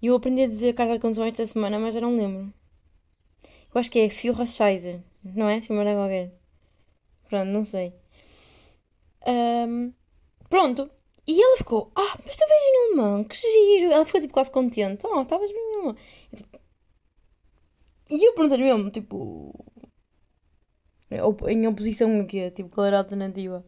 E 0.00 0.06
eu 0.06 0.16
aprendi 0.16 0.42
a 0.42 0.48
dizer 0.48 0.74
carta 0.74 0.94
de 0.94 1.00
condução 1.00 1.24
esta 1.24 1.46
semana, 1.46 1.78
mas 1.78 1.94
já 1.94 2.00
não 2.00 2.16
lembro. 2.16 2.52
Eu 3.74 3.78
acho 3.78 3.90
que 3.90 4.00
é 4.00 4.10
Führerscheiser, 4.10 5.00
não 5.24 5.48
é? 5.48 5.60
Se 5.60 5.72
me 5.72 5.82
qualquer. 5.84 6.32
Pronto, 7.28 7.48
não 7.48 7.64
sei. 7.64 7.94
Ahm, 9.26 9.92
pronto. 10.52 10.90
E 11.26 11.42
ela 11.42 11.56
ficou, 11.56 11.90
ah, 11.96 12.18
mas 12.26 12.36
tu 12.36 12.44
vês 12.46 12.62
em 12.62 12.86
alemão, 12.88 13.24
que 13.24 13.36
giro. 13.36 13.90
Ela 13.90 14.04
ficou 14.04 14.20
tipo 14.20 14.34
quase 14.34 14.50
contente. 14.50 15.06
Oh, 15.06 15.22
estavas 15.22 15.50
bem 15.50 15.58
em 15.58 15.74
alemão. 15.76 15.96
Eu, 16.30 16.36
tipo, 16.36 16.58
E 18.10 18.28
eu 18.28 18.34
perguntei-lhe 18.34 18.64
mesmo, 18.64 18.90
tipo. 18.90 19.64
Em 21.48 21.66
oposição 21.66 22.20
a 22.20 22.24
quê? 22.24 22.50
Tipo, 22.50 22.68
qual 22.68 22.86
era 22.86 22.96
a 22.96 23.00
alternativa? 23.00 23.64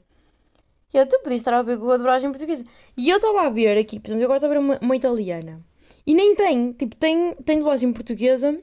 E 0.93 0.99
ela, 0.99 1.07
tu 1.07 1.19
podias 1.21 1.41
estar 1.41 1.55
a 1.55 1.63
ver 1.63 1.79
com 1.79 1.91
a 1.91 1.97
dobragem 1.97 2.31
portuguesa. 2.31 2.65
E 2.97 3.09
eu 3.09 3.17
estava 3.17 3.47
a 3.47 3.51
ver 3.51 3.79
aqui, 3.79 3.99
por 3.99 4.09
exemplo, 4.09 4.23
eu 4.23 4.27
agora 4.27 4.39
estou 4.39 4.51
a 4.51 4.53
ver 4.53 4.59
uma, 4.59 4.79
uma 4.83 4.97
italiana. 4.97 5.65
E 6.07 6.15
nem 6.15 6.35
tem, 6.35 6.73
tipo, 6.73 6.97
tem, 6.97 7.35
tem 7.37 7.59
dublagem 7.59 7.93
portuguesa. 7.95 8.61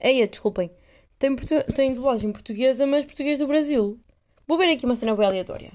Eia, 0.00 0.28
desculpem. 0.28 0.70
Tem, 1.18 1.34
tem 1.74 1.94
dublagem 1.94 2.32
portuguesa, 2.32 2.86
mas 2.86 3.04
português 3.06 3.38
do 3.38 3.46
Brasil. 3.46 3.98
Vou 4.46 4.58
ver 4.58 4.70
aqui 4.72 4.84
uma 4.84 4.96
cena 4.96 5.16
bem 5.16 5.26
aleatória. 5.26 5.72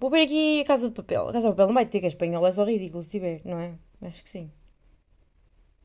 Vou 0.00 0.08
ver 0.08 0.22
aqui 0.22 0.62
a 0.62 0.64
Casa 0.64 0.88
de 0.88 0.94
Papel. 0.94 1.28
A 1.28 1.32
Casa 1.32 1.48
de 1.48 1.52
Papel 1.52 1.66
não 1.66 1.74
vai 1.74 1.84
ter 1.84 2.00
que 2.00 2.06
é 2.06 2.08
espanhol, 2.08 2.46
é 2.46 2.52
só 2.52 2.64
ridículo 2.64 3.02
se 3.02 3.10
tiver, 3.10 3.42
não 3.44 3.58
é? 3.60 3.74
Acho 4.00 4.24
que 4.24 4.30
sim. 4.30 4.50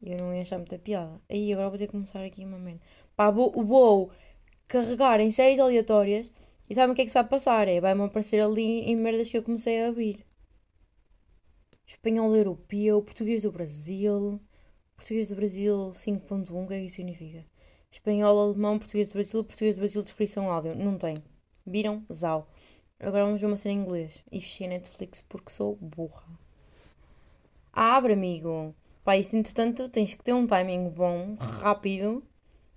Eu 0.01 0.17
não 0.17 0.33
ia 0.33 0.41
achar 0.41 0.57
muita 0.57 0.79
piada. 0.79 1.19
Aí 1.29 1.51
agora 1.51 1.69
vou 1.69 1.77
ter 1.77 1.87
que 1.87 1.91
começar 1.91 2.23
aqui 2.23 2.45
uma 2.45 2.57
merda. 2.57 2.79
Pá, 3.13 3.29
vou, 3.29 3.51
vou 3.51 4.09
carregar 4.69 5.19
em 5.19 5.31
séries 5.31 5.59
aleatórias 5.59 6.31
e 6.69 6.73
sabem 6.73 6.93
o 6.93 6.95
que 6.95 7.01
é 7.01 7.03
que 7.03 7.11
se 7.11 7.13
vai 7.13 7.25
passar? 7.25 7.67
É, 7.67 7.81
vai-me 7.81 8.03
aparecer 8.03 8.39
ali 8.39 8.81
em 8.89 8.95
merdas 8.95 9.29
que 9.29 9.37
eu 9.37 9.43
comecei 9.43 9.83
a 9.83 9.89
ouvir. 9.89 10.25
Espanhol 11.85 12.33
europeu, 12.33 13.01
português 13.01 13.41
do 13.41 13.51
Brasil. 13.51 14.39
Português 14.95 15.27
do 15.27 15.35
Brasil 15.35 15.91
5.1, 15.91 16.63
o 16.63 16.67
que 16.67 16.73
é 16.73 16.79
que 16.79 16.85
isso 16.85 16.95
significa? 16.95 17.45
Espanhol, 17.91 18.39
alemão, 18.39 18.79
português 18.79 19.09
do 19.09 19.13
Brasil, 19.13 19.43
português 19.43 19.75
do 19.75 19.79
Brasil, 19.79 20.01
descrição 20.01 20.49
áudio. 20.49 20.73
Não 20.73 20.97
tem. 20.97 21.17
Viram? 21.65 22.01
Zau. 22.13 22.47
Agora 22.99 23.25
vamos 23.25 23.41
ver 23.41 23.47
uma 23.47 23.57
cena 23.57 23.73
em 23.73 23.81
inglês. 23.83 24.23
E 24.31 24.39
fechei 24.41 24.67
a 24.67 24.69
Netflix 24.69 25.21
porque 25.21 25.51
sou 25.51 25.75
burra. 25.75 26.25
Abre, 27.73 28.13
amigo. 28.13 28.73
Pá, 29.03 29.17
isto 29.17 29.35
entretanto 29.35 29.89
tens 29.89 30.13
que 30.13 30.23
ter 30.23 30.33
um 30.33 30.47
timing 30.47 30.89
bom, 30.89 31.35
rápido, 31.35 32.23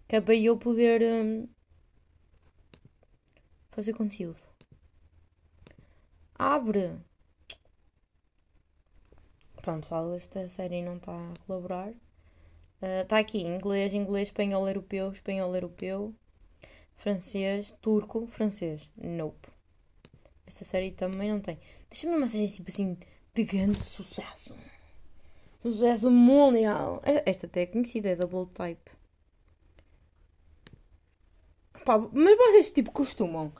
que 0.07 0.16
é 0.16 0.20
para 0.20 0.35
eu 0.35 0.59
poder 0.59 1.02
hum, 1.02 1.48
fazer 3.70 3.94
conteúdo. 3.94 4.40
Abre. 6.35 6.98
Pronto, 9.62 9.83
pessoal, 9.83 10.14
esta 10.14 10.48
série 10.48 10.83
não 10.83 10.96
está 10.96 11.12
a 11.12 11.35
colaborar. 11.46 11.92
Está 12.81 13.19
aqui, 13.19 13.42
inglês, 13.42 13.92
inglês, 13.92 14.29
espanhol, 14.29 14.66
europeu, 14.69 15.10
espanhol, 15.10 15.54
europeu, 15.54 16.14
francês, 16.96 17.73
turco, 17.81 18.27
francês. 18.27 18.92
Nope. 18.96 19.58
Esta 20.49 20.65
série 20.65 20.90
também 20.92 21.31
não 21.31 21.40
tem. 21.40 21.59
Deixa-me 21.90 22.17
uma 22.17 22.27
série 22.27 22.49
tipo 22.49 22.71
assim 22.71 22.96
de 23.35 23.44
grande 23.44 23.77
sucesso. 23.77 24.57
Sucesso 25.61 26.11
mundial. 26.11 27.03
Esta 27.27 27.46
até 27.46 27.63
é 27.63 27.67
conhecida, 27.67 28.09
é 28.09 28.17
Double 28.17 28.46
Type. 28.55 28.90
Pá, 31.85 31.99
mas 31.99 32.37
vocês 32.38 32.71
tipo 32.71 32.90
costumam. 32.90 33.53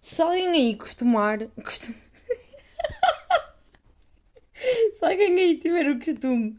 Se 0.00 0.20
alguém 0.20 0.48
aí 0.48 0.76
costumar. 0.76 1.38
Costum... 1.62 1.94
Se 4.92 5.04
alguém 5.04 5.38
aí 5.38 5.60
tiver 5.60 5.88
o 5.88 6.00
costume 6.00 6.58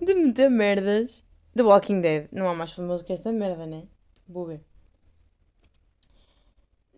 de 0.00 0.14
meter 0.14 0.50
merdas. 0.50 1.22
The 1.54 1.62
Walking 1.62 2.00
Dead. 2.00 2.28
Não 2.32 2.48
há 2.48 2.54
mais 2.54 2.72
famoso 2.72 3.04
que 3.04 3.12
esta 3.12 3.30
merda, 3.30 3.66
né? 3.66 3.86
Vou 4.26 4.46
ver. 4.46 4.62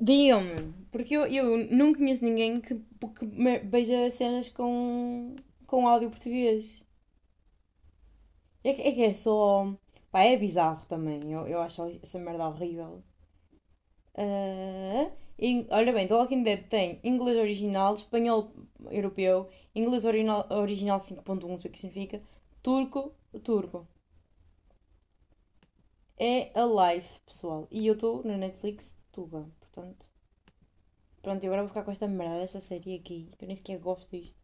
Digam-me, 0.06 0.74
porque 0.90 1.14
eu, 1.16 1.24
eu 1.26 1.46
não 1.74 1.94
conheço 1.94 2.24
ninguém 2.24 2.60
que, 2.60 2.74
que 2.74 3.26
veja 3.64 4.10
cenas 4.10 4.48
com, 4.48 5.34
com 5.66 5.88
áudio 5.88 6.10
português. 6.10 6.84
É 8.68 8.70
que 8.74 8.82
é, 8.82 9.10
é 9.10 9.14
só. 9.14 9.72
Pá, 10.10 10.20
é 10.24 10.36
bizarro 10.36 10.84
também. 10.86 11.20
Eu, 11.32 11.46
eu 11.46 11.60
acho 11.62 11.82
essa 12.02 12.18
merda 12.18 12.48
horrível. 12.48 13.02
Ah, 14.16 15.10
in- 15.38 15.66
olha 15.70 15.92
bem, 15.92 16.06
The 16.06 16.14
Walking 16.14 16.42
Dead 16.42 16.66
tem 16.68 17.00
inglês 17.04 17.36
original, 17.38 17.94
espanhol 17.94 18.52
europeu, 18.90 19.48
inglês 19.74 20.04
original, 20.04 20.46
original 20.50 21.00
5.1, 21.00 21.52
não 21.52 21.60
sei 21.60 21.70
o 21.70 21.72
que 21.72 21.78
significa, 21.80 22.20
turco, 22.62 23.12
turco. 23.42 23.86
É 26.18 26.50
a 26.58 26.64
live, 26.64 27.06
pessoal. 27.26 27.68
E 27.70 27.86
eu 27.86 27.92
estou 27.94 28.24
na 28.24 28.38
Netflix, 28.38 28.96
Tuga, 29.12 29.46
portanto. 29.72 30.06
Pronto, 31.22 31.42
e 31.42 31.46
agora 31.46 31.62
vou 31.62 31.68
ficar 31.70 31.84
com 31.84 31.90
esta 31.90 32.06
merda 32.06 32.38
desta 32.40 32.60
série 32.60 32.94
aqui, 32.96 33.30
que 33.38 33.44
eu 33.44 33.48
nem 33.48 33.56
sequer 33.56 33.78
gosto 33.78 34.10
disto. 34.10 34.36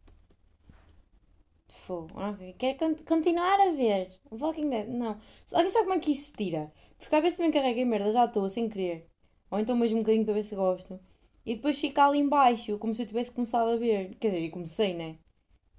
Fogo. 1.83 2.09
Ok, 2.27 2.41
Quero 2.59 2.77
con- 2.79 3.03
continuar 3.11 3.59
a 3.67 3.71
ver. 3.81 4.05
Walking 4.31 4.69
Dead, 4.69 4.87
não. 5.01 5.13
Alguém 5.53 5.69
sabe 5.71 5.85
como 5.87 5.97
é 5.97 5.99
que 5.99 6.11
isso 6.11 6.25
se 6.27 6.33
tira? 6.33 6.71
Porque 6.97 7.15
às 7.15 7.21
vezes 7.21 7.37
também 7.37 7.51
carrega 7.51 7.79
em 7.81 7.85
merda, 7.85 8.11
já 8.11 8.25
estou, 8.25 8.49
sem 8.49 8.69
querer. 8.69 9.07
Ou 9.51 9.59
então 9.59 9.75
mesmo 9.75 9.97
um 9.99 10.01
bocadinho 10.01 10.25
para 10.25 10.33
ver 10.35 10.43
se 10.43 10.55
gosto. 10.55 10.99
E 11.45 11.55
depois 11.55 11.79
fica 11.79 12.05
ali 12.05 12.19
em 12.19 12.29
baixo, 12.29 12.77
como 12.77 12.93
se 12.93 13.01
eu 13.03 13.07
tivesse 13.07 13.31
começado 13.31 13.69
a 13.69 13.77
ver. 13.77 14.15
Quer 14.15 14.27
dizer, 14.29 14.45
eu 14.45 14.51
comecei, 14.51 14.93
né? 14.93 15.17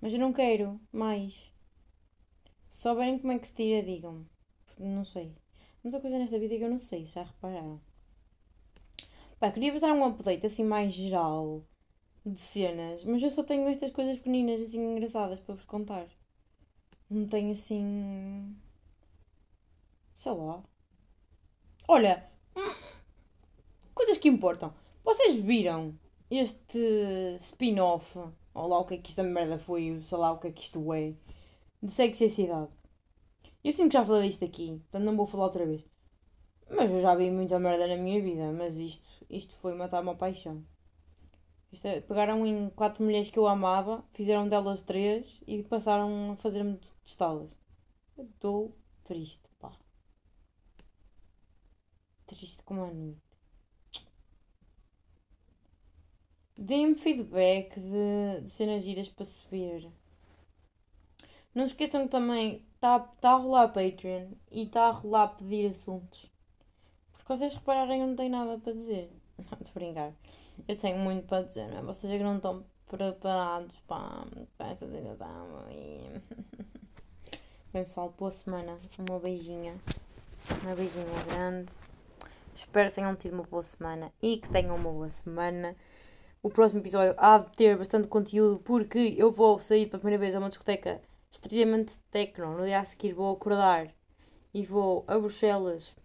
Mas 0.00 0.12
eu 0.14 0.20
não 0.20 0.32
quero 0.32 0.80
mais. 0.92 1.52
Se 2.70 2.80
souberem 2.82 3.18
como 3.18 3.32
é 3.34 3.38
que 3.38 3.46
se 3.46 3.54
tira, 3.54 3.82
digam-me. 3.82 4.24
Não 4.78 5.04
sei. 5.04 5.36
Muita 5.84 6.00
coisa 6.00 6.18
nesta 6.18 6.38
vida 6.38 6.56
que 6.56 6.64
eu 6.64 6.70
não 6.70 6.78
sei, 6.78 7.04
se 7.04 7.14
já 7.16 7.22
repararam. 7.24 7.78
Pá, 9.40 9.50
queria 9.50 9.72
vos 9.72 9.80
dar 9.80 9.94
um 9.94 10.04
update 10.04 10.46
assim 10.46 10.64
mais 10.64 10.92
geral 10.92 11.64
de 12.26 12.38
cenas, 12.38 13.04
mas 13.04 13.22
eu 13.22 13.30
só 13.30 13.42
tenho 13.42 13.68
estas 13.68 13.90
coisas 13.90 14.16
pequeninas 14.18 14.60
assim 14.60 14.78
engraçadas 14.78 15.40
para 15.40 15.54
vos 15.54 15.64
contar. 15.64 16.06
Não 17.08 17.26
tenho 17.26 17.52
assim. 17.52 18.54
Sei 20.14 20.32
lá. 20.32 20.62
Olha, 21.88 22.30
coisas 23.94 24.18
que 24.18 24.28
importam. 24.28 24.74
Vocês 25.02 25.36
viram 25.36 25.98
este 26.30 26.78
spin-off, 27.38 28.18
ou 28.54 28.66
lá 28.68 28.78
o 28.78 28.84
que 28.84 28.94
é 28.94 28.98
que 28.98 29.10
esta 29.10 29.22
merda 29.22 29.58
foi, 29.58 30.00
sei 30.02 30.18
lá 30.18 30.32
o 30.32 30.38
que 30.38 30.48
é 30.48 30.52
que 30.52 30.62
isto 30.62 30.92
é, 30.92 31.14
de 31.82 31.90
Sexy 31.90 32.26
e 32.26 32.30
Cidade? 32.30 32.70
Eu 33.64 33.72
sinto 33.72 33.88
que 33.90 33.94
já 33.94 34.04
falei 34.04 34.28
disto 34.28 34.44
aqui, 34.44 34.78
portanto 34.82 35.04
não 35.04 35.16
vou 35.16 35.26
falar 35.26 35.44
outra 35.44 35.66
vez. 35.66 35.89
Mas 36.70 36.90
eu 36.90 37.00
já 37.00 37.14
vi 37.16 37.30
muita 37.30 37.58
merda 37.58 37.86
na 37.86 37.96
minha 37.96 38.22
vida, 38.22 38.52
mas 38.52 38.76
isto, 38.76 39.08
isto 39.28 39.54
foi 39.54 39.74
matar 39.74 40.02
uma 40.02 40.14
paixão. 40.14 40.64
É, 41.84 42.00
pegaram 42.00 42.46
em 42.46 42.70
quatro 42.70 43.02
mulheres 43.04 43.30
que 43.30 43.38
eu 43.38 43.46
amava, 43.46 44.04
fizeram 44.10 44.48
delas 44.48 44.82
três 44.82 45.40
e 45.46 45.62
passaram 45.62 46.32
a 46.32 46.36
fazer-me 46.36 46.78
testá-las. 47.04 47.50
Estou 48.18 48.76
triste, 49.04 49.48
pá. 49.58 49.72
Triste 52.26 52.62
como 52.62 52.84
a 52.84 52.92
noite. 52.92 53.20
Deem-me 56.56 56.96
feedback 56.96 57.80
de, 57.80 58.42
de 58.42 58.50
cenas 58.50 58.82
giras 58.84 59.08
para 59.08 59.24
se 59.24 59.42
ver. 59.48 59.90
Não 61.54 61.66
se 61.66 61.72
esqueçam 61.72 62.04
que 62.04 62.10
também 62.10 62.64
está 62.74 62.98
tá 62.98 63.32
a 63.32 63.36
rolar 63.36 63.68
Patreon 63.68 64.32
e 64.50 64.62
está 64.62 64.88
a 64.88 64.92
rolar 64.92 65.28
pedir 65.28 65.68
assuntos. 65.70 66.29
Vocês 67.30 67.54
repararem, 67.54 68.00
eu 68.00 68.08
não 68.08 68.16
tenho 68.16 68.32
nada 68.32 68.58
para 68.58 68.72
dizer. 68.72 69.08
Não, 69.38 69.46
a 69.52 69.72
brincar. 69.72 70.12
Eu 70.66 70.76
tenho 70.76 70.98
muito 70.98 71.28
para 71.28 71.44
dizer, 71.44 71.68
não 71.68 71.78
é? 71.78 71.82
Vocês 71.82 72.12
é 72.12 72.18
que 72.18 72.24
não 72.24 72.36
estão 72.36 72.64
preparados 72.88 73.76
para, 73.86 74.26
para 74.58 74.70
esta 74.72 74.88
situação. 74.88 75.46
E... 75.70 76.10
Bem, 77.72 77.84
pessoal, 77.84 78.12
boa 78.18 78.32
semana. 78.32 78.80
Uma 78.98 79.20
beijinha. 79.20 79.76
Uma 80.62 80.74
beijinha 80.74 81.06
grande. 81.28 81.70
Espero 82.52 82.88
que 82.88 82.96
tenham 82.96 83.14
tido 83.14 83.34
uma 83.34 83.44
boa 83.44 83.62
semana 83.62 84.12
e 84.20 84.38
que 84.38 84.48
tenham 84.48 84.74
uma 84.74 84.90
boa 84.90 85.08
semana. 85.08 85.76
O 86.42 86.50
próximo 86.50 86.80
episódio 86.80 87.14
há 87.16 87.38
de 87.38 87.56
ter 87.56 87.78
bastante 87.78 88.08
conteúdo 88.08 88.58
porque 88.58 89.14
eu 89.16 89.30
vou 89.30 89.60
sair 89.60 89.86
pela 89.86 90.00
primeira 90.00 90.20
vez 90.20 90.34
a 90.34 90.40
uma 90.40 90.48
discoteca 90.48 91.00
extremamente 91.30 91.92
techno. 92.10 92.58
No 92.58 92.64
dia 92.64 92.80
a 92.80 92.84
seguir 92.84 93.12
vou 93.12 93.32
acordar 93.32 93.86
e 94.52 94.64
vou 94.64 95.04
a 95.06 95.16
Bruxelas 95.16 95.99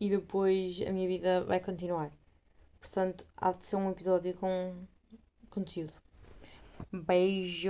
e 0.00 0.08
depois 0.08 0.80
a 0.82 0.92
minha 0.92 1.08
vida 1.08 1.44
vai 1.44 1.60
continuar. 1.60 2.10
Portanto, 2.80 3.26
há 3.36 3.52
de 3.52 3.64
ser 3.64 3.76
um 3.76 3.90
episódio 3.90 4.34
com 4.34 4.86
conteúdo. 5.50 5.92
Beijos! 6.92 7.68